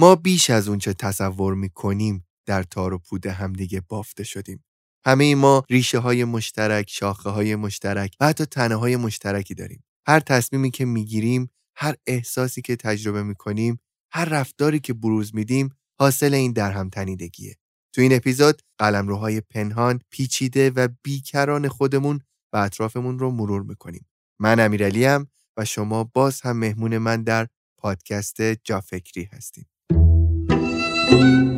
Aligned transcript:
ما 0.00 0.14
بیش 0.14 0.50
از 0.50 0.68
اونچه 0.68 0.92
تصور 0.94 1.54
می‌کنیم 1.54 2.26
در 2.46 2.62
تار 2.62 2.94
و 2.94 2.98
پود 2.98 3.26
همدیگه 3.26 3.82
بافته 3.88 4.24
شدیم. 4.24 4.64
همه 5.06 5.34
ما 5.34 5.64
ریشه 5.70 5.98
های 5.98 6.24
مشترک، 6.24 6.90
شاخه 6.90 7.30
های 7.30 7.56
مشترک 7.56 8.16
و 8.20 8.26
حتی 8.26 8.44
تنه 8.44 8.74
های 8.74 8.96
مشترکی 8.96 9.54
داریم. 9.54 9.84
هر 10.06 10.20
تصمیمی 10.20 10.70
که 10.70 10.84
می‌گیریم، 10.84 11.50
هر 11.76 11.94
احساسی 12.06 12.62
که 12.62 12.76
تجربه 12.76 13.22
می‌کنیم، 13.22 13.80
هر 14.12 14.24
رفتاری 14.24 14.80
که 14.80 14.94
بروز 14.94 15.34
میدیم، 15.34 15.70
حاصل 16.00 16.34
این 16.34 16.52
در 16.52 16.72
هم 16.72 16.88
تنیدگیه. 16.88 17.56
تو 17.94 18.00
این 18.00 18.12
اپیزود 18.12 18.62
قلمروهای 18.78 19.40
پنهان، 19.40 20.00
پیچیده 20.10 20.70
و 20.70 20.88
بیکران 21.02 21.68
خودمون 21.68 22.20
و 22.52 22.56
اطرافمون 22.56 23.18
رو 23.18 23.30
مرور 23.30 23.62
می‌کنیم. 23.62 24.06
من 24.40 24.60
امیرعلیم 24.60 25.30
و 25.56 25.64
شما 25.64 26.04
باز 26.04 26.40
هم 26.40 26.56
مهمون 26.56 26.98
من 26.98 27.22
در 27.22 27.48
پادکست 27.78 28.42
جافکری 28.42 29.28
هستین. 29.32 29.66
تا 31.10 31.55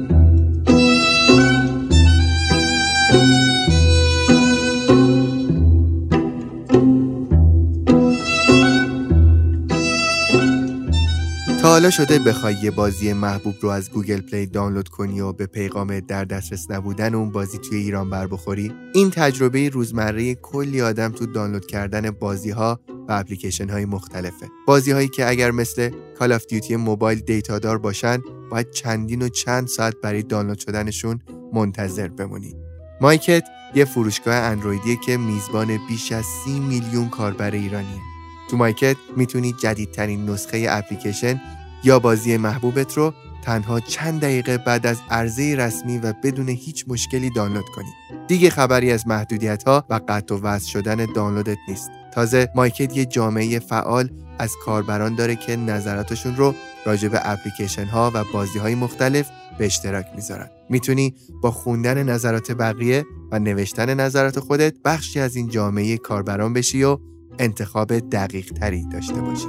حالا 11.79 11.91
شده 11.91 12.19
بخوای 12.19 12.55
یه 12.63 12.71
بازی 12.71 13.13
محبوب 13.13 13.55
رو 13.61 13.69
از 13.69 13.91
Google 13.91 14.21
Play 14.21 14.47
دانلود 14.47 14.89
کنی 14.89 15.21
و 15.21 15.33
به 15.33 15.47
پیغام 15.47 16.01
در 16.01 16.25
دسترس 16.25 16.71
نبودن 16.71 17.15
اون 17.15 17.31
بازی 17.31 17.59
توی 17.59 17.79
ایران 17.79 18.11
بر 18.11 18.27
بخوری 18.27 18.73
این 18.95 19.11
تجربه 19.11 19.69
روزمره 19.69 20.35
کلی 20.35 20.83
آدم 20.83 21.13
تو 21.13 21.27
دانلود 21.27 21.67
کردن 21.67 22.11
بازی 22.11 22.51
ها 22.51 22.81
و 23.09 23.13
اپلیکیشن 23.13 23.69
های 23.69 23.85
مختلفه. 23.85 24.47
بازی 24.67 24.91
هایی 24.91 25.09
که 25.09 25.29
اگر 25.29 25.51
مثل 25.51 25.91
Call 26.19 26.33
of 26.33 26.47
Duty 26.47 26.77
Mobile 26.77 27.21
data 27.21 27.59
دار 27.59 27.79
باشن 27.79 28.19
باید 28.51 28.71
چندین 28.71 29.23
و 29.23 29.29
چند 29.29 29.67
ساعت 29.67 29.95
برای 30.03 30.23
دانلود 30.23 30.59
شدنشون 30.59 31.21
منتظر 31.53 32.09
بمونی. 32.09 32.55
مایکت 33.01 33.45
یه 33.75 33.85
فروشگاه 33.85 34.35
اندرویدیه 34.35 34.97
که 35.07 35.17
میزبان 35.17 35.79
بیش 35.89 36.13
از 36.13 36.25
سی 36.45 36.61
میلیون 36.61 37.09
کاربر 37.09 37.51
ایرانیه. 37.51 38.01
تو 38.51 38.57
مایکت 38.57 38.97
می‌تونی 39.17 39.55
جدیدترین 39.63 40.31
نسخه 40.31 40.67
اپلیکیشن 40.69 41.41
یا 41.85 41.99
بازی 41.99 42.37
محبوبت 42.37 42.95
رو 42.95 43.15
تنها 43.43 43.81
چند 43.81 44.21
دقیقه 44.21 44.59
بعد 44.59 44.87
از 44.87 45.01
عرضه 45.11 45.55
رسمی 45.59 45.99
و 45.99 46.13
بدون 46.23 46.49
هیچ 46.49 46.85
مشکلی 46.89 47.31
دانلود 47.31 47.69
کنی. 47.75 47.89
دیگه 48.27 48.51
خبری 48.51 48.93
از 48.93 49.07
محدودیت 49.07 49.63
ها 49.63 49.85
و 49.91 50.01
قطع 50.09 50.35
و 50.35 50.41
وصل 50.43 50.69
شدن 50.69 51.07
دانلودت 51.15 51.59
نیست. 51.69 51.91
تازه 52.15 52.49
مایکت 52.55 52.97
یه 52.97 53.05
جامعه 53.05 53.59
فعال 53.59 54.11
از 54.39 54.53
کاربران 54.65 55.15
داره 55.15 55.37
که 55.37 55.57
نظراتشون 55.57 56.37
رو 56.37 56.55
راجع 56.87 57.09
به 57.09 57.21
اپلیکیشن 57.31 57.85
ها 57.85 58.11
و 58.15 58.25
بازی 58.33 58.59
های 58.59 58.75
مختلف 58.75 59.31
به 59.59 59.67
اشتراک 59.67 60.07
می‌ذارن. 60.15 60.51
می‌تونی 60.71 61.15
با 61.43 61.51
خوندن 61.51 62.03
نظرات 62.03 62.53
بقیه 62.53 63.05
و 63.33 63.39
نوشتن 63.39 64.01
نظرات 64.01 64.41
خودت 64.41 64.75
بخشی 64.85 65.21
از 65.21 65.37
این 65.37 65.49
جامعه 65.49 65.97
کاربران 65.97 66.53
بشی 66.53 66.83
و 66.83 66.99
انتخاب 67.39 67.99
دقیق 67.99 68.53
تری 68.53 68.87
داشته 68.93 69.21
باشی. 69.21 69.49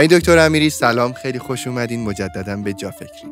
آی 0.00 0.08
دکتر 0.08 0.38
امیری 0.38 0.70
سلام. 0.70 1.12
خیلی 1.12 1.38
خوش 1.38 1.66
اومدین. 1.66 2.04
مجددا 2.04 2.56
به 2.56 2.72
جا 2.72 2.90
فکری 2.90 3.28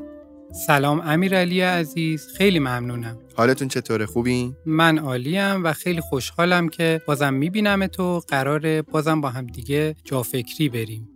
سلام 0.66 1.00
امیرعلی 1.00 1.60
عزیز. 1.60 2.28
خیلی 2.38 2.58
ممنونم. 2.58 3.18
حالتون 3.38 3.68
چطوره؟ 3.68 4.06
خوبین؟ 4.06 4.56
من 4.66 4.98
عالیم 4.98 5.64
و 5.64 5.72
خیلی 5.72 6.00
خوشحالم 6.00 6.68
که 6.68 7.00
بازم 7.06 7.34
می‌بینم 7.34 7.86
تو. 7.86 8.20
قرار 8.28 8.82
بازم 8.82 9.20
با 9.20 9.30
هم 9.30 9.46
دیگه 9.46 9.96
جا 10.04 10.22
فکری 10.22 10.68
بریم. 10.68 11.08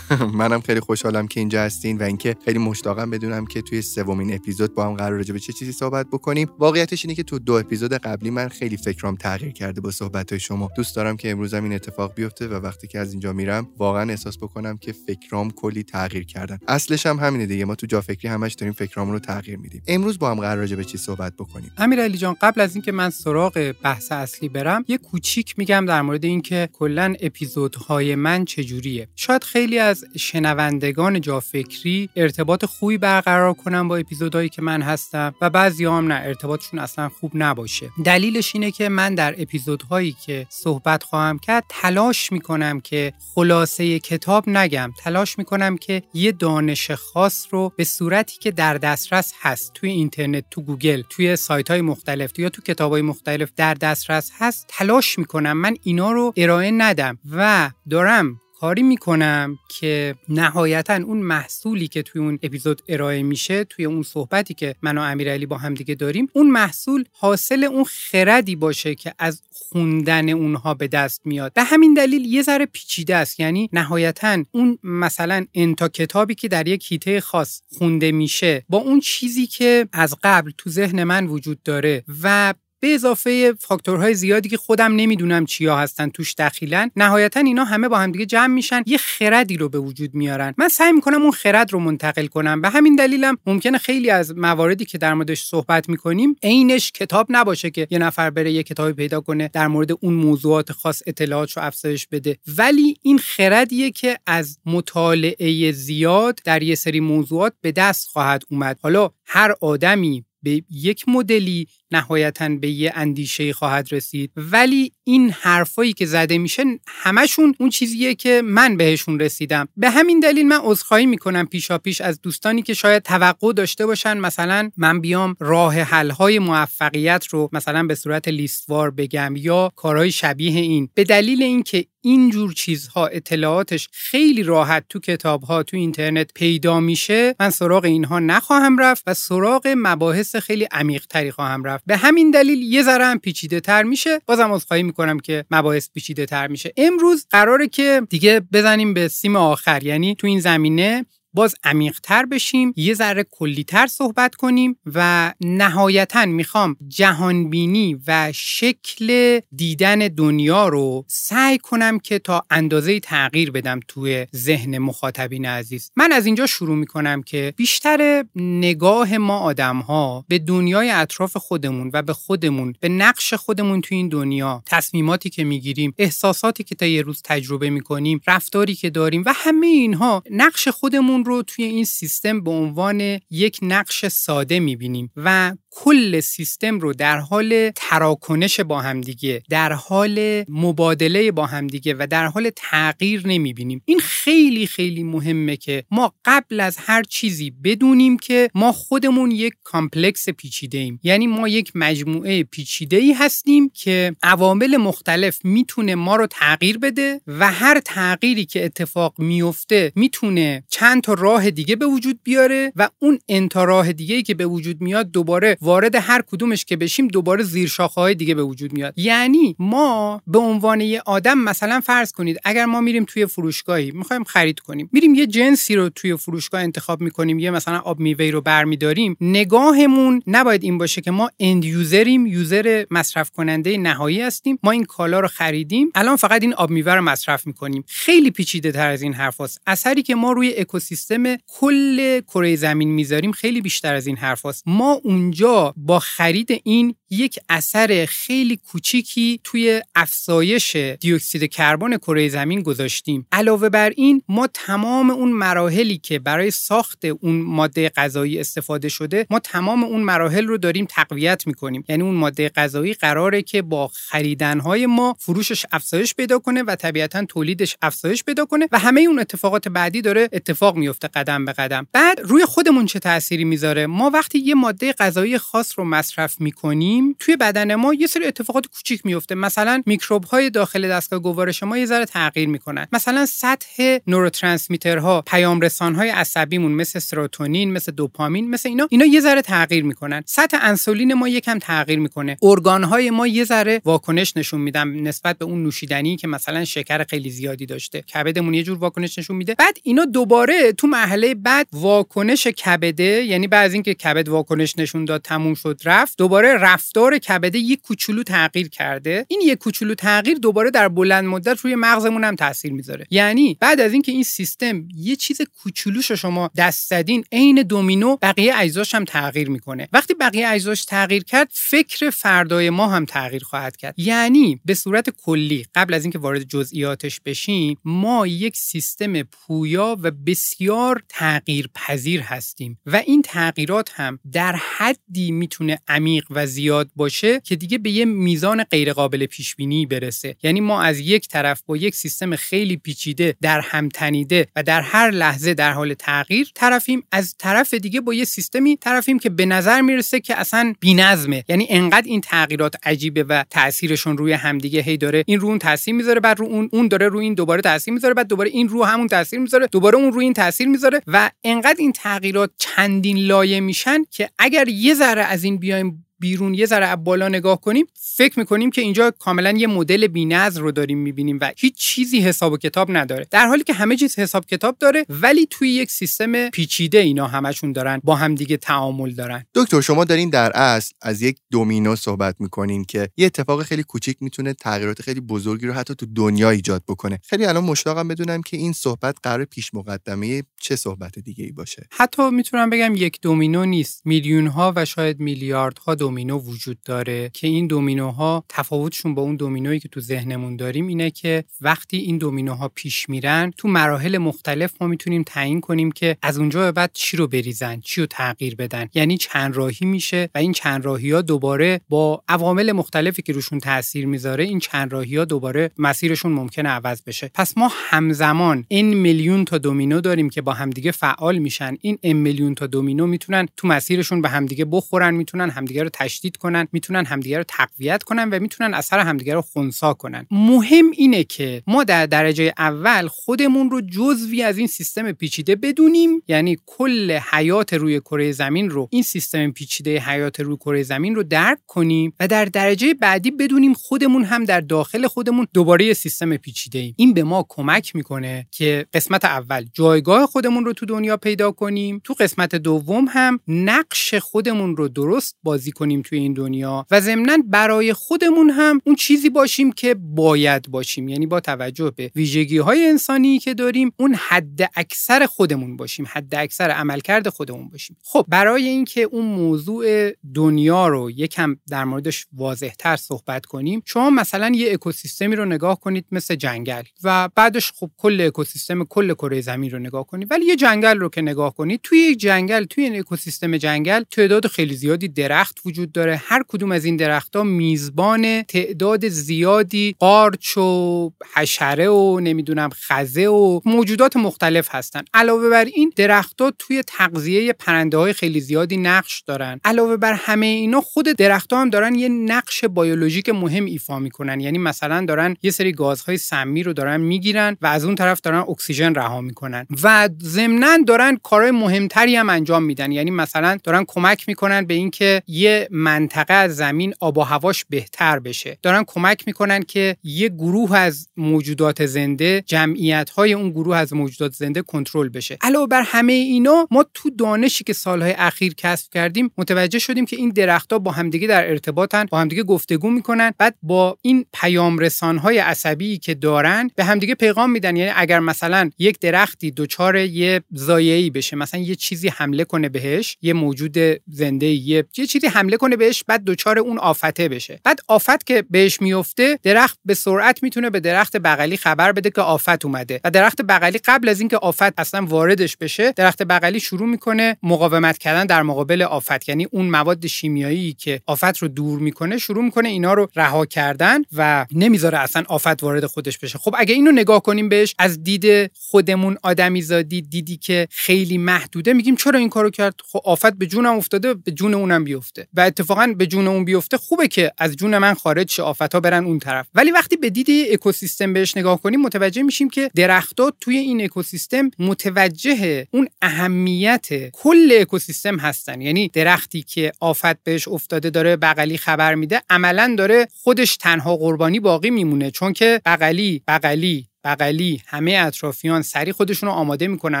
منم 0.40 0.60
خیلی 0.60 0.80
خوشحالم 0.80 1.28
که 1.28 1.40
اینجا 1.40 1.62
هستین 1.62 1.98
و 1.98 2.02
اینکه 2.02 2.36
خیلی 2.44 2.58
مشتاقم 2.58 3.10
بدونم 3.10 3.46
که 3.46 3.62
توی 3.62 3.82
سومین 3.82 4.34
اپیزود 4.34 4.74
با 4.74 4.84
هم 4.84 4.94
قرار 4.94 5.16
راجع 5.16 5.32
به 5.32 5.38
چه 5.38 5.52
چیزی 5.52 5.72
صحبت 5.72 6.06
بکنیم. 6.06 6.50
واقعیتش 6.58 7.04
اینه 7.04 7.14
که 7.14 7.22
تو 7.22 7.38
دو 7.38 7.52
اپیزود 7.52 7.92
قبلی 7.92 8.30
من 8.30 8.48
خیلی 8.48 8.76
فکرام 8.76 9.16
تغییر 9.16 9.52
کرده 9.52 9.80
با 9.80 9.90
صحبت 9.90 10.32
های 10.32 10.40
شما. 10.40 10.70
دوست 10.76 10.96
دارم 10.96 11.16
که 11.16 11.30
امروز 11.30 11.54
این 11.54 11.72
اتفاق 11.72 12.14
بیفته 12.14 12.48
و 12.48 12.54
وقتی 12.54 12.86
که 12.86 12.98
از 12.98 13.12
اینجا 13.12 13.32
میرم 13.32 13.68
واقعا 13.78 14.10
احساس 14.10 14.38
بکنم 14.38 14.78
که 14.78 14.92
فکرام 14.92 15.50
کلی 15.50 15.82
تغییر 15.82 16.24
کردن. 16.24 16.58
اصلش 16.68 17.06
هم 17.06 17.18
همینه 17.18 17.46
دیگه. 17.46 17.64
ما 17.64 17.74
تو 17.74 17.86
جا 17.86 18.00
فکری 18.00 18.28
همش 18.28 18.54
داریم 18.54 18.72
فکرامون 18.72 19.12
رو 19.12 19.18
تغییر 19.18 19.58
میدیم. 19.58 19.82
امروز 19.86 20.18
با 20.18 20.30
هم 20.30 20.40
قرار 20.40 20.56
راجع 20.56 20.76
به 20.76 20.84
چی 20.84 20.98
صحبت 20.98 21.36
بکنیم؟ 21.36 21.72
امیرعلی 21.82 22.18
جان 22.18 22.36
قبل 22.40 22.60
از 22.60 22.74
اینکه 22.74 22.92
من 22.92 23.10
سراغ 23.10 23.74
بحث 23.82 24.12
اصلی 24.12 24.48
برم 24.48 24.84
یه 24.88 24.98
کوچیک 24.98 25.54
میگم 25.58 25.86
در 25.86 26.02
مورد 26.02 26.24
اینکه 26.24 26.68
کلا 26.72 27.14
اپیزودهای 27.20 28.14
من 28.14 28.44
چجوریه. 28.44 29.08
شاید 29.16 29.44
خیلی 29.44 29.78
از 29.78 30.04
شنوندگان 30.16 31.20
جافکری 31.20 32.08
ارتباط 32.16 32.64
خوبی 32.64 32.98
برقرار 32.98 33.54
کنن 33.54 33.88
با 33.88 33.96
اپیزودهایی 33.96 34.48
که 34.48 34.62
من 34.62 34.82
هستم 34.82 35.34
و 35.40 35.50
بعضی 35.50 35.84
هم 35.84 36.12
نه 36.12 36.14
ارتباطشون 36.14 36.78
اصلا 36.78 37.08
خوب 37.08 37.32
نباشه. 37.34 37.90
دلیلش 38.04 38.54
اینه 38.54 38.70
که 38.70 38.88
من 38.88 39.14
در 39.14 39.34
اپیزودهایی 39.38 40.16
که 40.26 40.46
صحبت 40.48 41.02
خواهم 41.02 41.38
کرد 41.38 41.64
تلاش 41.68 42.32
می‌کنم 42.32 42.80
که 42.80 43.12
خلاصه 43.34 43.98
کتاب 43.98 44.48
نگم. 44.48 44.92
تلاش 44.98 45.38
می‌کنم 45.38 45.76
که 45.76 46.02
یه 46.14 46.32
دانش 46.32 46.90
خاص 46.90 47.46
رو 47.50 47.72
به 47.76 47.84
صورتی 47.84 48.38
که 48.38 48.50
در 48.50 48.74
دسترس 48.74 49.32
هست 49.40 49.72
توی 49.74 49.90
اینترنت 49.90 50.44
تو 50.50 50.62
گوگل 50.62 51.02
توی 51.08 51.36
سایت 51.36 51.69
های 51.70 51.80
مختلف. 51.80 52.38
یا 52.38 52.48
تو 52.48 52.62
کتاب 52.62 52.92
های 52.92 53.02
مختلف 53.02 53.50
در 53.56 53.74
دسترس 53.74 54.30
هست 54.38 54.66
تلاش 54.68 55.18
می‌کنم 55.18 55.56
من 55.56 55.76
اینا 55.82 56.12
رو 56.12 56.32
ارائه 56.36 56.70
ندم. 56.70 57.18
و 57.32 57.70
دارم 57.90 58.40
کاری 58.60 58.82
می‌کنم 58.82 59.58
که 59.68 60.14
نهایتا 60.28 60.94
اون 60.94 61.16
محصولی 61.16 61.88
که 61.88 62.02
توی 62.02 62.22
اون 62.22 62.38
اپیزود 62.42 62.82
ارائه 62.88 63.22
میشه 63.22 63.64
توی 63.64 63.84
اون 63.84 64.02
صحبتی 64.02 64.54
که 64.54 64.74
من 64.82 64.98
و 64.98 65.00
امیرعلی 65.00 65.46
با 65.46 65.58
هم 65.58 65.74
دیگه 65.74 65.94
داریم 65.94 66.28
اون 66.32 66.50
محصول 66.50 67.04
حاصل 67.12 67.64
اون 67.64 67.84
خردی 67.84 68.56
باشه 68.56 68.94
که 68.94 69.14
از 69.18 69.42
خوندن 69.52 70.28
اونها 70.28 70.74
به 70.74 70.88
دست 70.88 71.20
میاد. 71.24 71.52
به 71.52 71.62
همین 71.62 71.94
دلیل 71.94 72.24
یه 72.24 72.42
ذره 72.42 72.66
پیچیده 72.66 73.16
است. 73.16 73.40
یعنی 73.40 73.68
نهایتا 73.72 74.44
اون 74.52 74.78
مثلا 74.82 75.46
انتا 75.54 75.88
کتابی 75.88 76.34
که 76.34 76.48
در 76.48 76.68
یک 76.68 76.92
هیته 76.92 77.20
خاص 77.20 77.62
خونده 77.78 78.12
میشه 78.12 78.64
با 78.68 78.78
اون 78.78 79.00
چیزی 79.00 79.46
که 79.46 79.88
از 79.92 80.16
قبل 80.22 80.50
تو 80.58 80.70
ذهن 80.70 81.04
من 81.04 81.26
وجود 81.26 81.62
داره 81.62 82.04
و 82.22 82.54
به 82.80 82.94
اضافه 82.94 83.54
فاکتورهای 83.60 84.14
زیادی 84.14 84.48
که 84.48 84.56
خودم 84.56 84.92
نمی‌دونم 84.96 85.46
چیا 85.46 85.76
هستن 85.76 86.08
توش 86.08 86.34
دخیلن 86.34 86.90
نهایتا 86.96 87.40
اینا 87.40 87.64
همه 87.64 87.88
با 87.88 87.98
هم 87.98 88.12
دیگه 88.12 88.26
جمع 88.26 88.54
میشن 88.54 88.82
یه 88.86 88.98
خردی 88.98 89.56
رو 89.56 89.68
به 89.68 89.78
وجود 89.78 90.14
میارن. 90.14 90.54
من 90.58 90.68
سعی 90.68 90.92
می‌کنم 90.92 91.22
اون 91.22 91.30
خرد 91.30 91.72
رو 91.72 91.80
منتقل 91.80 92.26
کنم. 92.26 92.60
به 92.60 92.68
همین 92.68 92.96
دلیلم 92.96 93.36
ممکنه 93.46 93.78
خیلی 93.78 94.10
از 94.10 94.36
مواردی 94.36 94.84
که 94.84 94.98
در 94.98 95.14
موردش 95.14 95.42
صحبت 95.42 95.88
می‌کنیم 95.88 96.36
عینش 96.42 96.92
کتاب 96.92 97.26
نباشه 97.30 97.70
که 97.70 97.86
یه 97.90 97.98
نفر 97.98 98.30
بره 98.30 98.52
یه 98.52 98.62
کتابی 98.62 98.92
پیدا 98.92 99.20
کنه 99.20 99.50
در 99.52 99.68
مورد 99.68 99.88
اون 100.00 100.14
موضوعات 100.14 100.72
خاص 100.72 101.02
اطلاعات 101.06 101.52
رو 101.52 101.62
افزایش 101.62 102.06
بده. 102.06 102.38
ولی 102.56 102.96
این 103.02 103.18
خردیه 103.18 103.90
که 103.90 104.18
از 104.26 104.58
مطالعه 104.66 105.72
زیاد 105.72 106.40
در 106.44 106.62
یه 106.62 106.74
سری 106.74 107.00
موضوعات 107.00 107.52
به 107.60 107.72
دست 107.72 108.08
خواهد 108.08 108.42
اومد. 108.50 108.78
حالا 108.82 109.10
هر 109.26 109.54
آدمی 109.60 110.24
به 110.42 110.62
یک 110.70 111.08
مدلی 111.08 111.66
نهایتا 111.90 112.48
به 112.48 112.70
یه 112.70 112.92
اندیشه 112.94 113.52
خواهد 113.52 113.92
رسید. 113.92 114.32
ولی 114.36 114.92
این 115.04 115.30
حرفایی 115.30 115.92
که 115.92 116.06
زده 116.06 116.38
میشه 116.38 116.64
همشون 116.86 117.54
اون 117.60 117.70
چیزیه 117.70 118.14
که 118.14 118.42
من 118.44 118.76
بهشون 118.76 119.20
رسیدم. 119.20 119.68
به 119.76 119.90
همین 119.90 120.20
دلیل 120.20 120.48
من 120.48 120.60
عذرخواهی 120.62 121.06
می‌کنم 121.06 121.46
پیشا 121.46 121.78
پیش 121.78 122.00
از 122.00 122.20
دوستانی 122.20 122.62
که 122.62 122.74
شاید 122.74 123.02
توقع 123.02 123.52
داشته 123.52 123.86
باشن 123.86 124.18
مثلا 124.18 124.70
من 124.76 125.00
بیام 125.00 125.36
راه 125.40 125.74
حل 125.74 126.10
های 126.10 126.38
موفقیت 126.38 127.26
رو 127.30 127.48
مثلا 127.52 127.82
به 127.82 127.94
صورت 127.94 128.28
لیستوار 128.28 128.90
بگم 128.90 129.34
یا 129.36 129.72
کارهای 129.76 130.12
شبیه 130.12 130.60
این. 130.60 130.88
به 130.94 131.04
دلیل 131.04 131.42
اینکه 131.42 131.86
اینجور 132.02 132.52
چیزها 132.52 133.06
اطلاعاتش 133.06 133.88
خیلی 133.92 134.42
راحت 134.42 134.84
تو 134.88 135.00
کتاب 135.00 135.42
ها 135.42 135.62
تو 135.62 135.76
اینترنت 135.76 136.30
پیدا 136.34 136.80
میشه 136.80 137.34
من 137.40 137.50
سراغ 137.50 137.84
اینها 137.84 138.18
نخواهم 138.18 138.78
رفت 138.78 139.02
و 139.06 139.14
سراغ 139.14 139.74
مباحث 139.76 140.36
خیلی 140.36 140.64
عمیق 140.72 141.06
تری 141.06 141.30
خواهم 141.30 141.64
رفت. 141.64 141.84
به 141.86 141.96
همین 141.96 142.30
دلیل 142.30 142.62
یه 142.62 142.82
ذره 142.82 143.04
هم 143.04 143.18
پیچیده 143.18 143.60
تر 143.60 143.82
میشه. 143.82 144.20
بازم 144.26 144.52
عذرخواهی 144.52 144.82
می‌کنم 144.82 145.20
که 145.20 145.44
مباحث 145.50 145.90
پیچیده 145.94 146.26
تر 146.26 146.46
میشه. 146.46 146.72
امروز 146.76 147.26
قراره 147.30 147.68
که 147.68 148.02
دیگه 148.10 148.40
بزنیم 148.52 148.94
به 148.94 149.08
سیم 149.08 149.36
آخر 149.36 149.82
یعنی 149.82 150.14
تو 150.14 150.26
این 150.26 150.40
زمینه 150.40 151.06
باز 151.34 151.54
عمیقتر 151.64 152.26
بشیم 152.26 152.72
یه 152.76 152.94
ذره 152.94 153.26
کلیتر 153.30 153.86
صحبت 153.86 154.34
کنیم 154.34 154.76
و 154.94 155.32
نهایتا 155.40 156.26
می‌خوام 156.26 156.76
جهانبینی 156.88 157.96
و 158.06 158.32
شکل 158.34 159.40
دیدن 159.56 159.98
دنیا 159.98 160.68
رو 160.68 161.04
سعی 161.08 161.58
کنم 161.58 161.98
که 161.98 162.18
تا 162.18 162.42
اندازه 162.50 163.00
تغییر 163.00 163.50
بدم 163.50 163.80
توی 163.88 164.26
ذهن 164.36 164.78
مخاطبین 164.78 165.46
عزیز. 165.46 165.90
من 165.96 166.12
از 166.12 166.26
اینجا 166.26 166.46
شروع 166.46 166.76
می‌کنم 166.76 167.22
که 167.22 167.54
بیشتر 167.56 168.24
نگاه 168.36 169.18
ما 169.18 169.38
آدم 169.38 169.76
ها 169.76 170.24
به 170.28 170.38
دنیای 170.38 170.90
اطراف 170.90 171.36
خودمون 171.36 171.90
و 171.92 172.02
به 172.02 172.12
خودمون 172.12 172.74
به 172.80 172.88
نقش 172.88 173.34
خودمون 173.34 173.80
توی 173.80 173.96
این 173.96 174.08
دنیا 174.08 174.62
تصمیماتی 174.66 175.30
که 175.30 175.44
می‌گیریم 175.44 175.94
احساساتی 175.98 176.64
که 176.64 176.74
تا 176.74 176.86
یه 176.86 177.02
روز 177.02 177.22
تجربه 177.24 177.70
می‌کنیم 177.70 178.20
رفتاری 178.26 178.74
که 178.74 178.90
داریم 178.90 179.22
و 179.26 179.32
همه 179.36 179.66
اینها 179.66 180.22
نقش 180.30 180.68
خودمون 180.68 181.19
رو 181.24 181.42
توی 181.42 181.64
این 181.64 181.84
سیستم 181.84 182.40
به 182.40 182.50
عنوان 182.50 183.18
یک 183.30 183.58
نقش 183.62 184.06
ساده 184.06 184.60
می‌بینیم 184.60 185.10
و 185.16 185.54
کل 185.70 186.20
سیستم 186.20 186.80
رو 186.80 186.92
در 186.92 187.18
حال 187.18 187.70
تراکنش 187.76 188.60
با 188.60 188.80
همدیگه 188.80 189.42
در 189.50 189.72
حال 189.72 190.44
مبادله 190.48 191.32
با 191.32 191.46
همدیگه 191.46 191.94
و 191.98 192.06
در 192.10 192.26
حال 192.26 192.50
تغییر 192.56 193.26
نمی‌بینیم. 193.26 193.82
این 193.84 193.98
خیلی 193.98 194.66
خیلی 194.66 195.02
مهمه 195.02 195.56
که 195.56 195.84
ما 195.90 196.14
قبل 196.24 196.60
از 196.60 196.76
هر 196.80 197.02
چیزی 197.02 197.50
بدونیم 197.50 198.16
که 198.16 198.50
ما 198.54 198.72
خودمون 198.72 199.30
یک 199.30 199.52
complex 199.64 200.28
پیچیده 200.28 200.78
ایم. 200.78 201.00
یعنی 201.02 201.26
ما 201.26 201.48
یک 201.48 201.72
مجموعه 201.74 202.44
پیچیده 202.44 202.96
ای 202.96 203.12
هستیم 203.12 203.70
که 203.74 204.16
عوامل 204.22 204.76
مختلف 204.76 205.44
می‌تونه 205.44 205.94
ما 205.94 206.16
رو 206.16 206.26
تغییر 206.26 206.78
بده 206.78 207.20
و 207.26 207.52
هر 207.52 207.80
تغییری 207.80 208.44
که 208.44 208.64
اتفاق 208.64 209.14
میفته 209.18 209.92
می‌تونه 209.94 210.64
چند 210.68 211.02
تا 211.02 211.14
راه 211.14 211.50
دیگه 211.50 211.76
به 211.76 211.86
وجود 211.86 212.20
بیاره 212.22 212.72
و 212.76 212.88
اون 212.98 213.18
n 213.28 213.46
تا 213.46 213.64
راه 213.64 213.92
دیگه 213.92 214.22
که 214.22 214.34
به 214.34 214.46
وجود 214.46 214.80
میاد 214.80 215.10
دوباره 215.10 215.56
وارد 215.60 215.94
هر 215.94 216.22
کدومش 216.22 216.64
که 216.64 216.76
بشیم 216.76 217.08
دوباره 217.08 217.44
زیر 217.44 217.76
های 217.96 218.14
دیگه 218.14 218.34
به 218.34 218.42
وجود 218.42 218.72
میاد. 218.72 218.94
یعنی 218.96 219.56
ما 219.58 220.22
به 220.26 220.38
عنوان 220.38 220.80
یه 220.80 221.02
آدم 221.06 221.38
مثلا 221.38 221.80
فرض 221.80 222.12
کنید 222.12 222.38
اگر 222.44 222.64
ما 222.64 222.80
میریم 222.80 223.04
توی 223.04 223.26
فروشگاهی 223.26 223.90
می‌خوایم 223.90 224.24
خرید 224.24 224.60
کنیم. 224.60 224.88
میریم 224.92 225.14
یه 225.14 225.26
جنسی 225.26 225.74
رو 225.74 225.88
توی 225.88 226.16
فروشگاه 226.16 226.60
انتخاب 226.60 227.00
می‌کنیم 227.00 227.38
یه 227.38 227.50
مثلا 227.50 227.78
آب 227.78 228.00
میوه 228.00 228.30
رو 228.30 228.40
برمیداریم. 228.40 229.16
نگاهمون 229.20 230.22
نباید 230.26 230.62
این 230.62 230.78
باشه 230.78 231.00
که 231.00 231.10
ما 231.10 231.30
اند 231.40 231.64
یوزریم 231.64 232.26
یوزر 232.26 232.84
مصرف 232.90 233.30
کننده 233.30 233.78
نهایی 233.78 234.20
هستیم. 234.20 234.58
ما 234.62 234.70
این 234.70 234.84
کالا 234.84 235.20
رو 235.20 235.28
خریدیم. 235.28 235.90
الان 235.94 236.16
فقط 236.16 236.42
این 236.42 236.54
آب 236.54 236.70
میوه 236.70 236.94
رو 236.94 237.00
مصرف 237.00 237.46
می‌کنیم. 237.46 237.84
خیلی 237.86 238.30
پیچیده 238.30 238.72
تر 238.72 238.90
از 238.90 239.02
این 239.02 239.12
حرف 239.12 239.40
هست. 239.40 239.60
اثری 239.66 240.02
که 240.02 240.14
ما 240.14 240.32
روی 240.32 240.54
اکوسیستم 240.56 241.36
کل 241.36 242.20
کره 242.20 242.56
زمین 242.56 242.88
می‌ذاریم 242.88 243.32
خیلی 243.32 243.60
بیشتر 243.60 243.94
از 243.94 244.06
این 244.06 244.16
حرف 244.16 244.46
هست. 244.46 244.62
ما 244.66 244.92
اونجا 244.92 245.49
با 245.76 245.98
خرید 245.98 246.60
این 246.64 246.94
یک 247.10 247.38
اثر 247.48 248.06
خیلی 248.08 248.56
کوچیکی 248.56 249.40
توی 249.44 249.82
افزایش 249.94 250.76
دیوکسید 250.76 251.44
کربن 251.44 251.96
کره 251.96 252.28
زمین 252.28 252.62
گذاشتیم. 252.62 253.26
علاوه 253.32 253.68
بر 253.68 253.92
این 253.96 254.22
ما 254.28 254.46
تمام 254.46 255.10
اون 255.10 255.32
مراحلی 255.32 255.98
که 255.98 256.18
برای 256.18 256.50
ساخت 256.50 257.04
اون 257.04 257.42
ماده 257.42 257.88
غذایی 257.88 258.40
استفاده 258.40 258.88
شده 258.88 259.26
ما 259.30 259.38
تمام 259.38 259.84
اون 259.84 260.00
مراحل 260.00 260.46
رو 260.46 260.58
داریم 260.58 260.86
تقویت 260.90 261.46
می‌کنیم. 261.46 261.84
یعنی 261.88 262.02
اون 262.02 262.14
ماده 262.14 262.48
غذایی 262.48 262.94
قراره 262.94 263.42
که 263.42 263.62
با 263.62 263.88
خریدنهای 263.88 264.86
ما 264.86 265.16
فروشش 265.18 265.66
افزایش 265.72 266.14
پیدا 266.14 266.38
کنه 266.38 266.62
و 266.62 266.76
طبیعتا 266.76 267.24
تولیدش 267.24 267.76
افزایش 267.82 268.24
پیدا 268.24 268.44
کنه 268.44 268.68
و 268.72 268.78
همه 268.78 269.00
اون 269.00 269.18
اتفاقات 269.18 269.68
بعدی 269.68 270.02
داره 270.02 270.28
اتفاق 270.32 270.76
میفته 270.76 271.08
قدم 271.08 271.44
به 271.44 271.52
قدم. 271.52 271.86
بعد 271.92 272.20
روی 272.20 272.44
خودمون 272.44 272.86
چه 272.86 272.98
تأثیری 272.98 273.44
می‌ذاره؟ 273.44 273.86
ما 273.86 274.10
وقتی 274.10 274.38
یه 274.38 274.54
ماده 274.54 274.92
غذایی 274.92 275.38
خاص 275.40 275.78
رو 275.78 275.84
مصرف 275.84 276.40
می‌کنیم 276.40 277.16
توی 277.18 277.36
بدن 277.36 277.74
ما 277.74 277.94
یه 277.94 278.06
سری 278.06 278.24
اتفاقات 278.24 278.66
کوچیک 278.66 279.06
میفته 279.06 279.34
مثلا 279.34 279.82
میکروب 279.86 280.24
های 280.24 280.50
داخل 280.50 280.88
دستگاه 280.88 281.20
گوارش 281.20 281.62
ما 281.62 281.78
یه 281.78 281.86
ذره 281.86 282.04
تغییر 282.04 282.48
می‌کنن. 282.48 282.86
مثلا 282.92 283.26
سطح 283.26 283.98
نوروترانسمیترها 284.06 285.22
پیام 285.22 285.60
رسان 285.60 285.94
های 285.94 286.08
عصبیمون 286.08 286.72
مثل 286.72 286.98
سروتونین 286.98 287.72
مثل 287.72 287.92
دوپامین 287.92 288.50
مثل 288.50 288.68
اینا 288.68 288.86
اینا 288.90 289.04
یه 289.04 289.20
ذره 289.20 289.42
تغییر 289.42 289.84
می‌کنن. 289.84 290.22
سطح 290.26 290.58
انسولین 290.60 291.14
ما 291.14 291.28
یکم 291.28 291.58
تغییر 291.58 291.98
می‌کنه. 291.98 292.36
ارگان 292.42 292.84
های 292.84 293.10
ما 293.10 293.26
یه 293.26 293.44
ذره 293.44 293.82
واکنش 293.84 294.36
نشون 294.36 294.60
میدن 294.60 294.88
نسبت 294.88 295.38
به 295.38 295.44
اون 295.44 295.62
نوشیدنی 295.62 296.16
که 296.16 296.28
مثلا 296.28 296.64
شکر 296.64 297.04
خیلی 297.04 297.30
زیادی 297.30 297.66
داشته. 297.66 298.02
کبدمون 298.02 298.54
یه 298.54 298.62
جور 298.62 298.78
واکنش 298.78 299.18
نشون 299.18 299.36
میده. 299.36 299.54
بعد 299.54 299.78
اینا 299.82 300.04
دوباره 300.04 300.72
تو 300.72 300.86
مرحله 300.86 301.34
بعد 301.34 301.66
واکنش 301.72 302.46
کبده 302.46 303.04
یعنی 303.04 303.46
بعد 303.46 303.72
اینکه 303.72 303.94
کبد 303.94 304.28
واکنش 304.28 304.78
نشون 304.78 305.04
داد 305.04 305.22
تموم 305.30 305.54
شد 305.54 305.80
رفت 305.84 306.18
دوباره 306.18 306.54
رفتار 306.54 307.18
کبده 307.18 307.58
یک 307.58 307.82
کوچولو 307.82 308.22
تغییر 308.22 308.68
کرده. 308.68 309.26
این 309.28 309.40
یک 309.44 309.58
کوچولو 309.58 309.94
تغییر 309.94 310.38
دوباره 310.38 310.70
در 310.70 310.88
بلند 310.88 311.24
مدت 311.24 311.60
روی 311.60 311.74
مغزمون 311.74 312.24
هم 312.24 312.36
تاثیر 312.36 312.72
می‌ذاره. 312.72 313.06
یعنی 313.10 313.56
بعد 313.60 313.80
از 313.80 313.92
اینکه 313.92 314.12
این 314.12 314.22
سیستم 314.22 314.88
یه 314.94 315.16
چیز 315.16 315.40
کوچولوش 315.62 316.12
شما 316.12 316.50
دست 316.56 316.88
زدین 316.88 317.24
عین 317.32 317.62
دومینو 317.62 318.16
بقیه 318.16 318.52
اجزاش 318.56 318.94
هم 318.94 319.04
تغییر 319.04 319.50
می‌کنه. 319.50 319.88
وقتی 319.92 320.14
بقیه 320.14 320.48
اجزاش 320.48 320.84
تغییر 320.84 321.24
کرد 321.24 321.48
فکر 321.52 322.10
فردای 322.10 322.70
ما 322.70 322.88
هم 322.88 323.04
تغییر 323.04 323.44
خواهد 323.44 323.76
کرد. 323.76 323.94
یعنی 323.96 324.60
به 324.64 324.74
صورت 324.74 325.10
کلی 325.10 325.66
قبل 325.74 325.94
از 325.94 326.04
اینکه 326.04 326.18
وارد 326.18 326.42
جزئیاتش 326.42 327.20
بشیم 327.20 327.78
ما 327.84 328.26
یک 328.26 328.56
سیستم 328.56 329.22
پویا 329.22 329.96
و 330.02 330.10
بسیار 330.10 331.02
تغییر 331.08 331.68
پذیر 331.74 332.20
هستیم. 332.20 332.78
و 332.86 332.96
این 332.96 333.22
تغییرات 333.22 333.90
هم 333.94 334.18
در 334.32 334.56
حدی 334.76 335.19
می‌تونه 335.28 335.78
عمیق 335.88 336.24
و 336.30 336.46
زیاد 336.46 336.90
باشه 336.96 337.40
که 337.40 337.56
دیگه 337.56 337.78
به 337.78 337.90
یه 337.90 338.04
میزان 338.04 338.64
غیرقابل 338.64 339.26
پیش 339.26 339.56
بینی 339.56 339.86
برسه. 339.86 340.36
یعنی 340.42 340.60
ما 340.60 340.82
از 340.82 341.00
یک 341.00 341.28
طرف 341.28 341.62
با 341.66 341.76
یک 341.76 341.94
سیستم 341.94 342.36
خیلی 342.36 342.76
پیچیده 342.76 343.36
در 343.40 343.60
هم 343.60 343.88
تنیده 343.88 344.46
و 344.56 344.62
در 344.62 344.80
هر 344.80 345.10
لحظه 345.10 345.54
در 345.54 345.72
حال 345.72 345.94
تغییر 345.94 346.50
طرفیم. 346.54 347.02
از 347.12 347.34
طرف 347.38 347.74
دیگه 347.74 348.00
با 348.00 348.14
یه 348.14 348.24
سیستمی 348.24 348.76
طرفیم 348.76 349.18
که 349.18 349.30
به 349.30 349.46
نظر 349.46 349.80
می‌رسه 349.80 350.20
که 350.20 350.40
اصلا 350.40 350.74
بی‌نظمه. 350.80 351.44
یعنی 351.48 351.66
انقدر 351.70 352.06
این 352.06 352.20
تغییرات 352.20 352.74
عجیبه 352.82 353.24
و 353.24 353.44
تاثیرشون 353.50 354.18
روی 354.18 354.32
همدیگه 354.32 354.82
هی 354.82 354.96
داره. 354.96 355.24
این 355.26 355.40
رو 355.40 355.48
اون 355.48 355.58
تاثیر 355.58 355.94
می‌ذاره 355.94 356.20
بعد 356.20 356.38
رو 356.38 356.46
اون 356.46 356.68
اون 356.72 356.88
داره 356.88 357.08
رو 357.08 357.18
این 357.18 357.34
دوباره 357.34 357.62
تاثیر 357.62 357.94
می‌ذاره 357.94 358.14
بعد 358.14 358.26
دوباره 358.26 358.50
این 358.50 358.68
رو 358.68 358.84
همون 358.84 359.06
تاثیر 359.06 359.38
می‌ذاره 359.38 359.66
دوباره 359.66 359.98
اون 359.98 360.12
رو 360.12 360.20
این 360.20 360.32
تاثیر 360.32 360.68
می‌ذاره. 360.68 361.02
و 361.06 361.30
انقدر 361.44 361.76
این 361.78 361.92
تغییرات 361.92 362.50
چندین 362.58 363.18
لایه 363.18 363.60
میشن 363.60 364.04
که 364.10 364.30
اگر 364.38 364.68
یه 364.68 364.94
ذره 365.10 365.22
از 365.22 365.44
این 365.44 365.58
بیایم 365.58 366.06
بیرون 366.20 366.54
یه 366.54 366.66
ذره 366.66 366.96
بالا 366.96 367.28
نگاه 367.28 367.60
کنیم 367.60 367.86
فکر 367.94 368.38
می‌کنیم 368.38 368.70
که 368.70 368.80
اینجا 368.80 369.10
کاملا 369.10 369.50
یه 369.50 369.66
مدل 369.66 370.06
بی‌نظم 370.06 370.62
رو 370.62 370.72
داریم 370.72 370.98
می‌بینیم 370.98 371.38
و 371.40 371.52
هیچ 371.56 371.74
چیزی 371.76 372.20
حساب 372.20 372.52
و 372.52 372.56
کتاب 372.56 372.96
نداره. 372.96 373.26
در 373.30 373.46
حالی 373.46 373.62
که 373.62 373.72
همه 373.72 373.96
چیز 373.96 374.18
حساب 374.18 374.46
کتاب 374.46 374.76
داره 374.80 375.06
ولی 375.08 375.46
توی 375.50 375.68
یک 375.68 375.90
سیستم 375.90 376.50
پیچیده 376.50 376.98
اینا 376.98 377.26
همشون 377.26 377.72
دارن 377.72 378.00
با 378.04 378.16
همدیگه 378.16 378.56
تعامل 378.56 379.10
دارن. 379.10 379.44
دکتر 379.54 379.80
شما 379.80 380.04
دارین 380.04 380.30
در 380.30 380.52
اصل 380.54 380.92
از 381.02 381.22
یک 381.22 381.38
دومینو 381.50 381.96
صحبت 381.96 382.36
می‌کنین 382.38 382.84
که 382.84 383.08
یه 383.16 383.26
اتفاق 383.26 383.62
خیلی 383.62 383.82
کوچیک 383.82 384.16
می‌تونه 384.20 384.54
تغییرات 384.54 385.02
خیلی 385.02 385.20
بزرگی 385.20 385.66
رو 385.66 385.72
حتی 385.72 385.94
تو 385.94 386.06
دنیا 386.14 386.50
ایجاد 386.50 386.82
بکنه. 386.88 387.18
خیلی 387.24 387.44
الان 387.44 387.64
مشتاقم 387.64 388.08
بدونم 388.08 388.42
که 388.42 388.56
این 388.56 388.72
صحبت 388.72 389.16
قرار 389.22 389.44
پیش 389.44 389.74
مقدمه 389.74 390.42
چه 390.60 390.76
صحبت 390.76 391.18
دیگه 391.18 391.44
ای 391.44 391.52
باشه. 391.52 391.86
حتی 391.90 392.30
می‌تونم 392.30 392.70
بگم 392.70 392.94
یک 392.94 393.18
دومینو 393.22 393.64
نیست. 393.64 394.02
میلیون 394.04 394.46
ها 394.46 394.72
و 394.76 394.84
شاید 394.84 395.20
میلیاردها 395.20 395.94
دومینو 396.10 396.38
وجود 396.38 396.78
داره 396.84 397.30
که 397.32 397.46
این 397.46 397.66
دومینوها 397.66 398.44
تفاوتشون 398.48 399.14
با 399.14 399.22
اون 399.22 399.36
دومینویی 399.36 399.80
که 399.80 399.88
تو 399.88 400.00
ذهنمون 400.00 400.56
داریم 400.56 400.86
اینه 400.86 401.10
که 401.10 401.44
وقتی 401.60 401.96
این 401.96 402.18
دومینوها 402.18 402.70
پیش 402.74 403.08
میرن 403.08 403.52
تو 403.56 403.68
مراحل 403.68 404.18
مختلف 404.18 404.72
ما 404.80 404.86
می‌تونیم 404.86 405.22
تعیین 405.22 405.60
کنیم 405.60 405.92
که 405.92 406.16
از 406.22 406.38
اونجا 406.38 406.60
به 406.60 406.72
بعد 406.72 406.90
چی 406.92 407.16
رو 407.16 407.26
بریزن 407.26 407.80
چی 407.80 408.00
رو 408.00 408.06
تغییر 408.06 408.54
بدن. 408.54 408.88
یعنی 408.94 409.16
چند 409.16 409.56
راهی 409.56 409.86
میشه 409.86 410.30
و 410.34 410.38
این 410.38 410.52
چند 410.52 410.84
راهی 410.84 411.10
ها 411.10 411.22
دوباره 411.22 411.80
با 411.88 412.22
عوامل 412.28 412.72
مختلفی 412.72 413.22
که 413.22 413.32
روشون 413.32 413.60
تاثیر 413.60 414.06
می‌ذاره 414.06 414.44
این 414.44 414.58
چند 414.58 414.92
راهی 414.92 415.16
ها 415.16 415.24
دوباره 415.24 415.70
مسیرشون 415.78 416.32
ممکنه 416.32 416.68
عوض 416.68 417.02
بشه. 417.02 417.30
پس 417.34 417.58
ما 417.58 417.70
همزمان 417.72 418.64
این 418.68 418.94
میلیون 418.94 419.44
تا 419.44 419.58
دومینو 419.58 420.00
داریم 420.00 420.30
که 420.30 420.42
با 420.42 420.52
همدیگه 420.52 420.90
فعال 420.90 421.38
میشن. 421.38 421.76
این 421.80 421.98
ام 422.02 422.16
میلیون 422.16 422.54
تا 422.54 422.66
دومینو 422.66 423.06
می‌تونن 423.06 423.48
تو 423.56 423.68
مسیرشون 423.68 424.22
به 424.22 424.28
همدیگه 424.28 424.64
بخورن 424.64 425.14
می‌تونن 425.14 425.50
همدیگه 425.50 425.82
رو 425.82 425.88
تشدید 426.00 426.36
کنن 426.36 426.68
می‌تونن 426.72 427.04
همدیگه 427.04 427.38
رو 427.38 427.44
تقویت 427.48 428.02
کنن 428.02 428.30
و 428.30 428.38
می‌تونن 428.38 428.74
اثر 428.74 428.98
همدیگه 428.98 429.34
رو 429.34 429.42
خونسا 429.42 429.94
کنن. 429.94 430.26
مهم 430.30 430.90
اینه 430.90 431.24
که 431.24 431.62
ما 431.66 431.84
در 431.84 432.06
درجه 432.06 432.52
اول 432.58 433.08
خودمون 433.08 433.70
رو 433.70 433.80
جزوی 433.80 434.42
از 434.42 434.58
این 434.58 434.66
سیستم 434.66 435.12
پیچیده 435.12 435.56
بدونیم. 435.56 436.22
یعنی 436.28 436.58
کل 436.66 437.18
حیات 437.32 437.74
روی 437.74 438.00
کره 438.00 438.32
زمین 438.32 438.70
رو 438.70 438.88
این 438.90 439.02
سیستم 439.02 439.50
پیچیده 439.50 439.98
حیات 439.98 440.40
روی 440.40 440.56
کره 440.56 440.82
زمین 440.82 441.14
رو 441.14 441.22
درک 441.22 441.58
کنیم 441.66 442.12
و 442.20 442.28
در 442.28 442.44
درجه 442.44 442.94
بعدی 442.94 443.30
بدونیم 443.30 443.74
خودمون 443.74 444.24
هم 444.24 444.44
در 444.44 444.60
داخل 444.60 445.06
خودمون 445.06 445.46
دوباره 445.54 445.94
سیستم 445.94 446.36
پیچیده 446.36 446.78
ایم. 446.78 446.94
این 446.96 447.14
به 447.14 447.22
ما 447.22 447.46
کمک 447.48 447.96
می‌کنه 447.96 448.46
که 448.50 448.86
قسمت 448.94 449.24
اول 449.24 449.66
جایگاه 449.72 450.26
خودمون 450.26 450.64
رو 450.64 450.72
تو 450.72 450.86
دنیا 450.86 451.16
پیدا 451.16 451.52
کنیم. 451.52 452.00
تو 452.04 452.14
قسمت 452.14 452.54
دوم 452.54 453.04
هم 453.08 453.40
نقش 453.48 454.14
خودمون 454.14 454.76
رو 454.76 454.88
درست 454.88 455.36
بازی 455.42 455.72
کنیم. 455.72 455.89
توی 455.98 456.18
این 456.18 456.32
دنیا 456.32 456.86
و 456.90 457.00
ضمنا 457.00 457.38
برای 457.46 457.92
خودمون 457.92 458.50
هم 458.50 458.80
اون 458.84 458.96
چیزی 458.96 459.30
باشیم 459.30 459.72
که 459.72 459.94
باید 459.94 460.70
باشیم. 460.70 461.08
یعنی 461.08 461.26
با 461.26 461.40
توجه 461.40 461.92
به 461.96 462.10
ویژگی 462.16 462.58
های 462.58 462.86
انسانی 462.86 463.38
که 463.38 463.54
داریم 463.54 463.92
اون 463.96 464.14
حد 464.14 464.70
اکثر 464.74 465.26
خودمون 465.26 465.76
باشیم 465.76 466.06
حد 466.08 466.34
اکثر 466.34 466.70
عملکرد 466.70 467.28
خودمون 467.28 467.68
باشیم. 467.68 467.96
خب 468.02 468.24
برای 468.28 468.68
اینکه 468.68 469.02
اون 469.02 469.26
موضوع 469.26 470.10
دنیا 470.34 470.88
رو 470.88 471.10
یکم 471.10 471.56
در 471.68 471.84
موردش 471.84 472.26
واضح 472.32 472.72
تر 472.78 472.96
صحبت 472.96 473.46
کنیم 473.46 473.82
شما 473.84 474.10
مثلا 474.10 474.52
یه 474.54 474.72
اکوسیستمی 474.72 475.36
رو 475.36 475.44
نگاه 475.44 475.80
کنید 475.80 476.06
مثل 476.12 476.34
جنگل 476.34 476.82
و 477.04 477.28
بعدش 477.34 477.72
خب 477.72 477.90
کل 477.96 478.20
اکوسیستم 478.20 478.84
کل 478.84 479.14
کره 479.14 479.40
زمین 479.40 479.70
رو 479.70 479.78
نگاه 479.78 480.06
کنید. 480.06 480.30
ولی 480.30 480.46
یه 480.46 480.56
جنگل 480.56 480.98
رو 480.98 481.08
که 481.08 481.22
نگاه 481.22 481.54
کنید 481.54 481.80
توی 481.82 481.98
یک 481.98 482.18
جنگل 482.18 482.64
توی 482.64 482.84
این 482.84 482.98
اکوسیستم 482.98 483.56
جنگل 483.56 484.02
تعداد 484.10 484.46
خیلی 484.46 484.74
زیادی 484.74 485.08
درخت 485.08 485.58
وجود 485.64 485.79
داره. 485.86 486.22
هر 486.24 486.42
کدوم 486.48 486.72
از 486.72 486.84
این 486.84 486.96
درختها 486.96 487.42
میزبان 487.42 488.42
تعداد 488.42 489.08
زیادی 489.08 489.96
قارچ 489.98 490.58
و 490.58 491.10
حشره 491.36 491.88
و 491.88 492.20
نمی‌دونم 492.20 492.70
خزه 492.74 493.26
و 493.26 493.60
موجودات 493.64 494.16
مختلف 494.16 494.68
هستن. 494.70 495.02
علاوه 495.14 495.48
بر 495.48 495.64
این 495.64 495.92
درختها 495.96 496.52
توی 496.58 496.82
تغذیه 496.86 497.52
پرنده 497.52 497.96
های 497.96 498.12
خیلی 498.12 498.40
زیادی 498.40 498.76
نقش 498.76 499.20
دارن. 499.26 499.60
علاوه 499.64 499.96
بر 499.96 500.12
همه 500.12 500.46
اینا 500.46 500.80
خود 500.80 501.08
درختها 501.08 501.60
هم 501.60 501.70
دارن 501.70 501.94
یه 501.94 502.08
نقش 502.08 502.64
بیولوژیک 502.64 503.28
مهم 503.28 503.64
ایفا 503.64 503.98
می‌کنن. 503.98 504.40
یعنی 504.40 504.58
مثلا 504.58 505.04
دارن 505.04 505.36
یه 505.42 505.50
سری 505.50 505.72
گازهای 505.72 506.16
سمی 506.16 506.62
رو 506.62 506.72
دارن 506.72 507.00
می‌گیرن 507.00 507.56
و 507.62 507.66
از 507.66 507.84
اون 507.84 507.94
طرف 507.94 508.20
دارن 508.20 508.38
اکسیژن 508.38 508.94
رها 508.94 509.20
می‌کنن. 509.20 509.66
و 509.82 510.08
ضمنا 510.22 510.78
دارن 510.86 511.18
کارهای 511.22 511.50
مهمتری 511.50 512.16
هم 512.16 512.30
انجام 512.30 512.62
میدن. 512.62 512.92
یعنی 512.92 513.10
مثلا 513.10 513.58
دارن 513.64 513.84
کمک 513.88 514.28
می‌کنن 514.28 514.66
به 514.66 514.74
اینکه 514.74 515.22
یه 515.26 515.59
منطقه 515.70 516.34
از 516.34 516.56
زمین 516.56 516.94
آب 517.00 517.18
و 517.18 517.20
هواش 517.20 517.64
بهتر 517.68 518.18
بشه. 518.18 518.58
دارن 518.62 518.84
کمک 518.86 519.22
می‌کنن 519.26 519.62
که 519.62 519.96
یه 520.02 520.28
گروه 520.28 520.76
از 520.76 521.08
موجودات 521.16 521.86
زنده 521.86 522.42
جمعیت 522.46 523.10
های 523.10 523.32
اون 523.32 523.50
گروه 523.50 523.76
از 523.76 523.92
موجودات 523.92 524.32
زنده 524.32 524.62
کنترل 524.62 525.08
بشه. 525.08 525.38
علاوه 525.40 525.66
بر 525.66 525.82
همه 525.86 526.12
اینا 526.12 526.68
ما 526.70 526.84
تو 526.94 527.10
دانشی 527.10 527.64
که 527.64 527.72
سالهای 527.72 528.12
اخیر 528.12 528.54
کسب 528.54 528.92
کردیم 528.92 529.30
متوجه 529.38 529.78
شدیم 529.78 530.06
که 530.06 530.16
این 530.16 530.30
درختها 530.30 530.78
با 530.78 530.90
همدیگه 530.90 531.26
در 531.26 531.48
ارتباطن 531.48 532.06
با 532.10 532.20
همدیگه 532.20 532.42
گفتگو 532.42 532.90
می‌کنن 532.90 533.32
بعد 533.38 533.54
با 533.62 533.98
این 534.02 534.26
پیام 534.32 534.78
رسان 534.78 535.18
های 535.18 535.38
عصبی 535.38 535.98
که 535.98 536.14
دارن 536.14 536.70
به 536.76 536.84
همدیگه 536.84 537.14
پیغام 537.14 537.50
میدن. 537.50 537.76
یعنی 537.76 537.92
اگر 537.96 538.20
مثلا 538.20 538.70
یک 538.78 538.98
درختی 538.98 539.50
دچار 539.50 539.96
یه 539.96 540.42
زایعی 540.52 541.10
بشه 541.10 541.36
مثلا 541.36 541.60
یه 541.60 541.74
چیزی 541.74 542.08
حمله 542.08 542.44
کنه 542.44 542.68
بهش 542.68 543.16
یه 543.22 543.32
موجود 543.32 543.78
زنده 544.06 544.46
یه 544.46 544.84
یه 544.98 545.06
چیزی 545.06 545.26
حمله 545.26 545.49
کنه 545.56 545.76
بهش 545.76 546.04
بعد 546.06 546.24
دچار 546.24 546.58
اون 546.58 546.78
آفته 546.78 547.28
بشه. 547.28 547.60
بعد 547.64 547.80
آفت 547.88 548.26
که 548.26 548.44
بهش 548.50 548.80
میفته 548.82 549.38
درخت 549.42 549.78
به 549.84 549.94
سرعت 549.94 550.42
می‌تونه 550.42 550.70
به 550.70 550.80
درخت 550.80 551.16
بغلی 551.16 551.56
خبر 551.56 551.92
بده 551.92 552.10
که 552.10 552.20
آفت 552.20 552.64
اومده. 552.64 553.00
و 553.04 553.10
درخت 553.10 553.42
بغلی 553.42 553.78
قبل 553.84 554.08
از 554.08 554.20
اینکه 554.20 554.36
آفت 554.36 554.80
اصلا 554.80 555.06
واردش 555.06 555.56
بشه 555.56 555.92
درخت 555.92 556.22
بغلی 556.22 556.60
شروع 556.60 556.88
می‌کنه 556.88 557.36
مقاومت 557.42 557.98
کردن 557.98 558.26
در 558.26 558.42
مقابل 558.42 558.82
آفت. 558.82 559.28
یعنی 559.28 559.46
اون 559.50 559.66
مواد 559.70 560.06
شیمیایی 560.06 560.72
که 560.72 561.00
آفت 561.06 561.38
رو 561.38 561.48
دور 561.48 561.78
می‌کنه 561.78 562.18
شروع 562.18 562.44
می‌کنه 562.44 562.68
اینا 562.68 562.94
رو 562.94 563.08
رها 563.16 563.46
کردن 563.46 564.02
و 564.16 564.46
نمی‌ذاره 564.52 564.98
اصلا 564.98 565.24
آفت 565.28 565.62
وارد 565.62 565.86
خودش 565.86 566.18
بشه. 566.18 566.38
خب 566.38 566.54
اگه 566.58 566.74
اینو 566.74 566.92
نگاه 566.92 567.22
کنیم 567.22 567.48
بهش 567.48 567.74
از 567.78 568.02
دید 568.02 568.50
خودمون 568.54 569.16
آدمیزادی 569.22 570.02
دیدی 570.02 570.36
که 570.36 570.68
خیلی 570.70 571.18
محدوده 571.18 571.72
میگیم 571.72 571.96
چرا 571.96 572.18
این 572.18 572.28
کارو 572.28 572.50
کرد؟ 572.50 572.74
خب 572.92 573.00
آفت 573.04 573.32
به 573.32 573.46
جونم 573.46 573.74
افتاده 573.76 574.14
به 574.14 574.32
جون 574.32 574.54
اونم 574.54 574.84
بیفته. 574.84 575.28
اتفاقا 575.40 575.94
به 575.98 576.06
جون 576.06 576.26
اون 576.26 576.44
بیفته 576.44 576.76
خوبه 576.76 577.08
که 577.08 577.32
از 577.38 577.56
جون 577.56 577.78
من 577.78 577.94
خارج 577.94 578.30
شه 578.30 578.42
آفت 578.42 578.74
ها 578.74 578.80
برن 578.80 579.04
اون 579.04 579.18
طرف. 579.18 579.46
ولی 579.54 579.70
وقتی 579.70 579.96
به 579.96 580.10
دید 580.10 580.52
اکوسیستم 580.52 581.12
بهش 581.12 581.36
نگاه 581.36 581.62
کنیم 581.62 581.80
متوجه 581.80 582.22
میشیم 582.22 582.50
که 582.50 582.70
درختها 582.74 583.32
توی 583.40 583.56
این 583.56 583.84
اکوسیستم 583.84 584.50
متوجه 584.58 585.66
اون 585.70 585.88
اهمیت 586.02 587.10
کل 587.10 587.58
اکوسیستم 587.60 588.18
هستن. 588.18 588.60
یعنی 588.60 588.88
درختی 588.88 589.42
که 589.42 589.72
آفت 589.80 590.22
بهش 590.24 590.48
افتاده 590.48 590.90
داره 590.90 591.16
بغلی 591.16 591.58
خبر 591.58 591.94
میده 591.94 592.22
عملا 592.30 592.74
داره 592.78 593.08
خودش 593.22 593.56
تنها 593.56 593.96
قربانی 593.96 594.40
باقی 594.40 594.70
میمونه. 594.70 595.10
چون 595.10 595.32
که 595.32 595.60
بغلی 595.66 596.22
بغلی 596.28 596.89
بغلی 597.04 597.62
همه 597.66 597.92
اطرافیان 597.92 598.62
سری 598.62 598.92
خودشون 598.92 599.28
رو 599.28 599.34
آماده 599.34 599.68
می‌کنن 599.68 600.00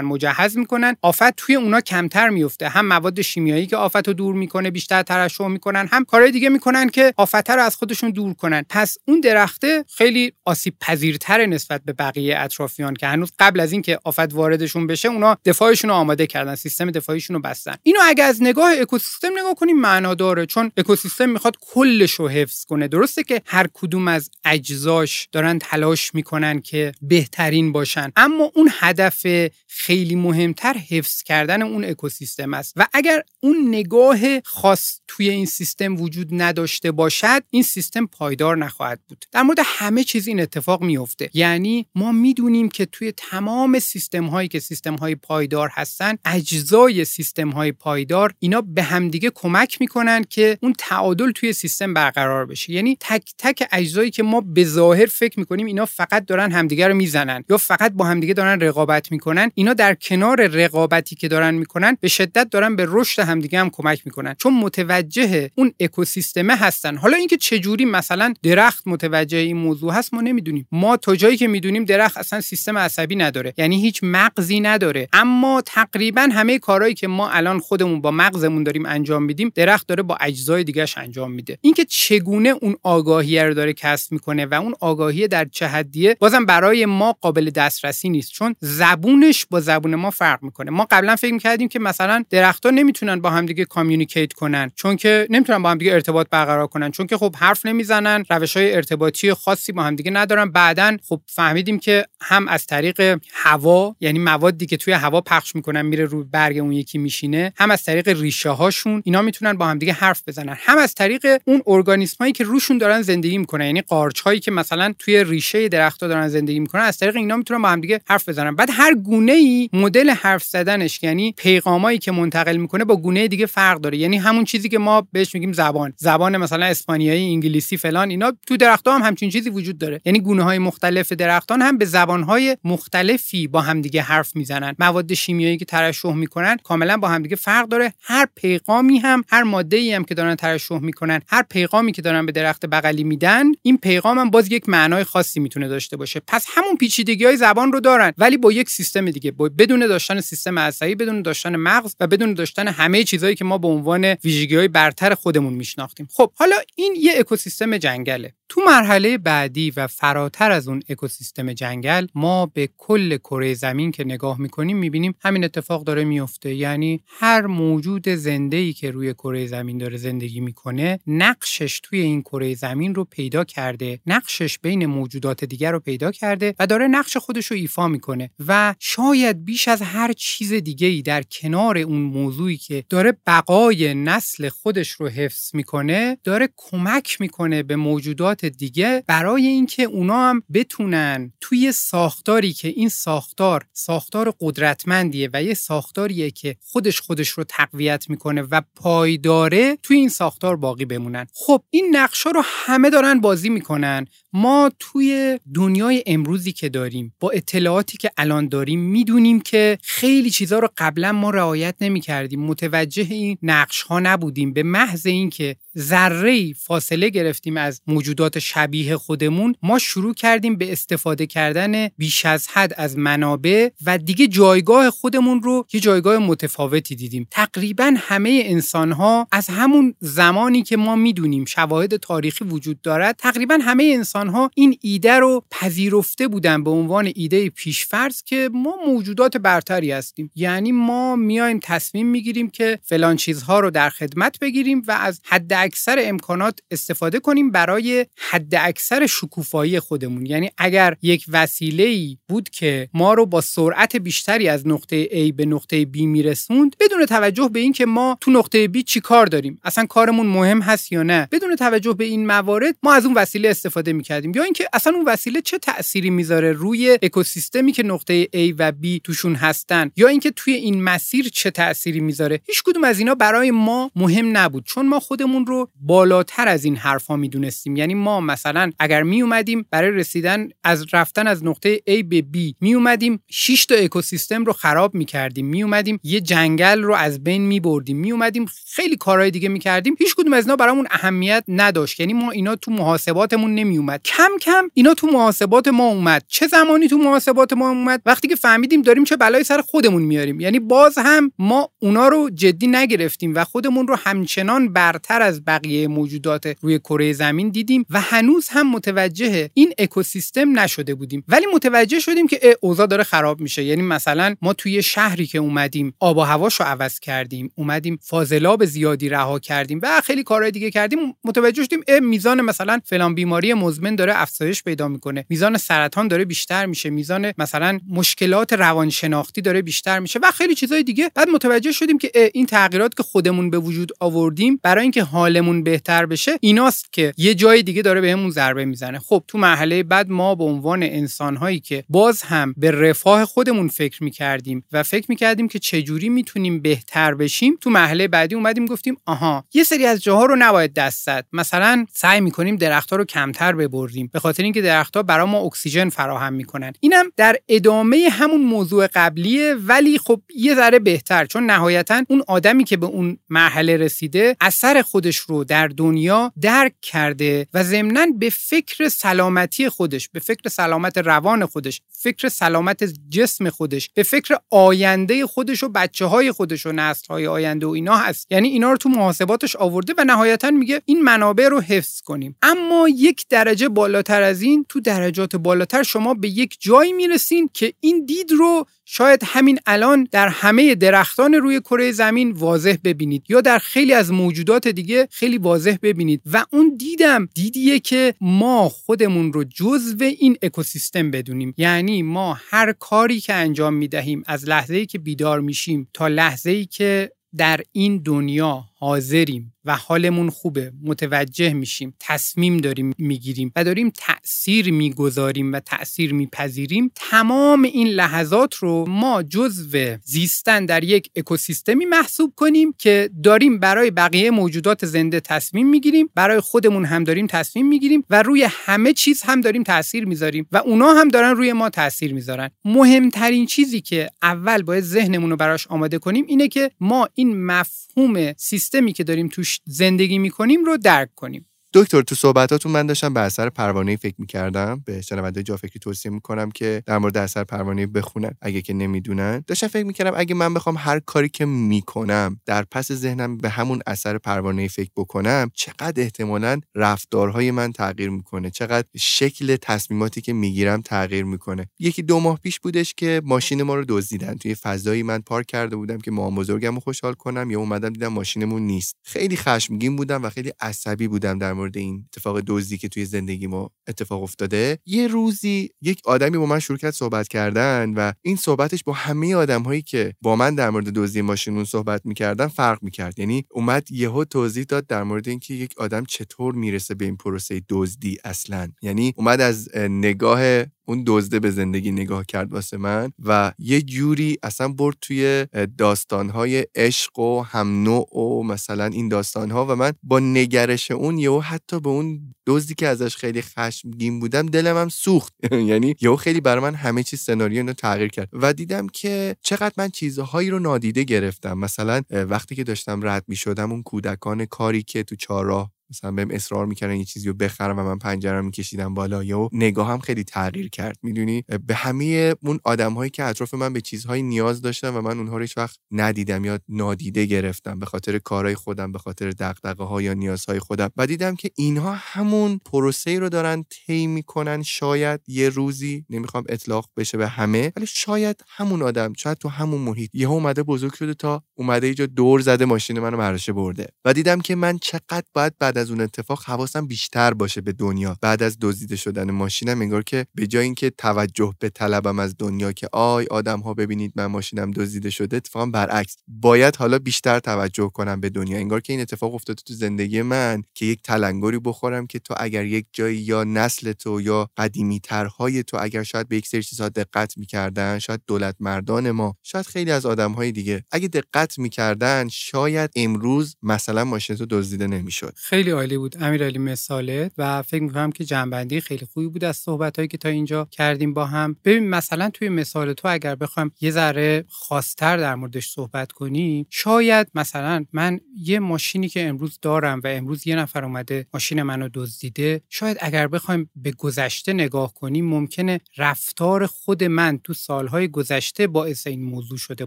مجهز 0.00 0.58
می‌کنن. 0.58 0.96
آفت 1.02 1.36
توی 1.36 1.54
اونا 1.54 1.80
کمتر 1.80 2.28
میفته 2.28 2.68
هم 2.68 2.86
مواد 2.86 3.20
شیمیایی 3.20 3.66
که 3.66 3.76
آفت 3.76 4.08
رو 4.08 4.14
دور 4.14 4.34
می‌کنه 4.34 4.70
بیشتر 4.70 5.02
ترشح 5.02 5.46
می‌کنن 5.46 5.88
هم 5.92 6.04
کارهای 6.04 6.32
دیگه 6.32 6.48
می‌کنن 6.48 6.88
که 6.88 7.14
آفت 7.16 7.50
رو 7.50 7.62
از 7.62 7.76
خودشون 7.76 8.10
دور 8.10 8.34
کنن. 8.34 8.64
پس 8.68 8.96
اون 9.08 9.20
درخته 9.20 9.84
خیلی 9.94 10.32
آسیب 10.44 10.74
پذیرتر 10.80 11.46
نسبت 11.46 11.80
به 11.84 11.92
بقیه 11.92 12.38
اطرافیان 12.38 12.94
که 12.94 13.06
هنوز 13.06 13.32
قبل 13.38 13.60
از 13.60 13.72
اینکه 13.72 13.98
آفت 14.04 14.34
واردشون 14.34 14.86
بشه 14.86 15.08
اونا 15.08 15.36
دفاعشون 15.44 15.90
رو 15.90 15.96
آماده 15.96 16.26
کردن 16.26 16.54
سیستم 16.54 16.90
دفاعیشون 16.90 17.36
رو 17.36 17.42
بستن. 17.42 17.74
اینو 17.82 18.00
اگه 18.04 18.24
از 18.24 18.42
نگاه 18.42 18.72
اکوسیستم 18.80 19.38
نگاه 19.38 19.54
کنیم 19.54 19.80
معنا 19.80 20.14
داره. 20.14 20.46
چون 20.46 20.72
اکوسیستم 20.76 21.28
می‌خواد 21.28 21.56
کلش 21.60 22.12
رو 22.12 22.28
حفظ 22.28 22.64
کنه. 22.64 22.88
درسته 22.88 23.22
که 23.22 23.42
هر 23.46 23.66
کدوم 23.72 24.08
از 24.08 24.30
اجزاش 24.44 25.28
دارن 25.32 25.58
تلاش 25.58 26.14
می‌کنن 26.14 26.60
که 26.60 26.89
بهترین 27.02 27.72
باشن. 27.72 28.12
اما 28.16 28.52
اون 28.54 28.70
هدف 28.72 29.26
خیلی 29.66 30.14
مهمتر 30.14 30.72
حفظ 30.72 31.22
کردن 31.22 31.62
اون 31.62 31.84
اکوسیستم 31.84 32.54
است. 32.54 32.74
و 32.76 32.86
اگر 32.92 33.22
اون 33.42 33.68
نگاه 33.68 34.40
خاص 34.40 35.00
توی 35.08 35.28
این 35.28 35.46
سیستم 35.46 36.00
وجود 36.00 36.28
نداشته 36.32 36.92
باشد 36.92 37.42
این 37.50 37.62
سیستم 37.62 38.06
پایدار 38.06 38.56
نخواهد 38.56 39.00
بود. 39.08 39.24
در 39.32 39.42
مورد 39.42 39.58
همه 39.64 40.04
چیز 40.04 40.28
این 40.28 40.40
اتفاق 40.40 40.82
میفته 40.82 41.30
یعنی 41.34 41.86
ما 41.94 42.12
می‌دونیم 42.12 42.68
که 42.68 42.86
توی 42.86 43.12
تمام 43.16 43.78
سیستم 43.78 44.26
هایی 44.26 44.48
که 44.48 44.60
سیستم 44.60 44.94
های 44.94 45.14
پایدار 45.14 45.70
هستن 45.72 46.16
اجزای 46.24 47.04
سیستم 47.04 47.48
های 47.48 47.72
پایدار 47.72 48.34
اینا 48.38 48.60
به 48.60 48.82
همدیگه 48.82 49.30
کمک 49.34 49.80
می‌کنن 49.80 50.24
که 50.30 50.58
اون 50.62 50.74
تعادل 50.78 51.30
توی 51.32 51.52
سیستم 51.52 51.94
برقرار 51.94 52.46
بشه. 52.46 52.72
یعنی 52.72 52.96
تک 53.00 53.32
تک 53.38 53.68
اجزایی 53.72 54.10
که 54.10 54.22
ما 54.22 54.40
به 54.40 54.64
ظاهر 54.64 55.06
فکر 55.06 55.38
می‌کنیم 55.40 55.66
اینا 55.66 55.86
فقط 55.86 56.26
دارن 56.26 56.52
همدیگه 56.52 56.88
رو 56.88 56.94
می‌زنن 56.94 57.44
یا 57.50 57.56
فقط 57.56 57.92
با 57.92 58.04
همدیگه 58.04 58.34
دارن 58.34 58.60
رقابت 58.60 59.12
می‌کنن 59.12 59.50
اینا 59.54 59.74
در 59.74 59.94
کنار 59.94 60.46
رقابتی 60.46 61.16
که 61.16 61.28
دارن 61.28 61.54
می‌کنن 61.54 61.96
به 62.00 62.08
شدت 62.08 62.50
دارن 62.50 62.76
به 62.76 62.86
رشد 62.88 63.29
همدیگه 63.30 63.60
هم 63.60 63.70
کمک 63.70 64.02
می‌کنن. 64.04 64.34
چون 64.38 64.54
متوجه 64.54 65.50
اون 65.54 65.72
اکوسیستمه 65.80 66.56
هستن. 66.56 66.96
حالا 66.96 67.16
اینکه 67.16 67.36
چجوری 67.36 67.84
مثلا 67.84 68.34
درخت 68.42 68.82
متوجه 68.86 69.38
این 69.38 69.56
موضوع 69.56 69.92
هست 69.92 70.14
ما 70.14 70.20
نمی‌دونیم. 70.20 70.66
ما 70.72 70.96
تا 70.96 71.16
جایی 71.16 71.36
که 71.36 71.48
می‌دونیم 71.48 71.84
درخت 71.84 72.16
اصلا 72.16 72.40
سیستم 72.40 72.78
عصبی 72.78 73.16
نداره. 73.16 73.54
یعنی 73.56 73.80
هیچ 73.80 74.00
مغزی 74.02 74.60
نداره. 74.60 75.08
اما 75.12 75.62
تقریبا 75.66 76.28
همه 76.32 76.58
کارهایی 76.58 76.94
که 76.94 77.08
ما 77.08 77.30
الان 77.30 77.58
خودمون 77.58 78.00
با 78.00 78.10
مغزمون 78.10 78.62
داریم 78.62 78.86
انجام 78.86 79.22
میدیم 79.22 79.52
درخت 79.54 79.86
داره 79.86 80.02
با 80.02 80.16
اجزای 80.20 80.64
دیگهش 80.64 80.98
انجام 80.98 81.32
میده. 81.32 81.58
اینکه 81.60 81.84
چگونه 81.84 82.48
اون 82.48 82.76
آگاهی 82.82 83.40
رو 83.40 83.54
داره 83.54 83.72
کسب 83.72 84.12
می‌کنه 84.12 84.46
و 84.46 84.54
اون 84.54 84.74
آگاهی 84.80 85.28
در 85.28 85.44
چه 85.44 85.66
حدیه 85.66 86.16
بازم 86.20 86.46
برای 86.46 86.86
ما 86.86 87.16
قابل 87.20 87.50
دسترسی 87.50 88.08
نیست. 88.08 88.32
چون 88.32 88.56
زبونش 88.60 89.46
با 89.50 89.60
زبون 89.60 89.94
ما 89.94 90.10
فرق 90.10 90.42
می‌کنه. 90.42 90.70
ما 90.70 90.86
قبلا 90.90 91.16
فکر 91.16 91.32
می‌کردیم 91.32 91.68
که 91.68 91.78
مثلا 91.78 92.24
درختها 92.30 92.72
نمی‌تونن 92.72 93.19
با 93.20 93.30
همدیگه 93.30 93.64
کامیونیکیت 93.64 94.32
کنن. 94.32 94.70
چون 94.76 94.96
که 94.96 95.26
نمی‌تونن 95.30 95.62
با 95.62 95.70
همدیگه 95.70 95.92
ارتباط 95.92 96.26
برقرار 96.30 96.66
کنن. 96.66 96.90
چون 96.90 97.06
که 97.06 97.16
خب 97.16 97.36
حرف 97.36 97.66
نمی‌زنن 97.66 98.24
روش 98.30 98.56
های 98.56 98.74
ارتباطی 98.74 99.34
خاصی 99.34 99.72
با 99.72 99.82
همدیگه 99.82 100.10
ندارن. 100.10 100.50
بعدا 100.50 100.96
خب 101.08 101.20
فهمیدیم 101.26 101.78
که 101.78 102.06
هم 102.20 102.48
از 102.48 102.66
طریق 102.66 103.18
هوا 103.32 103.96
یعنی 104.00 104.18
موادی 104.18 104.66
که 104.66 104.76
توی 104.76 104.92
هوا 104.92 105.20
پخش 105.20 105.54
می‌کنن 105.54 105.82
میره 105.82 106.04
روی 106.04 106.24
برگ 106.32 106.58
اون 106.58 106.72
یکی 106.72 106.98
میشینه. 106.98 107.52
هم 107.56 107.70
از 107.70 107.82
طریق 107.82 108.08
ریشه 108.08 108.50
هاشون 108.50 109.02
اینا 109.04 109.22
می‌تونن 109.22 109.52
با 109.52 109.66
همدیگه 109.66 109.92
حرف 109.92 110.22
بزنن. 110.26 110.56
هم 110.58 110.78
از 110.78 110.94
طریق 110.94 111.26
اون 111.44 111.62
ارگانیسم 111.66 112.16
هایی 112.20 112.32
که 112.32 112.44
روشون 112.44 112.78
دارن 112.78 113.02
زندگی 113.02 113.38
می‌کنن 113.38 113.64
یعنی 113.66 113.80
قارچ 113.80 114.20
هایی 114.20 114.40
که 114.40 114.50
مثلا 114.50 114.94
توی 114.98 115.24
ریشه 115.24 115.68
درختها 115.68 116.08
دارن 116.08 116.28
زندگی 116.28 116.60
می‌کنن 116.60 116.82
از 116.82 116.98
طریق 116.98 117.16
اینا 117.16 117.36
می‌تونن 117.36 117.62
با 117.62 117.68
همدیگه 117.68 118.00
حرف 118.06 118.28
بزنن. 118.28 118.56
بعد 118.56 118.68
هر 118.72 118.94
گونه 118.94 119.32
ای 119.32 119.70
مدل 119.72 120.10
حرف 120.10 120.44
زدنش 120.44 121.02
یعنی 121.02 121.34
پیغامایی 121.36 121.98
که 121.98 122.12
منتقل 122.12 122.56
می‌کنه 122.56 122.84
با 122.84 122.96
گونه 123.10 123.28
دیگه 123.28 123.46
فرق 123.46 123.80
داره؟ 123.80 123.98
یعنی 123.98 124.18
همون 124.18 124.44
چیزی 124.44 124.68
که 124.68 124.78
ما 124.78 125.08
بهش 125.12 125.34
میگیم 125.34 125.52
زبان. 125.52 125.92
زبان 125.96 126.36
مثلا 126.36 126.66
اسپانیایی 126.66 127.32
انگلیسی 127.32 127.76
فلان 127.76 128.10
اینا 128.10 128.32
تو 128.46 128.56
درختها 128.56 128.94
هم 128.94 129.02
همچین 129.02 129.30
چیزی 129.30 129.50
وجود 129.50 129.78
داره. 129.78 130.00
یعنی 130.04 130.20
گونه 130.20 130.42
های 130.42 130.58
مختلف 130.58 131.12
درختان 131.12 131.62
هم 131.62 131.78
به 131.78 131.84
زبان 131.84 132.22
های 132.22 132.56
مختلفی 132.64 133.46
با 133.46 133.60
همدیگه 133.60 134.02
حرف 134.02 134.36
می‌زنن. 134.36 134.74
مواد 134.78 135.14
شیمیایی 135.14 135.56
که 135.56 135.64
ترشح 135.64 136.12
می‌کنن 136.12 136.56
کاملا 136.64 136.96
با 136.96 137.08
همدیگه 137.08 137.36
فرق 137.36 137.68
داره. 137.68 137.92
هر 138.02 138.26
پیغامی 138.34 138.98
هم 138.98 139.24
هر 139.28 139.42
ماده 139.42 139.76
ای 139.76 139.92
هم 139.92 140.04
که 140.04 140.14
دارن 140.14 140.34
ترشح 140.34 140.78
می‌کنن 140.78 141.20
هر 141.28 141.42
پیغامی 141.42 141.92
که 141.92 142.02
دارن 142.02 142.26
به 142.26 142.32
درخت 142.32 142.66
بغلی 142.66 143.04
میدن 143.04 143.44
این 143.62 143.78
پیغام 143.78 144.18
هم 144.18 144.30
باز 144.30 144.52
یک 144.52 144.68
معنای 144.68 145.04
خاصی 145.04 145.40
می‌تونه 145.40 145.68
داشته 145.68 145.96
باشه. 145.96 146.20
پس 146.26 146.46
همون 146.48 146.76
پیچیدگی 146.76 147.24
های 147.24 147.36
زبان 147.36 147.72
رو 147.72 147.80
دارن. 147.80 148.12
ولی 148.18 148.36
با 148.36 148.52
یک 148.52 148.70
سیستم 148.70 149.10
دیگه 149.10 149.30
با 149.30 149.50
بدون 149.58 149.80
داشتن 149.80 150.20
سیستم 150.20 150.58
عصبی 150.58 150.94
بدون 150.94 151.22
داشتن 151.22 151.56
مغز 151.56 151.94
و 152.00 152.06
بدون 152.06 152.34
داشتن 152.34 152.68
همه 152.68 152.99
چیزهایی 153.04 153.36
که 153.36 153.44
ما 153.44 153.58
به 153.58 153.68
عنوان 153.68 154.04
ویژگی 154.04 154.56
های 154.56 154.68
برتر 154.68 155.14
خودمون 155.14 155.52
میشناختیم. 155.52 156.08
خب 156.12 156.32
حالا 156.34 156.56
این 156.76 156.96
یه 156.98 157.12
اکوسیستم 157.18 157.76
جنگله. 157.76 158.34
تو 158.48 158.60
مرحله 158.66 159.18
بعدی 159.18 159.70
و 159.70 159.86
فراتر 159.86 160.50
از 160.50 160.68
اون 160.68 160.82
اکوسیستم 160.88 161.52
جنگل 161.52 162.06
ما 162.14 162.46
به 162.46 162.68
کل 162.78 163.16
کره 163.16 163.54
زمین 163.54 163.92
که 163.92 164.04
نگاه 164.04 164.40
می‌کنیم 164.40 164.76
می‌بینیم 164.76 165.14
همین 165.20 165.44
اتفاق 165.44 165.84
داره 165.84 166.04
میفته 166.04 166.54
یعنی 166.54 167.02
هر 167.06 167.46
موجود 167.46 168.08
زنده 168.08 168.56
ای 168.56 168.72
که 168.72 168.90
روی 168.90 169.14
کره 169.14 169.46
زمین 169.46 169.78
داره 169.78 169.96
زندگی 169.96 170.40
می‌کنه 170.40 171.00
نقشش 171.06 171.80
توی 171.82 172.00
این 172.00 172.22
کره 172.22 172.54
زمین 172.54 172.94
رو 172.94 173.04
پیدا 173.04 173.44
کرده 173.44 174.00
نقشش 174.06 174.58
بین 174.58 174.86
موجودات 174.86 175.44
دیگر 175.44 175.72
رو 175.72 175.80
پیدا 175.80 176.10
کرده 176.10 176.54
و 176.58 176.66
داره 176.66 176.86
نقش 176.86 177.16
خودش 177.16 177.46
رو 177.46 177.56
ایفا 177.56 177.88
می‌کنه. 177.88 178.30
و 178.46 178.74
شاید 178.78 179.44
بیش 179.44 179.68
از 179.68 179.82
هر 179.82 180.12
چیز 180.12 180.52
دیگه 180.52 180.86
ای 180.86 181.02
در 181.02 181.22
کنار 181.22 181.78
اون 181.78 182.00
موضوعی 182.00 182.56
که 182.56 182.84
داره 182.90 183.16
بقای 183.26 183.94
نسل 183.94 184.48
خودش 184.48 184.90
رو 184.90 185.08
حفظ 185.08 185.54
می‌کنه 185.54 186.18
داره 186.24 186.48
کمک 186.56 187.20
می‌کنه 187.20 187.62
به 187.62 187.76
موجودات 187.76 188.44
دیگه 188.44 189.04
برای 189.06 189.46
اینکه 189.46 189.82
اونا 189.82 190.28
هم 190.28 190.42
بتونن 190.54 191.32
توی 191.40 191.72
ساختاری 191.72 192.52
که 192.52 192.68
این 192.68 192.88
ساختار 192.88 193.66
ساختار 193.72 194.34
قدرتمندیه 194.40 195.30
و 195.32 195.42
یه 195.42 195.54
ساختاریه 195.54 196.30
که 196.30 196.56
خودش 196.60 197.00
خودش 197.00 197.28
رو 197.28 197.44
تقویت 197.44 198.10
می‌کنه 198.10 198.42
و 198.42 198.62
پایداره 198.76 199.76
توی 199.82 199.96
این 199.96 200.08
ساختار 200.08 200.56
باقی 200.56 200.84
بمونن. 200.84 201.26
خب 201.34 201.62
این 201.70 201.96
نقشه 201.96 202.30
رو 202.30 202.42
همه 202.44 202.90
دارن 202.90 203.20
بازی 203.20 203.48
می‌کنن. 203.48 204.06
ما 204.32 204.70
توی 204.78 205.38
دنیای 205.54 206.02
امروزی 206.06 206.52
که 206.52 206.68
داریم 206.68 207.14
با 207.20 207.30
اطلاعاتی 207.30 207.98
که 207.98 208.10
الان 208.16 208.48
داریم 208.48 208.80
می‌دونیم 208.80 209.40
که 209.40 209.78
خیلی 209.82 210.30
چیزها 210.30 210.58
رو 210.58 210.68
قبلا 210.78 211.12
ما 211.12 211.30
رعایت 211.30 211.74
نمی 211.80 212.00
کردیم 212.00 212.40
متوجه 212.40 213.06
این 213.10 213.38
نقش 213.42 213.82
ها 213.82 214.00
نبودیم. 214.00 214.52
به 214.52 214.62
محض 214.62 215.06
اینکه 215.06 215.56
ذره 215.78 216.52
فاصله 216.52 217.08
گرفتیم 217.08 217.56
از 217.56 217.80
موجودات 217.86 218.38
شبیه 218.38 218.96
خودمون 218.96 219.54
ما 219.62 219.78
شروع 219.78 220.14
کردیم 220.14 220.56
به 220.56 220.72
استفاده 220.72 221.26
کردن 221.26 221.88
بیش 221.88 222.26
از 222.26 222.48
حد 222.48 222.74
از 222.76 222.98
منابع 222.98 223.68
و 223.86 223.98
دیگه 223.98 224.26
جایگاه 224.26 224.90
خودمون 224.90 225.42
رو 225.42 225.66
یه 225.72 225.80
جایگاه 225.80 226.18
متفاوتی 226.18 226.96
دیدیم. 226.96 227.26
تقریبا 227.30 227.94
همه 227.96 228.42
انسان 228.44 228.92
ها 228.92 229.26
از 229.32 229.48
همون 229.48 229.94
زمانی 230.00 230.62
که 230.62 230.76
ما 230.76 230.96
می‌دونیم 230.96 231.44
شواهد 231.44 231.96
تاریخی 231.96 232.44
وجود 232.44 232.82
دارد 232.82 233.16
تقریبا 233.18 233.58
همه 233.62 233.90
انسان 233.94 234.19
ها 234.28 234.50
این 234.54 234.78
ایده 234.80 235.12
رو 235.12 235.44
پذیرفته 235.50 236.28
بودن 236.28 236.64
به 236.64 236.70
عنوان 236.70 237.12
ایده 237.14 237.50
پیشفرض 237.50 238.22
که 238.22 238.50
ما 238.52 238.76
موجودات 238.86 239.36
برتری 239.36 239.92
هستیم. 239.92 240.30
یعنی 240.34 240.72
ما 240.72 241.16
میایم 241.16 241.60
تصمیم 241.62 242.06
می‌گیریم 242.06 242.50
که 242.50 242.78
فلان 242.82 243.16
چیزها 243.16 243.60
رو 243.60 243.70
در 243.70 243.90
خدمت 243.90 244.38
بگیریم 244.38 244.82
و 244.86 244.92
از 244.92 245.20
حد 245.24 245.52
اکثر 245.52 245.98
امکانات 246.02 246.58
استفاده 246.70 247.20
کنیم 247.20 247.50
برای 247.50 248.06
حد 248.16 248.54
اکثر 248.54 249.06
شکوفایی 249.06 249.80
خودمون. 249.80 250.26
یعنی 250.26 250.50
اگر 250.58 250.96
یک 251.02 251.24
وسیله 251.28 251.84
ای 251.84 252.18
بود 252.28 252.50
که 252.50 252.88
ما 252.94 253.14
رو 253.14 253.26
با 253.26 253.40
سرعت 253.40 253.96
بیشتری 253.96 254.48
از 254.48 254.66
نقطه 254.66 255.04
A 255.04 255.32
به 255.32 255.46
نقطه 255.46 255.84
B 255.84 256.00
میرسوند 256.00 256.76
بدون 256.80 257.06
توجه 257.06 257.48
به 257.52 257.60
اینکه 257.60 257.86
ما 257.86 258.18
تو 258.20 258.30
نقطه 258.30 258.66
B 258.66 258.82
چی 258.86 259.00
کار 259.00 259.26
داریم 259.26 259.60
اصلا 259.64 259.86
کارمون 259.86 260.26
مهم 260.26 260.60
هست 260.60 260.92
یا 260.92 261.02
نه 261.02 261.28
بدون 261.32 261.56
توجه 261.56 261.92
به 261.92 262.04
این 262.04 262.26
موارد 262.26 262.76
ما 262.82 262.92
از 262.92 263.06
اون 263.06 263.14
وسیله 263.14 263.48
استفاده 263.48 263.92
می‌کردیم. 263.92 264.09
یا 264.34 264.42
اینکه 264.42 264.68
اصلا 264.72 264.92
اون 264.92 265.04
وسیله 265.06 265.40
چه 265.40 265.58
تأثیری 265.58 266.10
می‌ذاره 266.10 266.52
روی 266.52 266.98
اکوسیستمی 267.02 267.72
که 267.72 267.82
نقطه 267.82 268.24
A 268.24 268.54
و 268.58 268.72
B 268.82 269.00
توشون 269.04 269.34
هستن؟ 269.34 269.90
یا 269.96 270.08
اینکه 270.08 270.30
توی 270.30 270.52
این 270.52 270.82
مسیر 270.82 271.28
چه 271.28 271.50
تأثیری 271.50 272.00
می‌ذاره؟ 272.00 272.40
هیچ 272.46 272.62
کدوم 272.62 272.84
از 272.84 272.98
اینا 272.98 273.14
برای 273.14 273.50
ما 273.50 273.90
مهم 273.96 274.36
نبود 274.36 274.64
چون 274.64 274.88
ما 274.88 275.00
خودمون 275.00 275.46
رو 275.46 275.70
بالاتر 275.80 276.48
از 276.48 276.64
این 276.64 276.76
حرفا 276.76 277.16
می‌دونستیم. 277.16 277.76
یعنی 277.76 277.94
ما 277.94 278.20
مثلا 278.20 278.70
اگر 278.78 279.02
می 279.02 279.22
اومدیم 279.22 279.66
برای 279.70 279.90
رسیدن 279.90 280.48
از 280.64 280.86
رفتن 280.92 281.26
از 281.26 281.44
نقطه 281.44 281.76
A 281.76 282.02
به 282.08 282.24
B 282.34 282.54
می 282.60 282.74
اومدیم 282.74 283.22
6 283.30 283.66
تا 283.66 283.74
اکوسیستم 283.74 284.44
رو 284.44 284.52
خراب 284.52 284.94
می 284.94 285.04
کردیم 285.04 285.46
می 285.46 285.62
اومدیم 285.62 286.00
یه 286.02 286.20
جنگل 286.20 286.82
رو 286.82 286.94
از 286.94 287.24
بین 287.24 287.42
می 287.42 287.60
بردیم 287.60 287.96
می 287.96 288.12
اومدیم 288.12 288.46
خیلی 288.66 288.96
کارهای 288.96 289.30
دیگه 289.30 289.48
می 289.48 289.58
کردیم 289.58 289.96
هیچ 289.98 290.14
کدوم 290.14 290.32
از 290.32 290.44
اینا 290.44 290.56
برامون 290.56 290.86
اهمیت 290.90 291.44
نداشت. 291.48 292.00
یعنی 292.00 292.12
ما 292.12 292.30
اینا 292.30 292.56
تو 292.56 292.70
محاسباتمون 292.70 293.54
نمی 293.54 293.78
اومد 293.78 293.99
کم 294.04 294.30
کم 294.40 294.70
اینا 294.74 294.94
تو 294.94 295.06
محاسبات 295.06 295.68
ما 295.68 295.86
اومد. 295.86 296.24
چه 296.28 296.46
زمانی 296.46 296.88
تو 296.88 296.98
محاسبات 296.98 297.52
ما 297.52 297.68
اومد؟ 297.68 298.02
وقتی 298.06 298.28
که 298.28 298.36
فهمیدیم 298.36 298.82
داریم 298.82 299.04
چه 299.04 299.16
بلایی 299.16 299.44
سر 299.44 299.60
خودمون 299.60 300.02
میاریم. 300.02 300.40
یعنی 300.40 300.58
باز 300.58 300.98
هم 300.98 301.32
ما 301.38 301.70
اونا 301.78 302.08
رو 302.08 302.30
جدی 302.34 302.66
نگرفتیم 302.66 303.34
و 303.34 303.44
خودمون 303.44 303.86
رو 303.86 303.96
همچنان 303.96 304.72
برتر 304.72 305.22
از 305.22 305.44
بقیه 305.44 305.88
موجودات 305.88 306.56
روی 306.60 306.78
کره 306.78 307.12
زمین 307.12 307.48
دیدیم 307.48 307.84
و 307.90 308.00
هنوز 308.00 308.48
هم 308.48 308.70
متوجه 308.70 309.50
این 309.54 309.72
اکوسیستم 309.78 310.58
نشده 310.58 310.94
بودیم. 310.94 311.24
ولی 311.28 311.46
متوجه 311.54 312.00
شدیم 312.00 312.26
که 312.26 312.56
اوضاع 312.60 312.86
داره 312.86 313.04
خراب 313.04 313.40
میشه. 313.40 313.64
یعنی 313.64 313.82
مثلا 313.82 314.34
ما 314.42 314.52
توی 314.52 314.82
شهری 314.82 315.26
که 315.26 315.38
اومدیم 315.38 315.94
آب 316.00 316.16
و 316.16 316.20
هواش 316.20 316.60
رو 316.60 316.66
عوض 316.66 316.98
کردیم 316.98 317.50
اومدیم 317.54 317.98
فاضلاب 318.02 318.64
زیادی 318.64 319.08
رها 319.08 319.38
کردیم 319.38 319.80
و 319.82 320.00
خیلی 320.04 320.22
کارهای 320.22 320.50
دیگه 320.50 320.70
کردیم. 320.70 320.98
متوجه 321.24 321.64
شدیم 321.64 321.80
میزان 322.00 322.40
مثلا 322.40 322.80
فلان 322.84 323.14
بیماری 323.14 323.54
مزمن 323.54 323.89
داره 323.96 324.20
افزایش 324.20 324.62
پیدا 324.62 324.88
می‌کنه. 324.88 325.24
میزان 325.28 325.56
سرطان 325.56 326.08
داره 326.08 326.24
بیشتر 326.24 326.66
میشه. 326.66 326.90
میزان 326.90 327.32
مثلا 327.38 327.78
مشکلات 327.88 328.52
روانشناختی 328.52 329.40
داره 329.42 329.62
بیشتر 329.62 329.98
میشه 329.98 330.18
و 330.22 330.30
خیلی 330.30 330.54
چیزای 330.54 330.82
دیگه. 330.82 331.10
بعد 331.14 331.28
متوجه 331.28 331.72
شدیم 331.72 331.98
که 331.98 332.30
این 332.34 332.46
تغییرات 332.46 332.96
که 332.96 333.02
خودمون 333.02 333.50
به 333.50 333.58
وجود 333.58 333.92
آوردیم 334.00 334.60
برای 334.62 334.82
اینکه 334.82 335.02
حالمون 335.02 335.62
بهتر 335.62 336.06
بشه 336.06 336.38
ایناست 336.40 336.92
که 336.92 337.14
یه 337.16 337.34
جای 337.34 337.62
دیگه 337.62 337.82
داره 337.82 338.00
بهمون 338.00 338.30
ضربه 338.30 338.64
می‌زنه. 338.64 338.98
خب 338.98 339.24
تو 339.28 339.38
مرحله 339.38 339.82
بعد 339.82 340.10
ما 340.10 340.34
به 340.34 340.44
عنوان 340.44 340.82
انسانهایی 340.82 341.60
که 341.60 341.84
باز 341.88 342.22
هم 342.22 342.54
به 342.56 342.70
رفاه 342.70 343.24
خودمون 343.24 343.68
فکر 343.68 344.04
می‌کردیم 344.04 344.64
و 344.72 344.82
فکر 344.82 345.06
می‌کردیم 345.08 345.48
که 345.48 345.58
چجوری 345.58 346.08
می‌تونیم 346.08 346.60
بهتر 346.60 347.14
بشیم 347.14 347.58
تو 347.60 347.70
مرحله 347.70 348.08
بعدی 348.08 348.34
اومدیم 348.34 348.66
گفتیم 348.66 348.96
آها 349.06 349.44
یه 349.54 349.64
سری 349.64 349.86
از 349.86 350.02
جاها 350.02 350.24
رو 350.24 350.36
نباید 350.38 350.74
دست 350.74 351.04
زد. 351.04 351.26
مثلا 351.32 351.86
سعی 351.92 352.20
می‌کنیم 352.20 352.56
درختها 352.56 352.96
رو 352.96 353.04
کمتر 353.04 353.52
ببریم. 353.52 353.70
به 354.12 354.20
خاطر 354.20 354.42
اینکه 354.42 354.62
درختها 354.62 355.02
برای 355.02 355.26
ما 355.26 355.38
اکسیژن 355.38 355.88
فراهم 355.88 356.32
می‌کنن. 356.32 356.72
اینم 356.80 357.04
در 357.16 357.36
ادامه 357.48 358.08
همون 358.12 358.40
موضوع 358.40 358.86
قبلیه 358.94 359.54
ولی 359.54 359.98
خب 359.98 360.20
یه 360.36 360.54
ذره 360.54 360.78
بهتر. 360.78 361.26
چون 361.26 361.46
نهایتا 361.46 362.04
اون 362.08 362.22
آدمی 362.28 362.64
که 362.64 362.76
به 362.76 362.86
اون 362.86 363.18
مرحله 363.28 363.76
رسیده 363.76 364.36
اثر 364.40 364.82
خودش 364.82 365.16
رو 365.16 365.44
در 365.44 365.68
دنیا 365.68 366.32
درک 366.40 366.72
کرده 366.82 367.46
و 367.54 367.62
ضمنا 367.62 368.06
به 368.18 368.30
فکر 368.30 368.88
سلامتی 368.88 369.68
خودش 369.68 370.08
به 370.08 370.20
فکر 370.20 370.48
سلامت 370.48 370.98
روان 370.98 371.46
خودش 371.46 371.80
فکر 371.88 372.28
سلامت 372.28 372.84
جسم 373.10 373.50
خودش 373.50 373.90
به 373.94 374.02
فکر 374.02 374.36
آینده 374.50 375.26
خودش 375.26 375.62
و 375.62 375.68
بچه 375.68 376.04
های 376.04 376.32
خودش 376.32 376.66
و 376.66 376.72
نسل 376.72 377.06
های 377.10 377.26
آینده 377.26 377.66
و 377.66 377.70
اینا 377.70 377.96
هست. 377.96 378.32
یعنی 378.32 378.48
اینا 378.48 378.70
رو 378.70 378.76
تو 378.76 378.88
محاسباتش 378.88 379.56
آورده 379.56 379.94
و 379.98 380.04
نهایتا 380.04 380.50
میگه 380.50 380.82
این 380.84 381.02
منابع 381.02 381.48
رو 381.48 381.60
حفظ 381.60 382.00
کنیم. 382.00 382.36
اما 382.42 382.88
یک 382.88 383.26
درجه 383.28 383.68
بالاتر 383.70 384.22
از 384.22 384.42
این 384.42 384.66
تو 384.68 384.80
درجات 384.80 385.36
بالاتر 385.36 385.82
شما 385.82 386.14
به 386.14 386.28
یک 386.28 386.56
جایی 386.60 386.92
می‌رسین 386.92 387.50
که 387.54 387.72
این 387.80 388.04
دید 388.04 388.32
رو 388.32 388.66
شاید 388.84 389.22
همین 389.24 389.58
الان 389.66 390.08
در 390.10 390.28
همه 390.28 390.74
درختان 390.74 391.34
روی 391.34 391.60
کره 391.60 391.92
زمین 391.92 392.30
واضح 392.30 392.76
ببینید 392.84 393.24
یا 393.28 393.40
در 393.40 393.58
خیلی 393.58 393.92
از 393.92 394.12
موجودات 394.12 394.68
دیگه 394.68 395.08
خیلی 395.10 395.38
واضح 395.38 395.76
ببینید. 395.82 396.22
و 396.32 396.44
اون 396.52 396.76
دیدم 396.78 397.28
دیدیه 397.34 397.80
که 397.80 398.14
ما 398.20 398.68
خودمون 398.68 399.32
رو 399.32 399.44
جزو 399.44 400.04
این 400.04 400.36
اکوسیستم 400.42 401.10
بدونیم. 401.10 401.54
یعنی 401.56 402.02
ما 402.02 402.38
هر 402.50 402.72
کاری 402.72 403.20
که 403.20 403.34
انجام 403.34 403.74
می‌دهیم 403.74 404.22
از 404.26 404.48
لحظه 404.48 404.74
ای 404.74 404.86
که 404.86 404.98
بیدار 404.98 405.40
میشیم 405.40 405.88
تا 405.94 406.08
لحظه 406.08 406.50
ای 406.50 406.64
که 406.64 407.12
در 407.36 407.60
این 407.72 408.02
دنیا 408.02 408.69
حاضریم 408.80 409.54
و 409.64 409.76
حالمون 409.76 410.30
خوبه 410.30 410.72
متوجه 410.82 411.52
میشیم 411.52 411.94
تصمیم 412.00 412.56
داریم 412.56 412.92
می‌گیریم 412.98 413.52
و 413.56 413.64
داریم 413.64 413.92
تاثیر 413.96 414.72
می‌گذاریم 414.72 415.52
و 415.52 415.60
تاثیر 415.60 416.14
میپذیریم. 416.14 416.92
تمام 416.94 417.62
این 417.62 417.86
لحظات 417.86 418.54
رو 418.54 418.84
ما 418.88 419.22
جزو 419.22 419.96
زیستن 420.04 420.66
در 420.66 420.84
یک 420.84 421.10
اکوسیستمی 421.16 421.84
محسوب 421.84 422.32
کنیم 422.36 422.74
که 422.78 423.10
داریم 423.22 423.58
برای 423.58 423.90
بقیه 423.90 424.30
موجودات 424.30 424.86
زنده 424.86 425.20
تصمیم 425.20 425.70
می‌گیریم 425.70 426.10
برای 426.14 426.40
خودمون 426.40 426.84
هم 426.84 427.04
داریم 427.04 427.26
تصمیم 427.26 427.68
می‌گیریم 427.68 428.04
و 428.10 428.22
روی 428.22 428.46
همه 428.50 428.92
چیز 428.92 429.22
هم 429.22 429.40
داریم 429.40 429.62
تاثیر 429.62 430.04
می‌ذاریم 430.04 430.46
و 430.52 430.56
اونا 430.56 430.92
هم 430.92 431.08
دارن 431.08 431.30
روی 431.30 431.52
ما 431.52 431.70
تاثیر 431.70 432.14
می‌ذارن. 432.14 432.50
مهمترین 432.64 433.46
چیزی 433.46 433.80
که 433.80 434.10
اول 434.22 434.62
باید 434.62 434.84
ذهنمون 434.84 435.30
رو 435.30 435.36
براش 435.36 435.66
آماده 435.66 435.98
کنیم 435.98 436.24
اینه 436.28 436.48
که 436.48 436.70
ما 436.80 437.08
این 437.14 437.46
مفهوم 437.46 438.32
سیستمی 438.70 438.92
که 438.92 439.04
داریم 439.04 439.28
توش 439.28 439.60
زندگی 439.64 440.18
می‌کنیم 440.18 440.64
رو 440.64 440.76
درک 440.76 441.14
کنیم. 441.14 441.49
دکتر 441.74 442.02
تو 442.02 442.14
صحبتاتون 442.14 442.72
من 442.72 442.86
داشتم 442.86 443.14
به 443.14 443.20
اثر 443.20 443.48
پروانه 443.48 443.96
فکر 443.96 444.14
می‌کردم. 444.18 444.82
به 444.86 445.00
شنونده 445.00 445.42
جا 445.42 445.56
فکری 445.56 445.78
توصیه 445.80 446.12
می‌کنم 446.12 446.50
که 446.50 446.82
در 446.86 446.98
مورد 446.98 447.16
اثر 447.16 447.44
پروانه 447.44 447.86
بخونن 447.86 448.30
اگه 448.40 448.62
که 448.62 448.74
نمی‌دونن. 448.74 449.44
داشتم 449.46 449.66
فکر 449.66 449.84
می‌کردم 449.84 450.12
اگه 450.16 450.34
من 450.34 450.54
بخوام 450.54 450.76
هر 450.78 451.00
کاری 451.00 451.28
که 451.28 451.44
می‌کنم 451.44 452.40
در 452.46 452.64
پس 452.70 452.92
ذهنم 452.92 453.36
به 453.36 453.48
همون 453.48 453.80
اثر 453.86 454.18
پروانه 454.18 454.68
فکر 454.68 454.90
بکنم 454.96 455.50
چقدر 455.54 456.02
احتمالا 456.02 456.60
رفتارهای 456.74 457.50
من 457.50 457.72
تغییر 457.72 458.10
می‌کنه 458.10 458.50
چقدر 458.50 458.86
شکل 458.96 459.56
تصمیماتی 459.56 460.20
که 460.20 460.32
می‌گیرم 460.32 460.80
تغییر 460.80 461.24
می‌کنه. 461.24 461.66
یکی 461.78 462.02
دو 462.02 462.20
ماه 462.20 462.38
پیش 462.38 462.60
بودش 462.60 462.94
که 462.94 463.22
ماشین 463.24 463.62
ما 463.62 463.74
رو 463.74 463.84
دزدیدن. 463.88 464.34
توی 464.34 464.54
فضایی 464.54 465.02
من 465.02 465.20
پارک 465.20 465.46
کرده 465.46 465.76
بودم 465.76 465.98
که 465.98 466.10
مام 466.10 466.34
بزرگم 466.34 466.78
خوشحال 466.78 467.14
کنم 467.14 467.50
یا 467.50 467.58
اومدم 467.58 467.90
دیدم 467.90 468.08
ماشینمون 468.08 468.62
نیست. 468.62 468.94
خیلی 469.02 469.36
خشمگین 469.36 469.96
بودم 469.96 470.22
و 470.22 470.30
خیلی 470.30 470.52
عصبی 470.60 471.08
بودم 471.08 471.38
در 471.38 471.59
مورد 471.60 471.78
این 471.78 472.04
اتفاق 472.12 472.40
دزدی 472.40 472.78
که 472.78 472.88
توی 472.88 473.04
زندگی 473.04 473.46
ما 473.46 473.70
اتفاق 473.88 474.22
افتاده 474.22 474.78
یه 474.86 475.08
روزی 475.08 475.70
یک 475.82 476.00
آدمی 476.04 476.38
با 476.38 476.46
من 476.46 476.58
شروع 476.58 476.78
کرد 476.78 476.94
صحبت 476.94 477.28
کردن 477.28 477.94
و 477.96 478.12
این 478.22 478.36
صحبتش 478.36 478.84
با 478.84 478.92
همه 478.92 479.34
آدم 479.34 479.62
هایی 479.62 479.82
که 479.82 480.14
با 480.22 480.36
من 480.36 480.54
در 480.54 480.70
مورد 480.70 480.88
دزدی 480.90 481.22
ماشینمون 481.22 481.64
صحبت 481.64 482.06
می‌کردن 482.06 482.46
فرق 482.46 482.82
می‌کرد. 482.82 483.18
یعنی 483.18 483.44
اومد 483.50 483.90
یهو 483.90 484.24
توضیح 484.24 484.64
داد 484.64 484.86
در 484.86 485.02
مورد 485.02 485.28
اینکه 485.28 485.54
یک 485.54 485.74
آدم 485.76 486.04
چطور 486.04 486.54
می‌رسه 486.54 486.94
به 486.94 487.04
این 487.04 487.16
پروسه 487.16 487.62
دزدی 487.68 488.18
اصلا. 488.24 488.68
یعنی 488.82 489.12
اومد 489.16 489.40
از 489.40 489.68
نگاه 489.76 490.64
اون 490.90 491.02
دزده 491.06 491.40
به 491.40 491.50
زندگی 491.50 491.92
نگاه 491.92 492.24
کرد 492.24 492.52
واسه 492.52 492.76
من 492.76 493.12
و 493.24 493.52
یه 493.58 493.82
جوری 493.82 494.38
اصلا 494.42 494.68
برد 494.68 494.96
توی 495.00 495.46
داستانهای 495.78 496.66
عشق 496.74 497.18
و 497.18 497.42
هم 497.42 497.82
نوع 497.82 498.16
و 498.16 498.42
مثلا 498.42 498.84
این 498.86 499.08
داستانها 499.08 499.66
و 499.66 499.76
من 499.76 499.92
با 500.02 500.18
نگرش 500.20 500.90
اون 500.90 501.18
یهو 501.18 501.40
حتی 501.40 501.80
به 501.80 501.88
اون 501.88 502.34
دزدی 502.46 502.74
که 502.74 502.88
ازش 502.88 503.16
خیلی 503.16 503.42
خشمگین 503.42 504.20
بودم 504.20 504.46
دلم 504.46 504.76
هم 504.76 504.88
سوخت. 504.88 505.34
یعنی 505.70 505.94
یهو 506.00 506.16
خیلی 506.16 506.40
برای 506.40 506.62
من 506.62 506.74
همه 506.74 507.02
چیز 507.02 507.20
سناریو 507.20 507.66
رو 507.66 507.72
تغییر 507.72 508.08
کرد 508.08 508.28
و 508.32 508.52
دیدم 508.52 508.86
که 508.86 509.36
چقدر 509.42 509.74
من 509.76 509.88
چیزهایی 509.88 510.50
رو 510.50 510.58
نادیده 510.58 511.04
گرفتم. 511.04 511.58
مثلا 511.58 512.02
وقتی 512.10 512.54
که 512.54 512.64
داشتم 512.64 513.00
رد 513.02 513.24
می 513.28 513.36
شدم 513.36 513.72
اون 513.72 513.82
کودکان 513.82 514.44
کاری 514.44 514.82
که 514.82 515.02
تو 515.02 515.16
چهارراه 515.16 515.70
مثلا 515.90 516.12
بهم 516.12 516.30
اصرار 516.30 516.66
می‌کردن 516.66 516.96
یه 516.96 517.04
چیزی 517.04 517.28
رو 517.28 517.34
بخرم 517.34 517.78
و 517.78 517.82
من 517.82 517.98
پنجره 517.98 518.40
میکشیدم 518.40 518.94
بالا. 518.94 519.24
یا 519.24 519.48
نگاهم 519.52 519.98
خیلی 519.98 520.24
تغییر 520.24 520.68
کرد 520.68 520.98
می‌دونی؟ 521.02 521.44
به 521.66 521.74
همه 521.74 522.34
اون 522.42 522.60
آدمهایی 522.64 523.10
که 523.10 523.24
اطراف 523.24 523.54
من 523.54 523.72
به 523.72 523.80
چیزهایی 523.80 524.22
نیاز 524.22 524.62
داشتن 524.62 524.88
و 524.88 525.00
من 525.00 525.18
اونها 525.18 525.36
رو 525.36 525.42
هیچ 525.42 525.58
وقت 525.58 525.76
ندیدم 525.90 526.44
یا 526.44 526.58
نادیده 526.68 527.26
گرفتم 527.26 527.78
به 527.78 527.86
خاطر 527.86 528.18
کارهای 528.18 528.54
خودم 528.54 528.92
به 528.92 528.98
خاطر 528.98 529.30
دغدغه 529.30 529.84
ها 529.84 530.02
یا 530.02 530.14
نیازهای 530.14 530.58
خودم. 530.58 530.90
و 530.96 531.06
دیدم 531.06 531.36
که 531.36 531.50
اینها 531.56 531.94
همون 531.98 532.60
پروسه 532.64 533.18
رو 533.18 533.28
دارن 533.28 533.64
طی 533.70 534.06
می‌کنن 534.06 534.62
شاید 534.62 535.20
یه 535.28 535.48
روزی 535.48 536.04
نمی‌خوام 536.10 536.44
اطلاق 536.48 536.88
بشه 536.96 537.18
به 537.18 537.28
همه 537.28 537.72
ولی 537.76 537.86
شاید 537.86 538.44
همون 538.48 538.82
آدم 538.82 539.12
شاید 539.12 539.38
تو 539.38 539.48
همون 539.48 539.80
محیط. 539.80 540.10
یهو 540.14 540.32
اومده 540.32 540.62
بزرگ 540.62 540.94
شده 540.94 541.14
تا 541.14 541.42
اومده 541.54 541.86
اینجا 541.86 542.06
دور 542.06 542.40
زده 542.40 542.64
ماشین 542.64 543.00
منو 543.00 543.16
مرشه 543.16 543.52
برده. 543.52 543.86
و 544.04 544.12
دیدم 544.12 544.40
که 544.40 544.54
من 544.54 544.78
چقدر 544.78 545.22
باید 545.34 545.52
بعد 545.58 545.78
از 545.80 545.90
اون 545.90 546.00
اتفاق 546.00 546.42
حواسم 546.44 546.86
بیشتر 546.86 547.34
باشه 547.34 547.60
به 547.60 547.72
دنیا. 547.72 548.16
بعد 548.20 548.42
از 548.42 548.56
دزدیده 548.60 548.96
شدن 548.96 549.30
ماشینم 549.30 549.80
انگار 549.80 550.02
که 550.02 550.26
به 550.34 550.46
جای 550.46 550.64
اینکه 550.64 550.90
توجه 550.90 551.54
به 551.58 551.68
طلبم 551.68 552.18
از 552.18 552.34
دنیا 552.38 552.72
که 552.72 552.88
آی 552.92 553.26
آدم 553.26 553.60
ها 553.60 553.74
ببینید 553.74 554.12
من 554.16 554.26
ماشینم 554.26 554.70
دزدیده 554.70 555.10
شده 555.10 555.36
اتفاقا 555.36 555.66
برعکس. 555.66 556.16
باید 556.28 556.76
حالا 556.76 556.98
بیشتر 556.98 557.38
توجه 557.38 557.90
کنم 557.94 558.20
به 558.20 558.30
دنیا. 558.30 558.58
انگار 558.58 558.80
که 558.80 558.92
این 558.92 559.02
اتفاق 559.02 559.34
افتاده 559.34 559.62
تو 559.66 559.74
زندگی 559.74 560.22
من 560.22 560.62
که 560.74 560.86
یک 560.86 561.02
تلنگری 561.02 561.58
بخورم 561.58 562.06
که 562.06 562.18
تو 562.18 562.34
اگر 562.38 562.64
یک 562.64 562.86
جایی 562.92 563.18
یا 563.18 563.44
نسل 563.44 563.92
تو 563.92 564.20
یا 564.20 564.50
قدیمی 564.56 565.00
ترهای 565.00 565.62
تو 565.62 565.76
اگر 565.80 566.02
شاید 566.02 566.28
به 566.28 566.36
یک 566.36 566.46
سری 566.46 566.62
چیزها 566.62 566.88
دقت 566.88 567.38
می‌کردن 567.38 567.98
شاید 567.98 568.20
دولت 568.26 568.56
مردان 568.60 569.10
ما 569.10 569.36
شاید 569.42 569.66
خیلی 569.66 569.90
از 569.90 570.06
آدم 570.06 570.32
های 570.32 570.52
دیگه 570.52 570.84
اگه 570.90 571.08
دقت 571.08 571.58
می‌کردن 571.58 572.28
شاید 572.28 572.90
امروز 572.96 573.56
مثلا 573.62 574.04
ماشین 574.04 574.36
تو 574.36 574.46
دزدیده 574.50 574.86
نمی‌شد. 574.86 575.34
خیلی 575.36 575.69
عالی 575.70 575.98
بود 575.98 576.16
امیرعلی 576.20 576.58
مثاله. 576.58 577.30
و 577.38 577.62
فکر 577.62 577.82
می‌کنم 577.82 578.12
که 578.12 578.24
جنبندی 578.24 578.80
خیلی 578.80 579.06
خوبی 579.12 579.26
بود 579.28 579.44
از 579.44 579.56
صحبت 579.56 579.96
هایی 579.96 580.08
که 580.08 580.18
تا 580.18 580.28
اینجا 580.28 580.68
کردیم 580.70 581.14
با 581.14 581.26
هم. 581.26 581.56
ببین 581.64 581.88
مثلا 581.88 582.30
توی 582.30 582.48
مثال 582.48 582.92
تو 582.92 583.08
اگر 583.08 583.34
بخوام 583.34 583.70
یه 583.80 583.90
ذره 583.90 584.44
خاصتر 584.48 585.16
در 585.16 585.34
موردش 585.34 585.68
صحبت 585.68 586.12
کنیم 586.12 586.66
شاید 586.70 587.26
مثلا 587.34 587.84
من 587.92 588.20
یه 588.36 588.58
ماشینی 588.58 589.08
که 589.08 589.28
امروز 589.28 589.58
دارم 589.62 590.00
و 590.04 590.06
امروز 590.06 590.46
یه 590.46 590.56
نفر 590.56 590.84
اومده 590.84 591.26
ماشین 591.34 591.62
منو 591.62 591.88
دزدیده 591.94 592.62
شاید 592.68 592.96
اگر 593.00 593.28
بخوایم 593.28 593.70
به 593.76 593.90
گذشته 593.90 594.52
نگاه 594.52 594.94
کنیم 594.94 595.26
ممکنه 595.26 595.80
رفتار 595.96 596.66
خود 596.66 597.04
من 597.04 597.38
تو 597.44 597.52
سالهای 597.52 598.08
گذشته 598.08 598.66
باعث 598.66 599.06
این 599.06 599.22
موضوع 599.22 599.58
شده 599.58 599.86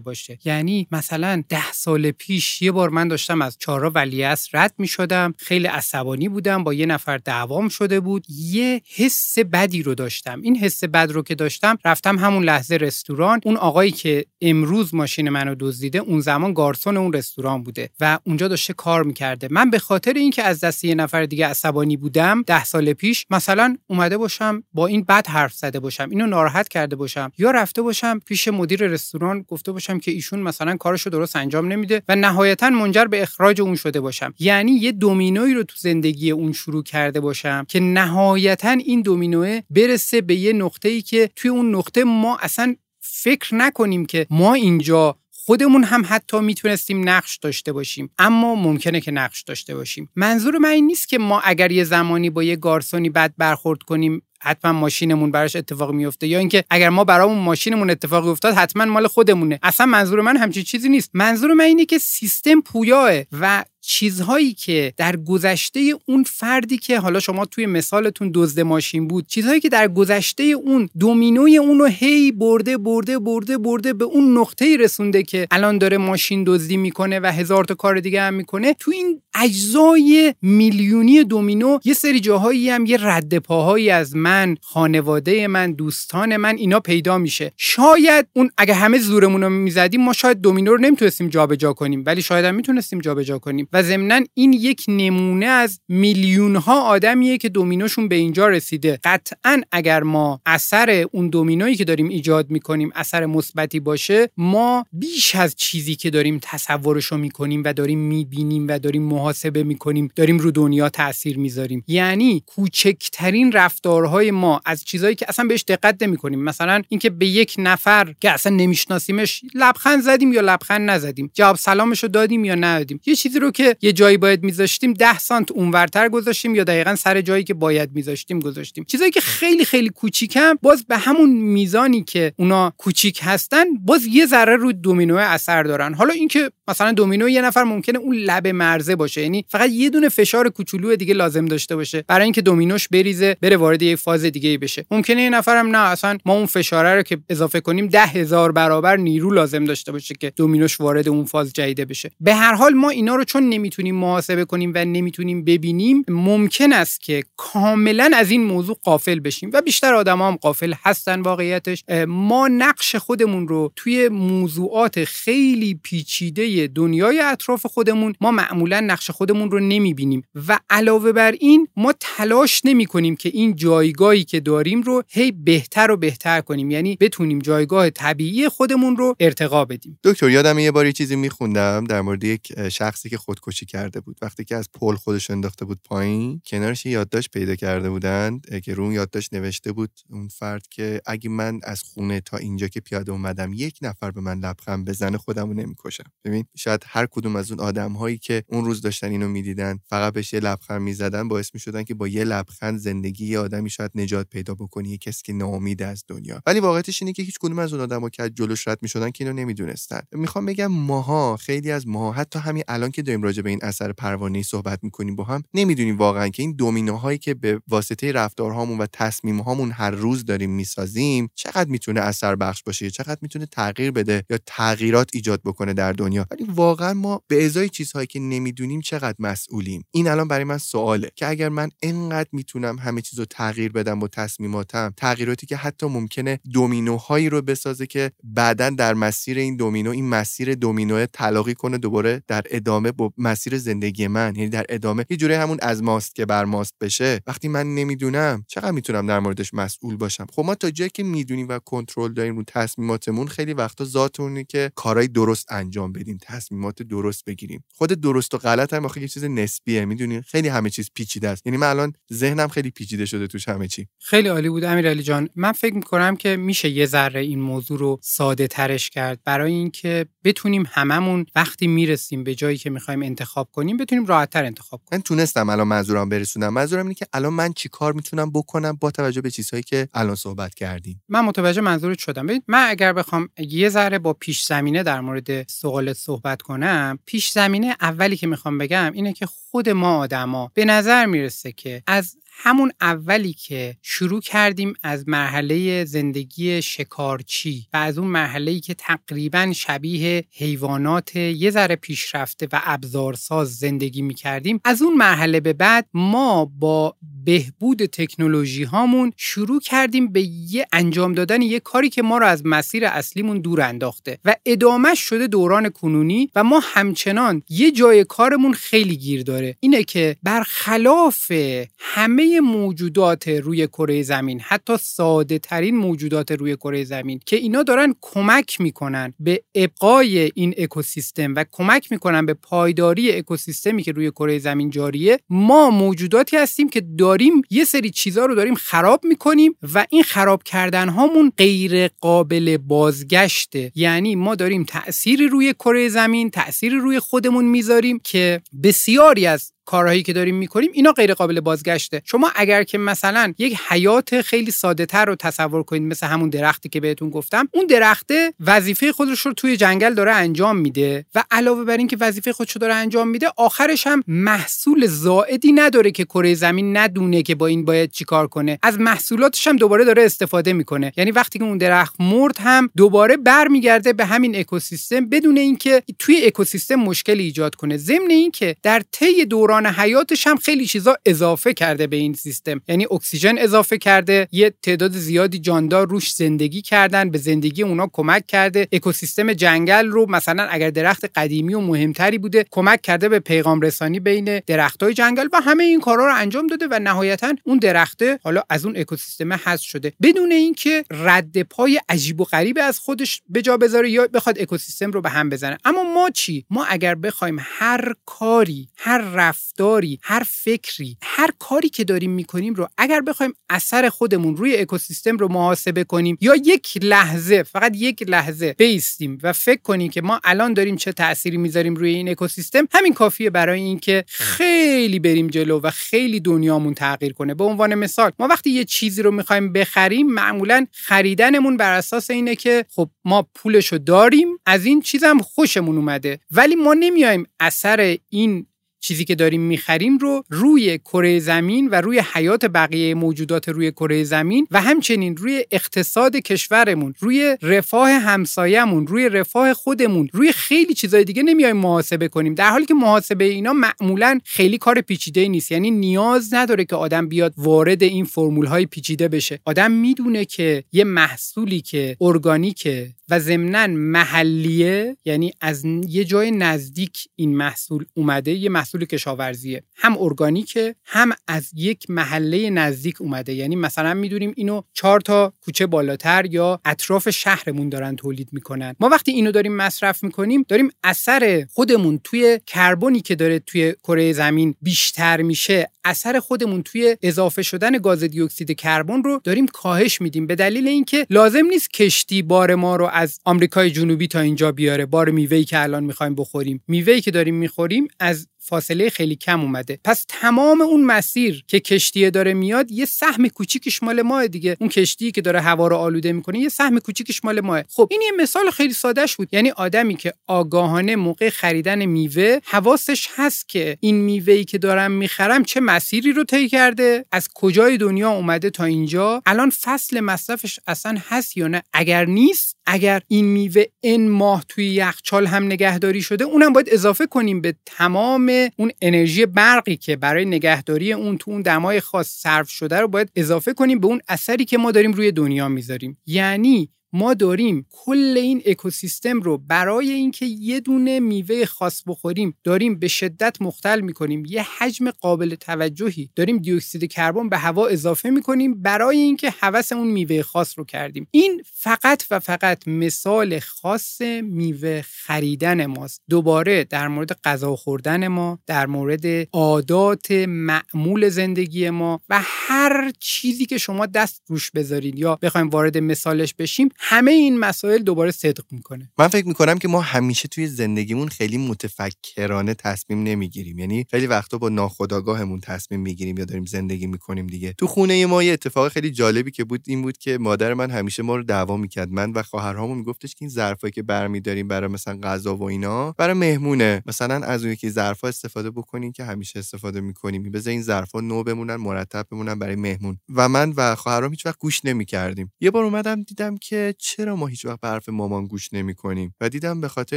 باشه. 0.00 0.38
یعنی 0.44 0.88
مثلا 0.90 1.42
ده 1.48 1.72
سال 1.72 2.10
پیش 2.10 2.62
یه 2.62 2.72
بار 2.72 2.88
من 2.88 3.08
داشتم 3.08 3.42
از 3.42 3.56
چهارراه 3.58 3.92
ولیعصر 3.92 4.58
رد 4.58 4.74
می 4.78 4.88
شدم 4.88 5.34
خیلی 5.38 5.66
عصبانی 5.74 6.28
بودم 6.28 6.64
با 6.64 6.74
یه 6.74 6.86
نفر 6.86 7.18
دعوام 7.18 7.68
شده 7.68 8.00
بود. 8.00 8.24
یه 8.28 8.80
حس 8.96 9.38
بدی 9.38 9.82
رو 9.82 9.94
داشتم. 9.94 10.40
این 10.40 10.56
حس 10.56 10.84
بد 10.84 11.10
رو 11.10 11.22
که 11.22 11.34
داشتم 11.34 11.78
رفتم 11.84 12.18
همون 12.18 12.44
لحظه 12.44 12.76
رستوران. 12.76 13.40
اون 13.44 13.56
آقایی 13.56 13.90
که 13.90 14.24
امروز 14.40 14.94
ماشین 14.94 15.28
منو 15.28 15.54
دزدیده 15.60 15.98
اون 15.98 16.20
زمان 16.20 16.54
گارسون 16.54 16.96
اون 16.96 17.12
رستوران 17.12 17.62
بوده 17.62 17.90
و 18.00 18.18
اونجا 18.24 18.48
داشته 18.48 18.72
کار 18.72 19.02
می‌کرده. 19.02 19.48
من 19.50 19.70
به 19.70 19.78
خاطر 19.78 20.12
اینکه 20.12 20.42
از 20.42 20.60
دست 20.60 20.84
یه 20.84 20.94
نفر 20.94 21.24
دیگه 21.24 21.46
عصبانی 21.46 21.96
بودم 21.96 22.42
ده 22.46 22.64
سال 22.64 22.92
پیش 22.92 23.26
مثلا 23.30 23.76
اومده 23.86 24.16
باشم 24.16 24.62
با 24.72 24.86
این 24.86 25.02
بد 25.02 25.26
حرف 25.26 25.54
زده 25.54 25.80
باشم 25.80 26.08
اینو 26.10 26.26
ناراحت 26.26 26.68
کرده 26.68 26.96
باشم. 26.96 27.32
یا 27.38 27.50
رفته 27.50 27.82
باشم 27.82 28.18
پیش 28.18 28.48
مدیر 28.48 28.86
رستوران 28.86 29.44
گفته 29.48 29.72
باشم 29.72 29.98
که 29.98 30.10
ایشون 30.10 30.40
مثلا 30.40 30.76
کارشو 30.76 31.10
درست 31.10 31.36
انجام 31.36 31.72
نمیده 31.72 32.02
و 32.08 32.16
نهایتا 32.16 32.70
منجر 32.70 33.04
به 33.04 33.22
اخراج 33.22 33.60
اون 33.60 33.74
شده 33.74 34.00
باشم. 34.00 34.34
یعنی 34.38 34.72
یه 34.72 34.92
دومینوی 34.92 35.53
رو 35.54 35.62
تو 35.62 35.74
زندگی 35.78 36.30
اون 36.30 36.52
شروع 36.52 36.82
کرده 36.82 37.20
باشم 37.20 37.64
که 37.68 37.80
نهایتا 37.80 38.70
این 38.70 39.02
دومینوه 39.02 39.60
برسه 39.70 40.20
به 40.20 40.34
یه 40.34 40.52
نقطه 40.52 40.88
ای 40.88 41.02
که 41.02 41.30
توی 41.36 41.50
اون 41.50 41.74
نقطه 41.74 42.04
ما 42.04 42.38
اصلا 42.40 42.76
فکر 43.00 43.54
نکنیم 43.54 44.06
که 44.06 44.26
ما 44.30 44.54
اینجا 44.54 45.16
خودمون 45.30 45.84
هم 45.84 46.04
حتی 46.08 46.40
می‌تونستیم 46.40 47.08
نقش 47.08 47.36
داشته 47.36 47.72
باشیم. 47.72 48.10
اما 48.18 48.54
ممکنه 48.54 49.00
که 49.00 49.10
نقش 49.10 49.42
داشته 49.42 49.74
باشیم. 49.74 50.10
منظور 50.16 50.58
من 50.58 50.68
این 50.68 50.86
نیست 50.86 51.08
که 51.08 51.18
ما 51.18 51.40
اگر 51.40 51.72
یه 51.72 51.84
زمانی 51.84 52.30
با 52.30 52.42
یه 52.42 52.56
گارسونی 52.56 53.10
بد 53.10 53.34
برخورد 53.38 53.82
کنیم 53.82 54.22
حتما 54.40 54.72
ماشینمون 54.72 55.30
براش 55.30 55.56
اتفاق 55.56 55.92
میفته 55.92 56.26
یا 56.26 56.38
اینکه 56.38 56.64
اگر 56.70 56.88
ما 56.88 57.04
برامون 57.04 57.38
ماشینمون 57.38 57.90
اتفاقی 57.90 58.28
افتاد 58.28 58.54
حتما 58.54 58.84
مال 58.84 59.06
خودمونه. 59.06 59.58
اصلا 59.62 59.86
منظور 59.86 60.20
من 60.20 60.36
همچین 60.36 60.62
چیزی 60.62 60.88
نیست. 60.88 61.10
منظور 61.14 61.52
من 61.52 61.64
اینه 61.64 61.84
که 61.84 61.98
سیستم 61.98 62.60
پویاه 62.60 63.22
و 63.32 63.64
چیزهایی 63.86 64.52
که 64.52 64.94
در 64.96 65.16
گذشته 65.16 65.92
اون 66.06 66.24
فردی 66.24 66.78
که 66.78 66.98
حالا 66.98 67.20
شما 67.20 67.44
توی 67.44 67.66
مثالتون 67.66 68.30
دزد 68.34 68.60
ماشین 68.60 69.08
بود 69.08 69.26
چیزهایی 69.26 69.60
که 69.60 69.68
در 69.68 69.88
گذشته 69.88 70.42
اون 70.42 70.88
دومینوی 70.98 71.56
اون 71.56 71.78
رو 71.78 71.86
هی 71.86 72.32
برده 72.32 72.78
برده 72.78 73.18
برده 73.18 73.58
برده 73.58 73.92
به 73.92 74.04
اون 74.04 74.38
نقطه‌ای 74.38 74.76
رسونده 74.76 75.22
که 75.22 75.46
الان 75.50 75.78
داره 75.78 75.98
ماشین 75.98 76.44
دزدی 76.46 76.76
می‌کنه 76.76 77.20
و 77.20 77.26
هزار 77.32 77.64
تا 77.64 77.74
کار 77.74 78.00
دیگه 78.00 78.22
هم 78.22 78.34
می‌کنه 78.34 78.74
تو 78.74 78.90
این 78.90 79.20
اجزای 79.34 80.34
میلیونی 80.42 81.24
دومینو 81.24 81.78
یه 81.84 81.94
سری 81.94 82.20
جاهایی 82.20 82.70
هم 82.70 82.86
یه 82.86 82.98
رد 83.00 83.38
پاهایی 83.38 83.90
از 83.90 84.16
من 84.16 84.56
خانواده 84.62 85.46
من 85.46 85.72
دوستان 85.72 86.36
من 86.36 86.56
اینا 86.56 86.80
پیدا 86.80 87.18
میشه. 87.18 87.52
شاید 87.56 88.26
اون 88.32 88.50
اگه 88.58 88.74
همه 88.74 88.98
زورمون 88.98 89.42
رو 89.42 89.50
می‌زدیم 89.50 90.04
ما 90.04 90.12
شاید 90.12 90.40
دومینو 90.40 90.70
رو 90.70 90.80
نمی‌تونستیم 90.80 91.28
جابجا 91.28 91.72
کنیم 91.72 92.02
ولی 92.06 92.22
شاید 92.22 92.44
هم 92.44 92.54
می‌تونستیم 92.54 92.98
جابجا 92.98 93.38
کنیم. 93.38 93.68
و 93.74 93.82
ضمنا 93.82 94.20
این 94.34 94.52
یک 94.52 94.84
نمونه 94.88 95.46
از 95.46 95.80
میلیون 95.88 96.56
ها 96.56 96.80
آدمیه 96.80 97.38
که 97.38 97.48
دومینوشون 97.48 98.08
به 98.08 98.14
اینجا 98.14 98.48
رسیده. 98.48 98.98
قطعا 99.04 99.62
اگر 99.72 100.02
ما 100.02 100.40
اثر 100.46 101.06
اون 101.12 101.28
دومینویی 101.28 101.76
که 101.76 101.84
داریم 101.84 102.08
ایجاد 102.08 102.50
می‌کنیم 102.50 102.90
اثر 102.94 103.26
مثبتی 103.26 103.80
باشه 103.80 104.28
ما 104.36 104.86
بیش 104.92 105.34
از 105.34 105.54
چیزی 105.56 105.96
که 105.96 106.10
داریم 106.10 106.38
تصورش 106.42 107.04
رو 107.04 107.16
می‌کنیم 107.16 107.62
و 107.64 107.72
داریم 107.72 107.98
می‌بینیم 107.98 108.68
و 108.68 108.78
داریم 108.78 109.02
محاسبه 109.02 109.62
می‌کنیم 109.62 110.10
داریم 110.16 110.38
رو 110.38 110.50
دنیا 110.50 110.88
تاثیر 110.88 111.38
می‌ذاریم. 111.38 111.84
یعنی 111.86 112.42
کوچکترین 112.46 113.52
رفتارهای 113.52 114.30
ما 114.30 114.60
از 114.64 114.84
چیزهایی 114.84 115.14
که 115.14 115.26
اصلا 115.28 115.44
بهش 115.44 115.64
دقت 115.68 116.02
نمی‌کنیم. 116.02 116.42
مثلا 116.42 116.82
اینکه 116.88 117.10
به 117.10 117.26
یک 117.26 117.54
نفر 117.58 118.14
که 118.20 118.30
اصلا 118.30 118.56
نمیشناسیمش 118.56 119.42
لبخند 119.54 120.02
زدیم 120.02 120.32
یا 120.32 120.40
لبخند 120.40 120.90
نزدیم؟ 120.90 121.30
جواب 121.34 121.56
سلامش 121.56 122.02
رو 122.02 122.08
دادیم 122.08 122.44
یا 122.44 122.54
ندادیم؟ 122.54 123.00
یه 123.06 123.14
چیزی 123.14 123.38
رو 123.38 123.50
که 123.50 123.63
یه 123.82 123.92
جایی 123.92 124.16
باید 124.16 124.44
میذاشتیم 124.44 124.92
ده 124.92 125.18
سانت 125.18 125.52
اونورتر 125.52 126.08
گذاشتیم 126.08 126.54
یا 126.54 126.64
دقیقا 126.64 126.94
سر 126.94 127.20
جایی 127.20 127.44
که 127.44 127.54
باید 127.54 127.90
میذاشتیم 127.94 128.40
گذاشتیم. 128.40 128.84
چیزایی 128.84 129.10
که 129.10 129.20
خیلی 129.20 129.64
خیلی 129.64 129.88
کوچیکم 129.88 130.58
باز 130.62 130.84
به 130.84 130.98
همون 130.98 131.30
میزانی 131.30 132.02
که 132.02 132.32
اونا 132.36 132.72
کوچیک 132.78 133.20
هستن 133.22 133.64
باز 133.74 134.06
یه 134.06 134.26
ذره 134.26 134.56
رو 134.56 134.72
دومینو 134.72 135.16
اثر 135.16 135.62
دارن. 135.62 135.94
حالا 135.94 136.14
اینکه 136.14 136.50
مثلا 136.68 136.92
دومینو 136.92 137.28
یه 137.28 137.42
نفر 137.42 137.64
ممکنه 137.64 137.98
اون 137.98 138.16
لب 138.16 138.46
مرزه 138.46 138.96
باشه. 138.96 139.22
یعنی 139.22 139.44
فقط 139.48 139.70
یه 139.70 139.90
دونه 139.90 140.08
فشار 140.08 140.48
کوچولو 140.48 140.96
دیگه 140.96 141.14
لازم 141.14 141.46
داشته 141.46 141.76
باشه 141.76 142.04
برای 142.08 142.24
اینکه 142.24 142.42
دومینوش 142.42 142.88
بریزه 142.88 143.36
بره 143.40 143.56
وارد 143.56 143.82
یه 143.82 143.96
فاز 143.96 144.24
دیگه 144.24 144.58
بشه. 144.58 144.86
ممکنه 144.90 145.22
یه 145.22 145.30
نفرم 145.30 145.66
نه 145.66 145.78
اصلا 145.78 146.18
ما 146.24 146.34
اون 146.34 146.46
فشاره 146.46 146.94
رو 146.94 147.02
که 147.02 147.18
اضافه 147.28 147.60
کنیم 147.60 147.86
ده 147.86 148.06
هزار 148.06 148.52
برابر 148.52 148.96
نیرو 148.96 149.30
لازم 149.30 149.64
داشته 149.64 149.92
باشه 149.92 150.14
که 150.20 150.32
دومینوش 150.36 150.80
وارد 150.80 151.08
اون 151.08 151.24
فاز 151.24 151.52
جدیده 151.52 151.84
بشه. 151.84 152.10
به 152.20 152.34
هر 152.34 152.54
حال 152.54 152.74
ما 152.74 152.90
اینا 152.90 153.14
رو 153.14 153.24
چون 153.24 153.48
نمی‌تونیم 153.48 153.94
محاسبه 153.94 154.44
کنیم 154.44 154.72
و 154.74 154.84
نمی‌تونیم 154.84 155.44
ببینیم 155.44 156.04
ممکن 156.08 156.72
است 156.72 157.00
که 157.00 157.24
کاملا 157.36 158.10
از 158.14 158.30
این 158.30 158.44
موضوع 158.44 158.78
قافل 158.82 159.20
بشیم 159.20 159.50
و 159.52 159.62
بیشتر 159.62 159.94
آدم 159.94 160.22
هم 160.22 160.36
قافل 160.36 160.74
هستن 160.82 161.20
واقعیتش. 161.20 161.84
ما 162.08 162.48
نقش 162.48 162.96
خودمون 162.96 163.48
رو 163.48 163.72
توی 163.76 164.08
موضوعات 164.08 165.04
خیلی 165.04 165.80
پیچیده 165.82 166.53
دنیای 166.74 167.20
اطراف 167.20 167.66
خودمون 167.66 168.14
ما 168.20 168.30
معمولا 168.30 168.80
نقش 168.80 169.10
خودمون 169.10 169.50
رو 169.50 169.60
نمی‌بینیم 169.60 170.22
و 170.48 170.58
علاوه 170.70 171.12
بر 171.12 171.32
این 171.32 171.68
ما 171.76 171.94
تلاش 172.00 172.60
نمی 172.64 172.86
کنیم 172.86 173.16
که 173.16 173.28
این 173.28 173.56
جایگاهی 173.56 174.24
که 174.24 174.40
داریم 174.40 174.82
رو 174.82 175.02
هی 175.08 175.32
بهتر 175.32 175.90
و 175.90 175.96
بهتر 175.96 176.40
کنیم 176.40 176.70
یعنی 176.70 176.96
بتونیم 177.00 177.38
جایگاه 177.38 177.90
طبیعی 177.90 178.48
خودمون 178.48 178.96
رو 178.96 179.16
ارتقا 179.20 179.64
بدیم. 179.64 179.98
دکتر 180.04 180.30
یادم 180.30 180.58
یه 180.58 180.70
بار 180.70 180.86
یه 180.86 180.92
چیزی 180.92 181.16
میخوندم 181.16 181.84
در 181.84 182.00
مورد 182.00 182.24
یک 182.24 182.68
شخصی 182.68 183.08
که 183.08 183.18
خودکشی 183.18 183.66
کرده 183.66 184.00
بود. 184.00 184.16
وقتی 184.22 184.44
که 184.44 184.56
از 184.56 184.68
پل 184.74 184.94
خودش 184.94 185.30
انداخته 185.30 185.64
بود 185.64 185.78
پایین 185.84 186.40
کنارش 186.46 186.86
یادداشت 186.86 187.30
پیدا 187.30 187.54
کرده 187.54 187.90
بودند 187.90 188.60
که 188.64 188.74
رو 188.74 188.92
یادداشت 188.92 189.34
نوشته 189.34 189.72
بود 189.72 189.90
اون 190.10 190.28
فرد 190.28 190.68
که 190.68 191.00
اگه 191.06 191.30
من 191.30 191.60
از 191.62 191.82
خونه 191.82 192.20
تا 192.20 192.36
اینجا 192.36 192.68
که 192.68 192.80
پیاده 192.80 193.12
اومدم 193.12 193.52
یک 193.52 193.78
نفر 193.82 194.10
به 194.10 194.20
من 194.20 194.38
لبخند 194.38 194.88
بزنه 194.88 195.18
خودم 195.18 195.52
نمی‌کشم. 195.52 196.04
ببین 196.24 196.43
شاید 196.56 196.82
هر 196.86 197.06
کدوم 197.06 197.36
از 197.36 197.50
اون 197.50 197.60
آدم 197.60 197.92
هایی 197.92 198.18
که 198.18 198.42
اون 198.48 198.64
روز 198.64 198.80
داشتن 198.80 199.10
اینو 199.10 199.28
می‌دیدن 199.28 199.78
فقط 199.86 200.12
بهش 200.12 200.32
یه 200.32 200.40
لبخند 200.40 200.82
می‌زدن 200.82 201.28
باعث 201.28 201.50
می‌شدن 201.54 201.82
که 201.82 201.94
با 201.94 202.08
یه 202.08 202.24
لبخند 202.24 202.78
زندگی 202.78 203.26
یه 203.26 203.38
آدمی 203.38 203.70
شاید 203.70 203.90
نجات 203.94 204.28
پیدا 204.28 204.54
بکنی 204.54 204.88
یه 204.88 204.98
کسی 204.98 205.22
که 205.24 205.32
ناامید 205.32 205.82
از 205.82 206.04
دنیا. 206.08 206.42
ولی 206.46 206.60
واقعیتش 206.60 207.02
اینه 207.02 207.12
که 207.12 207.22
هیچ 207.22 207.38
کدوم 207.40 207.58
از 207.58 207.72
اون 207.72 207.82
آدما 207.82 208.08
که 208.08 208.30
جلوش 208.30 208.68
رد 208.68 208.78
می‌شدن 208.82 209.10
که 209.10 209.24
اینو 209.24 209.40
نمی‌دونستن. 209.40 210.00
می‌خوام 210.12 210.46
بگم 210.46 210.66
ماها 210.66 211.36
خیلی 211.36 211.70
از 211.70 211.88
ماها 211.88 212.12
حتی 212.12 212.38
همین 212.38 212.64
الان 212.68 212.90
که 212.90 213.02
داریم 213.02 213.22
راجع 213.22 213.42
به 213.42 213.50
این 213.50 213.58
اثر 213.62 213.92
پروانه 213.92 214.42
صحبت 214.42 214.78
می‌کنیم 214.82 215.16
با 215.16 215.24
هم 215.24 215.42
نمی‌دونیم 215.54 215.98
واقعا 215.98 216.28
که 216.28 216.42
این 216.42 216.52
دومینوهایی 216.52 217.18
که 217.18 217.34
به 217.34 217.60
واسطه 217.68 218.12
رفتارهامون 218.12 218.78
و 218.78 218.86
تصمیمهامون 218.92 219.70
هر 219.70 219.90
روز 219.90 220.24
داریم 220.24 220.50
می‌سازیم 220.50 221.28
چقدر 221.34 221.70
می‌تونه 221.70 222.00
اثر 222.00 222.36
بخش 222.36 222.62
باشه؟ 222.62 222.90
چقدر 222.90 223.18
می‌تونه 223.22 223.46
تغییر 223.46 223.90
بده 223.90 224.24
یا 224.30 224.38
تغییرات 224.46 225.10
ایجاد 225.12 225.40
بکنه 225.44 225.72
در 225.72 225.92
دنیا؟ 225.92 226.26
ولی 226.34 226.44
واقعا 226.54 226.94
ما 226.94 227.22
به 227.28 227.44
ازای 227.44 227.68
چیزهایی 227.68 228.06
که 228.06 228.20
نمی‌دونیم 228.20 228.80
چقدر 228.80 229.16
مسئولیم. 229.18 229.84
این 229.90 230.08
الان 230.08 230.28
برای 230.28 230.44
من 230.44 230.58
سواله 230.58 231.10
که 231.16 231.28
اگر 231.28 231.48
من 231.48 231.70
انقدر 231.82 232.28
می‌تونم 232.32 232.78
همه 232.78 233.00
چیز 233.00 233.18
رو 233.18 233.24
تغییر 233.24 233.72
بدم 233.72 233.98
با 233.98 234.08
تصمیماتم 234.08 234.94
تغییراتی 234.96 235.46
که 235.46 235.56
حتی 235.56 235.86
ممکنه 235.86 236.40
دومینوهایی 236.52 237.28
رو 237.28 237.42
بسازه 237.42 237.86
که 237.86 238.12
بعدا 238.24 238.70
در 238.70 238.94
مسیر 238.94 239.38
این 239.38 239.56
دومینو 239.56 239.90
این 239.90 240.08
مسیر 240.08 240.54
دومینو 240.54 241.06
تلاقی 241.06 241.54
کنه 241.54 241.78
دوباره 241.78 242.22
در 242.28 242.42
ادامه 242.50 242.92
با 242.92 243.12
مسیر 243.18 243.58
زندگی 243.58 244.06
من. 244.06 244.36
یعنی 244.36 244.48
در 244.48 244.66
ادامه 244.68 245.06
یه 245.10 245.16
جوری 245.16 245.34
همون 245.34 245.58
از 245.62 245.82
ماست 245.82 246.14
که 246.14 246.26
بر 246.26 246.44
ماست 246.44 246.74
بشه. 246.80 247.20
وقتی 247.26 247.48
من 247.48 247.74
نمی‌دونم 247.74 248.44
چقدر 248.48 248.70
می‌تونم 248.70 249.06
در 249.06 249.20
موردش 249.20 249.54
مسئول 249.54 249.96
باشم؟ 249.96 250.26
خب 250.32 250.44
ما 250.44 250.54
تا 250.54 250.70
جایی 250.70 250.90
که 250.90 251.02
می‌دونیم 251.02 251.48
و 251.48 251.58
کنترل 251.58 252.12
داریم 252.12 252.36
رو 252.36 252.42
تصمیماتمون 252.46 253.26
خیلی 253.26 253.52
وقتا 253.52 253.84
ذاتونه 253.84 254.44
که 254.44 254.70
کارهای 254.74 255.08
درست 255.08 255.52
انجام 255.52 255.92
بدیم. 255.92 256.18
تصمیمات 256.26 256.82
درست 256.82 257.24
بگیریم. 257.24 257.64
خود 257.74 257.92
درست 257.92 258.34
و 258.34 258.38
غلط 258.38 258.74
هم 258.74 258.84
آخه 258.84 259.00
یه 259.00 259.08
چیز 259.08 259.24
نسبیه 259.24 259.84
می‌دونی؟ 259.84 260.22
خیلی 260.22 260.48
همه 260.48 260.70
چیز 260.70 260.90
پیچیده 260.94 261.28
است. 261.28 261.46
یعنی 261.46 261.56
من 261.56 261.66
الان 261.66 261.92
ذهنم 262.12 262.48
خیلی 262.48 262.70
پیچیده 262.70 263.06
شده 263.06 263.26
توش 263.26 263.48
همه 263.48 263.68
چی. 263.68 263.86
خیلی 263.98 264.28
عالی 264.28 264.48
بود 264.48 264.64
امیرعلی 264.64 265.02
جان. 265.02 265.28
من 265.36 265.52
فکر 265.52 265.74
می‌کنم 265.74 266.16
که 266.16 266.36
میشه 266.36 266.68
یه 266.68 266.86
ذره 266.86 267.20
این 267.20 267.40
موضوع 267.40 267.78
رو 267.78 267.98
ساده 268.02 268.46
ترش 268.46 268.90
کرد. 268.90 269.20
برای 269.24 269.52
اینکه 269.52 270.06
بتونیم 270.24 270.64
هممون 270.68 271.26
وقتی 271.34 271.66
می‌رسیم 271.66 272.24
به 272.24 272.34
جایی 272.34 272.56
که 272.56 272.70
می‌خوایم 272.70 273.02
انتخاب 273.02 273.48
کنیم 273.52 273.76
بتونیم 273.76 274.06
راحتتر 274.06 274.44
انتخاب 274.44 274.80
کنیم. 274.84 274.98
من 274.98 275.02
تونستم 275.02 275.48
الان 275.48 275.68
منظورم 275.68 276.08
برسونم. 276.08 276.52
منظورم 276.52 276.86
اینه 276.86 276.94
که 276.94 277.06
الان 277.12 277.32
من 277.32 277.52
چیکار 277.52 277.92
می‌تونم 277.92 278.30
بکنم 278.30 278.72
با 278.80 278.90
توجه 278.90 279.20
به 279.20 279.30
چیزهایی 279.30 279.62
که 279.62 279.88
الان 279.94 280.14
صحبت 280.14 280.54
کردیم؟ 280.54 281.02
من 281.08 281.20
متوجه 281.20 281.60
منظورت 281.60 281.98
شدم. 281.98 282.26
ببین 282.26 282.42
من 282.48 282.66
اگر 282.68 282.92
بخوام 282.92 283.28
یه 283.38 283.68
ذره 283.68 283.98
با 283.98 284.12
پیش 284.12 284.44
زمینه 284.44 284.82
در 284.82 285.00
مورد 285.00 285.50
سوالت 285.50 285.96
صحبت 286.14 286.42
کنم 286.42 286.98
پیش 287.06 287.30
زمینه 287.30 287.76
اولی 287.80 288.16
که 288.16 288.26
می‌خوام 288.26 288.58
بگم 288.58 288.92
اینه 288.94 289.12
که 289.12 289.26
خود 289.26 289.68
ما 289.68 289.98
آدما 289.98 290.50
به 290.54 290.64
نظر 290.64 291.06
می‌رسه 291.06 291.52
که 291.52 291.82
از 291.86 292.16
همون 292.36 292.72
اولی 292.80 293.32
که 293.32 293.76
شروع 293.82 294.20
کردیم 294.20 294.74
از 294.82 295.08
مرحله 295.08 295.84
زندگی 295.84 296.62
شکارچی 296.62 297.66
و 297.72 297.76
از 297.76 297.98
اون 297.98 298.08
مرحله 298.08 298.60
که 298.60 298.74
تقریبا 298.74 299.52
شبیه 299.54 300.24
حیوانات 300.30 301.16
یه 301.16 301.50
ذره 301.50 301.76
پیشرفته 301.76 302.48
و 302.52 302.60
ابزارساز 302.64 303.56
زندگی 303.56 304.02
می 304.02 304.14
کردیم 304.14 304.60
از 304.64 304.82
اون 304.82 304.94
مرحله 304.96 305.40
به 305.40 305.52
بعد 305.52 305.86
ما 305.94 306.44
با 306.44 306.96
بهبود 307.24 307.86
تکنولوژی 307.86 308.64
هامون 308.64 309.12
شروع 309.16 309.60
کردیم 309.60 310.12
به 310.12 310.22
یه 310.22 310.66
انجام 310.72 311.12
دادن 311.12 311.42
یه 311.42 311.60
کاری 311.60 311.88
که 311.88 312.02
ما 312.02 312.18
رو 312.18 312.26
از 312.26 312.46
مسیر 312.46 312.86
اصلیمون 312.86 313.40
دور 313.40 313.60
انداخته 313.60 314.18
و 314.24 314.34
ادامه 314.46 314.94
شده 314.94 315.26
دوران 315.26 315.68
کنونی 315.68 316.30
و 316.34 316.44
ما 316.44 316.60
همچنان 316.64 317.42
یه 317.48 317.70
جای 317.70 318.04
کارمون 318.04 318.52
خیلی 318.52 318.96
گیر 318.96 319.22
داره. 319.22 319.56
اینه 319.60 319.84
که 319.84 320.16
برخلاف 320.22 321.32
همه 321.78 322.23
موجودات 322.40 323.28
روی 323.28 323.66
کره 323.66 324.02
زمین 324.02 324.40
حتی 324.40 324.76
ساده 324.80 325.38
ترین 325.38 325.76
موجودات 325.76 326.32
روی 326.32 326.56
کره 326.56 326.84
زمین 326.84 327.20
که 327.26 327.36
اینا 327.36 327.62
دارن 327.62 327.94
کمک 328.00 328.60
می‌کنن 328.60 329.14
به 329.20 329.42
ابقای 329.54 330.30
این 330.34 330.54
اکوسیستم 330.58 331.34
و 331.34 331.44
کمک 331.52 331.92
می‌کنن 331.92 332.26
به 332.26 332.34
پایداری 332.34 333.12
اکوسیستمی 333.12 333.82
که 333.82 333.92
روی 333.92 334.10
کره 334.10 334.38
زمین 334.38 334.70
جاریه 334.70 335.18
ما 335.30 335.70
موجوداتی 335.70 336.36
هستیم 336.36 336.68
که 336.68 336.80
داریم 336.98 337.42
یه 337.50 337.64
سری 337.64 337.90
چیزها 337.90 338.26
رو 338.26 338.34
داریم 338.34 338.54
خراب 338.54 339.04
می‌کنیم 339.04 339.56
و 339.74 339.86
این 339.90 340.02
خراب 340.02 340.42
کردن 340.42 340.88
هامون 340.88 341.32
غیر 341.36 341.88
قابل 341.88 342.56
بازگشته 342.56 343.72
یعنی 343.74 344.16
ما 344.16 344.34
داریم 344.34 344.64
تأثیری 344.64 345.28
روی 345.28 345.52
کره 345.52 345.88
زمین 345.88 346.30
تأثیری 346.30 346.76
روی 346.76 347.00
خودمون 347.00 347.44
می‌ذاریم 347.44 347.98
که 348.04 348.40
بسیاری 348.62 349.26
از 349.26 349.53
کارهایی 349.64 350.02
که 350.02 350.12
داریم 350.12 350.34
می‌کنیم 350.34 350.70
اینا 350.72 350.92
غیر 350.92 351.14
قابل 351.14 351.40
بازگشته. 351.40 352.02
شما 352.04 352.30
اگر 352.36 352.62
که 352.62 352.78
مثلا 352.78 353.34
یک 353.38 353.58
حیات 353.68 354.20
خیلی 354.20 354.50
ساده 354.50 354.86
تر 354.86 355.04
رو 355.04 355.14
تصور 355.14 355.62
کنید 355.62 355.82
مثل 355.82 356.06
همون 356.06 356.28
درختی 356.28 356.68
که 356.68 356.80
بهتون 356.80 357.10
گفتم 357.10 357.48
اون 357.52 357.66
درخته 357.66 358.32
وظیفه 358.40 358.92
خودش 358.92 359.20
رو 359.20 359.32
توی 359.32 359.56
جنگل 359.56 359.94
داره 359.94 360.12
انجام 360.12 360.56
میده 360.56 361.06
و 361.14 361.24
علاوه 361.30 361.64
بر 361.64 361.76
اینکه 361.76 361.96
وظیفه 362.00 362.32
خودش 362.32 362.52
رو 362.52 362.58
داره 362.58 362.74
انجام 362.74 363.08
میده 363.08 363.26
آخرش 363.36 363.86
هم 363.86 364.02
محصول 364.08 364.86
زائدی 364.86 365.52
نداره 365.52 365.90
که 365.90 366.04
کره 366.04 366.34
زمین 366.34 366.76
ندونه 366.76 367.22
که 367.22 367.34
با 367.34 367.46
این 367.46 367.64
باید 367.64 367.90
چیکار 367.90 368.26
کنه. 368.26 368.58
از 368.62 368.78
محصولاتش 368.78 369.46
هم 369.46 369.56
دوباره 369.56 369.84
داره 369.84 370.04
استفاده 370.04 370.52
می‌کنه. 370.52 370.92
یعنی 370.96 371.10
وقتی 371.10 371.38
که 371.38 371.44
اون 371.44 371.58
درخت 371.58 371.94
مرد 371.98 372.36
هم 372.40 372.70
دوباره 372.76 373.16
برمیگرده 373.16 373.92
به 373.92 374.04
همین 374.04 374.36
اکوسیستم 374.36 375.08
بدون 375.08 375.36
اینکه 375.36 375.82
توی 375.98 376.22
اکوسیستم 376.26 376.74
مشکلی 376.74 377.22
ایجاد 377.22 377.54
کنه. 377.54 377.76
ضمن 377.76 378.10
اینکه 378.10 378.56
در 378.62 378.82
طی 378.92 379.24
دوران 379.24 379.53
دوران 379.54 379.74
حیاتش 379.74 380.26
هم 380.26 380.36
خیلی 380.36 380.66
چیزا 380.66 380.96
اضافه 381.06 381.54
کرده 381.54 381.86
به 381.86 381.96
این 381.96 382.14
سیستم. 382.14 382.60
یعنی 382.68 382.86
اکسیژن 382.90 383.38
اضافه 383.38 383.78
کرده 383.78 384.28
یه 384.32 384.54
تعداد 384.62 384.92
زیادی 384.92 385.38
جاندار 385.38 385.88
روش 385.88 386.12
زندگی 386.12 386.62
کردن 386.62 387.10
به 387.10 387.18
زندگی 387.18 387.62
اونا 387.62 387.90
کمک 387.92 388.26
کرده. 388.26 388.68
اکوسیستم 388.72 389.32
جنگل 389.32 389.86
رو 389.86 390.10
مثلا 390.10 390.42
اگر 390.50 390.70
درخت 390.70 391.04
قدیمی 391.04 391.54
و 391.54 391.60
مهمتری 391.60 392.18
بوده 392.18 392.44
کمک 392.50 392.82
کرده 392.82 393.08
به 393.08 393.18
پیغام 393.18 393.60
رسانی 393.60 394.00
بین 394.00 394.40
درختای 394.46 394.94
جنگل 394.94 395.28
و 395.32 395.40
همه 395.40 395.64
این 395.64 395.80
کارا 395.80 396.06
رو 396.06 396.14
انجام 396.16 396.46
داده 396.46 396.68
و 396.70 396.78
نهایتا 396.78 397.34
اون 397.44 397.58
درخته 397.58 398.18
حالا 398.22 398.42
از 398.50 398.66
اون 398.66 398.76
اکوسیستم 398.76 399.32
حذف 399.32 399.64
شده. 399.64 399.92
بدون 400.02 400.32
اینکه 400.32 400.84
رد 400.90 401.42
پای 401.42 401.80
عجیب 401.88 402.20
و 402.20 402.24
غریب 402.24 402.58
از 402.62 402.78
خودش 402.78 403.22
به 403.28 403.42
جا 403.42 403.56
بذاره 403.56 403.90
یا 403.90 404.06
بخواد 404.14 404.40
اکوسیستم 404.40 404.90
رو 404.90 405.00
به 405.00 405.10
هم 405.10 405.28
بزنه. 405.28 405.58
اما 405.64 405.82
ما 405.94 406.10
چی؟ 406.10 406.44
ما 406.50 406.64
اگر 406.64 406.94
بخوایم 406.94 407.38
هر 407.40 407.94
کاری 408.06 408.68
هر 408.76 409.00
رفتاری 409.44 409.98
هر 410.02 410.22
فکری 410.26 410.96
هر 411.02 411.30
کاری 411.38 411.68
که 411.68 411.84
داریم 411.84 412.10
می‌کنیم 412.10 412.54
رو 412.54 412.68
اگر 412.78 413.00
بخوایم 413.00 413.32
اثر 413.50 413.88
خودمون 413.88 414.36
روی 414.36 414.56
اکوسیستم 414.56 415.16
رو 415.16 415.32
محاسبه 415.32 415.84
کنیم 415.84 416.18
یا 416.20 416.34
یک 416.34 416.78
لحظه 416.82 417.42
فقط 417.42 417.76
یک 417.76 418.02
لحظه 418.08 418.52
بیستیم 418.58 419.18
و 419.22 419.32
فکر 419.32 419.60
کنیم 419.62 419.90
که 419.90 420.02
ما 420.02 420.20
الان 420.24 420.54
داریم 420.54 420.76
چه 420.76 420.92
تأثیری 420.92 421.36
می‌ذاریم 421.36 421.74
روی 421.74 421.94
این 421.94 422.08
اکوسیستم 422.08 422.68
همین 422.72 422.94
کافیه 422.94 423.30
برای 423.30 423.60
اینکه 423.60 424.04
خیلی 424.06 424.98
بریم 424.98 425.26
جلو 425.26 425.60
و 425.60 425.70
خیلی 425.70 426.20
دنیامون 426.20 426.74
تغییر 426.74 427.12
کنه. 427.12 427.34
به 427.34 427.44
عنوان 427.44 427.74
مثال 427.74 428.12
ما 428.18 428.26
وقتی 428.26 428.50
یه 428.50 428.64
چیزی 428.64 429.02
رو 429.02 429.10
می‌خوایم 429.10 429.52
بخریم 429.52 430.06
معمولا 430.06 430.66
خریدنمون 430.72 431.56
بر 431.56 431.72
اساس 431.72 432.10
اینه 432.10 432.36
که 432.36 432.64
خب 432.70 432.90
ما 433.04 433.28
پولشو 433.34 433.78
داریم 433.78 434.28
از 434.46 434.64
این 434.64 434.82
چیزم 434.82 435.18
خوشمون 435.18 435.76
اومده. 435.76 436.20
ولی 436.30 436.54
ما 436.54 436.74
نمیایم 436.74 437.26
اثر 437.40 437.96
این 438.08 438.46
چیزی 438.84 439.04
که 439.04 439.14
داریم 439.14 439.40
می‌خریم 439.40 439.98
رو 439.98 440.24
روی 440.30 440.78
کره 440.78 441.18
زمین 441.18 441.68
و 441.68 441.74
روی 441.80 442.02
حیات 442.12 442.44
بقیه 442.44 442.94
موجودات 442.94 443.48
روی 443.48 443.70
کره 443.70 444.04
زمین 444.04 444.46
و 444.50 444.60
همچنین 444.60 445.16
روی 445.16 445.44
اقتصاد 445.50 446.16
کشورمون 446.16 446.94
روی 447.00 447.36
رفاه 447.42 447.90
همسایهمون 447.90 448.86
روی 448.86 449.08
رفاه 449.08 449.54
خودمون 449.54 450.08
روی 450.12 450.32
خیلی 450.32 450.74
چیزای 450.74 451.04
دیگه 451.04 451.22
نمیایم 451.22 451.56
محاسبه 451.56 452.08
کنیم. 452.08 452.34
در 452.34 452.50
حالی 452.50 452.66
که 452.66 452.74
محاسبه 452.74 453.24
اینا 453.24 453.52
معمولا 453.52 454.20
خیلی 454.24 454.58
کار 454.58 454.80
پیچیده 454.80 455.28
نیست. 455.28 455.52
یعنی 455.52 455.70
نیاز 455.70 456.34
نداره 456.34 456.64
که 456.64 456.76
آدم 456.76 457.08
بیاد 457.08 457.34
وارد 457.36 457.82
این 457.82 458.04
فرمول 458.04 458.46
های 458.46 458.66
پیچیده 458.66 459.08
بشه. 459.08 459.40
آدم 459.44 459.70
می‌دونه 459.70 460.24
که 460.24 460.64
یه 460.72 460.84
محصولی 460.84 461.60
که 461.60 461.96
ارگانیکه 462.00 462.94
و 463.08 463.18
ضمنا 463.18 463.66
محلیه 463.66 464.96
یعنی 465.04 465.32
از 465.40 465.64
یه 465.88 466.04
جای 466.04 466.30
نزدیک 466.30 467.08
این 467.16 467.36
محصول 467.36 467.84
اومده 467.94 468.32
یه 468.32 468.48
محصول 468.48 468.73
کشاورزیه. 468.82 469.62
هم 469.76 469.98
ارگانیکه 469.98 470.74
هم 470.84 471.10
از 471.28 471.50
یک 471.54 471.90
محله 471.90 472.50
نزدیک 472.50 473.00
اومده. 473.00 473.34
یعنی 473.34 473.56
مثلا 473.56 473.94
می‌دونیم 473.94 474.32
اینو 474.36 474.62
چهار 474.72 475.00
تا 475.00 475.32
کوچه 475.44 475.66
بالاتر 475.66 476.26
یا 476.30 476.60
اطراف 476.64 477.10
شهرمون 477.10 477.68
دارن 477.68 477.96
تولید 477.96 478.28
می‌کنن. 478.32 478.74
ما 478.80 478.88
وقتی 478.88 479.12
اینو 479.12 479.30
داریم 479.30 479.56
مصرف 479.56 480.04
می‌کنیم 480.04 480.44
داریم 480.48 480.70
اثر 480.84 481.46
خودمون 481.52 482.00
توی 482.04 482.40
کربنی 482.46 483.00
که 483.00 483.14
داره 483.14 483.38
توی 483.38 483.74
کره 483.82 484.12
زمین 484.12 484.54
بیشتر 484.62 485.22
میشه 485.22 485.70
اثر 485.84 486.20
خودمون 486.20 486.62
توی 486.62 486.96
اضافه 487.02 487.42
شدن 487.42 487.78
گاز 487.78 488.04
دی 488.04 488.20
اکسید 488.20 488.52
کربن 488.52 489.02
رو 489.02 489.20
داریم 489.24 489.46
کاهش 489.46 490.00
میدیم. 490.00 490.26
به 490.26 490.34
دلیل 490.34 490.68
اینکه 490.68 491.06
لازم 491.10 491.46
نیست 491.46 491.70
کشتی 491.70 492.22
بار 492.22 492.54
ما 492.54 492.76
رو 492.76 492.86
از 492.86 493.20
آمریکای 493.24 493.70
جنوبی 493.70 494.08
تا 494.08 494.20
اینجا 494.20 494.52
بیاره. 494.52 494.86
بار 494.86 495.10
میوه‌ای 495.10 495.44
که 495.44 495.62
الان 495.62 495.84
می‌خوایم 495.84 496.14
بخوریم. 496.14 496.62
میوه‌ای 496.68 497.00
که 497.00 497.10
داریم 497.10 497.34
می‌خوریم 497.34 497.88
از 498.00 498.28
فاصله 498.46 498.90
خیلی 498.90 499.16
کم 499.16 499.40
اومده. 499.40 499.78
پس 499.84 500.04
تمام 500.08 500.60
اون 500.60 500.84
مسیر 500.84 501.44
که 501.48 501.60
کشتیه 501.60 502.10
داره 502.10 502.34
میاد 502.34 502.70
یه 502.70 502.84
سهم 502.84 503.28
کوچیکش 503.28 503.82
مال 503.82 504.02
ماه 504.02 504.28
دیگه. 504.28 504.56
اون 504.60 504.68
کشتی 504.68 505.12
که 505.12 505.20
داره 505.20 505.40
هوا 505.40 505.68
رو 505.68 505.76
آلوده 505.76 506.12
می‌کنه 506.12 506.38
یه 506.38 506.48
سهم 506.48 506.78
کوچیکش 506.78 507.24
مال 507.24 507.40
ماه. 507.40 507.62
خب 507.68 507.88
این 507.90 508.02
یه 508.02 508.10
مثال 508.22 508.50
خیلی 508.50 508.72
سادهش 508.72 509.16
بود. 509.16 509.28
یعنی 509.32 509.50
آدمی 509.50 509.96
که 509.96 510.12
آگاهانه 510.26 510.96
موقع 510.96 511.30
خریدن 511.30 511.84
میوه 511.84 512.38
حواسش 512.44 513.08
هست 513.16 513.48
که 513.48 513.76
این 513.80 513.96
میوه‌ای 513.96 514.44
که 514.44 514.58
دارم 514.58 514.90
می‌خرم 514.90 515.44
چه 515.44 515.60
مسیری 515.74 516.12
رو 516.12 516.24
طی 516.24 516.48
کرده. 516.48 517.04
از 517.12 517.28
کجای 517.34 517.76
دنیا 517.76 518.10
اومده 518.10 518.50
تا 518.50 518.64
اینجا؟ 518.64 519.22
الان 519.26 519.50
فصل 519.50 520.00
مصرفش 520.00 520.60
اصلا 520.66 520.98
هست 521.08 521.36
یا 521.36 521.48
نه؟ 521.48 521.62
اگر 521.72 522.04
نیست 522.04 522.56
اگر 522.66 523.02
این 523.08 523.24
میوه 523.24 523.64
ان 523.82 524.08
ماه 524.08 524.44
توی 524.48 524.66
یخچال 524.66 525.26
هم 525.26 525.44
نگهداری 525.44 526.02
شده 526.02 526.24
اونم 526.24 526.52
باید 526.52 526.68
اضافه 526.72 527.06
کنیم 527.06 527.40
به 527.40 527.54
تمام 527.66 528.32
اون 528.56 528.72
انرژی 528.82 529.26
برقی 529.26 529.76
که 529.76 529.96
برای 529.96 530.24
نگهداری 530.24 530.92
اون 530.92 531.18
تو 531.18 531.30
اون 531.30 531.42
دمای 531.42 531.80
خاص 531.80 532.08
صرف 532.08 532.50
شده 532.50 532.80
رو 532.80 532.88
باید 532.88 533.10
اضافه 533.16 533.54
کنیم 533.54 533.80
به 533.80 533.86
اون 533.86 534.00
اثری 534.08 534.44
که 534.44 534.58
ما 534.58 534.70
داریم 534.70 534.92
روی 534.92 535.12
دنیا 535.12 535.48
می‌ذاریم. 535.48 535.98
یعنی 536.06 536.68
ما 536.96 537.14
داریم 537.14 537.66
کل 537.70 538.14
این 538.16 538.42
اکوسیستم 538.46 539.20
رو 539.20 539.38
برای 539.38 539.90
اینکه 539.90 540.26
یه 540.26 540.60
دونه 540.60 541.00
میوه 541.00 541.44
خاص 541.44 541.82
بخوریم 541.86 542.36
داریم 542.44 542.78
به 542.78 542.88
شدت 542.88 543.36
مختل 543.40 543.80
می‌کنیم. 543.80 544.22
یه 544.28 544.46
حجم 544.58 544.90
قابل 544.90 545.34
توجهی. 545.34 546.10
داریم 546.16 546.38
دیوکسید 546.38 546.92
کربن 546.92 547.28
به 547.28 547.38
هوا 547.38 547.66
اضافه 547.66 548.10
می‌کنیم 548.10 548.62
برای 548.62 548.98
اینکه 548.98 549.34
هوس 549.40 549.72
اون 549.72 549.86
میوه 549.86 550.22
خاص 550.22 550.58
رو 550.58 550.64
کردیم. 550.64 551.06
این 551.10 551.42
فقط 551.52 552.04
و 552.10 552.20
فقط 552.20 552.68
مثال 552.68 553.38
خاص 553.38 554.00
میوه 554.22 554.82
خریدن 554.82 555.66
ماست. 555.66 556.02
دوباره 556.10 556.64
در 556.64 556.88
مورد 556.88 557.20
غذا 557.24 557.56
خوردن 557.56 558.08
ما 558.08 558.38
در 558.46 558.66
مورد 558.66 559.06
عادات 559.32 560.10
معمول 560.28 561.08
زندگی 561.08 561.70
ما 561.70 562.00
و 562.08 562.20
هر 562.22 562.92
چیزی 563.00 563.46
که 563.46 563.58
شما 563.58 563.86
دست 563.86 564.22
روش 564.28 564.50
بذارید 564.50 564.98
یا 564.98 565.18
بخوایم 565.22 565.48
وارد 565.48 565.78
مثالش 565.78 566.34
بشیم 566.34 566.68
همه 566.86 567.10
این 567.10 567.38
مسائل 567.38 567.82
دوباره 567.82 568.10
صدق 568.10 568.44
می‌کنه. 568.50 568.90
من 568.98 569.08
فکر 569.08 569.26
می‌کنم 569.26 569.58
که 569.58 569.68
ما 569.68 569.80
همیشه 569.80 570.28
توی 570.28 570.46
زندگیمون 570.46 571.08
خیلی 571.08 571.38
متفکرانه 571.38 572.54
تصمیم 572.54 573.02
نمی‌گیریم. 573.02 573.58
یعنی 573.58 573.86
خیلی 573.90 574.06
وقتا 574.06 574.38
با 574.38 574.48
ناخودآگاهمون 574.48 575.40
تصمیم 575.40 575.80
می‌گیریم 575.80 576.18
یا 576.18 576.24
داریم 576.24 576.44
زندگی 576.44 576.86
می‌کنیم 576.86 577.26
دیگه. 577.26 577.54
تو 577.58 577.66
خونه 577.66 578.06
ما 578.06 578.22
یه 578.22 578.32
اتفاق 578.32 578.68
خیلی 578.68 578.90
جالبی 578.90 579.30
که 579.30 579.44
بود 579.44 579.64
این 579.66 579.82
بود 579.82 579.98
که 579.98 580.18
مادر 580.18 580.54
من 580.54 580.70
همیشه 580.70 581.02
ما 581.02 581.16
رو 581.16 581.22
دعوا 581.22 581.56
می‌کرد. 581.56 581.90
من 581.90 582.12
و 582.12 582.22
خواهرهامو 582.22 582.74
میگفتش 582.74 583.10
که 583.10 583.16
این 583.20 583.30
ظرفایی 583.30 583.70
که 583.70 583.82
برمیداریم 583.82 584.48
برای 584.48 584.68
مثلا 584.68 584.98
غذا 585.02 585.36
و 585.36 585.42
اینا 585.42 585.92
برای 585.92 586.14
مهمونه. 586.14 586.82
مثلا 586.86 587.14
از 587.14 587.44
اون 587.44 587.54
که 587.54 587.70
ظرفا 587.70 588.08
استفاده 588.08 588.50
بکنین 588.50 588.92
که 588.92 589.04
همیشه 589.04 589.38
استفاده 589.38 589.80
می‌کنیم. 589.80 590.22
بذار 590.22 590.50
این 590.50 590.62
ظرفا 590.62 591.00
نو 591.00 591.22
بمونن 591.22 591.56
مرتب 591.56 592.06
بمونن 592.10 592.38
برای 592.38 592.56
مهمون. 592.56 592.98
و 593.14 593.28
من 593.28 593.52
و 593.56 593.74
خواهرام 593.74 594.10
هیچ 594.10 594.26
وقت 594.26 594.38
گوش 594.38 594.64
نمی‌کردیم. 594.64 595.32
یه 595.40 595.50
بار 595.50 595.64
اومدم 595.64 596.02
دیدم 596.02 596.36
که 596.36 596.73
چرا 596.78 597.16
ما 597.16 597.26
هیچ 597.26 597.44
وقت 597.44 597.60
به 597.60 597.92
مامان 597.92 598.26
گوش 598.26 598.52
نمی 598.52 598.74
کنیم 598.74 599.14
و 599.20 599.28
دیدم 599.28 599.60
به 599.60 599.68
خاطر 599.68 599.96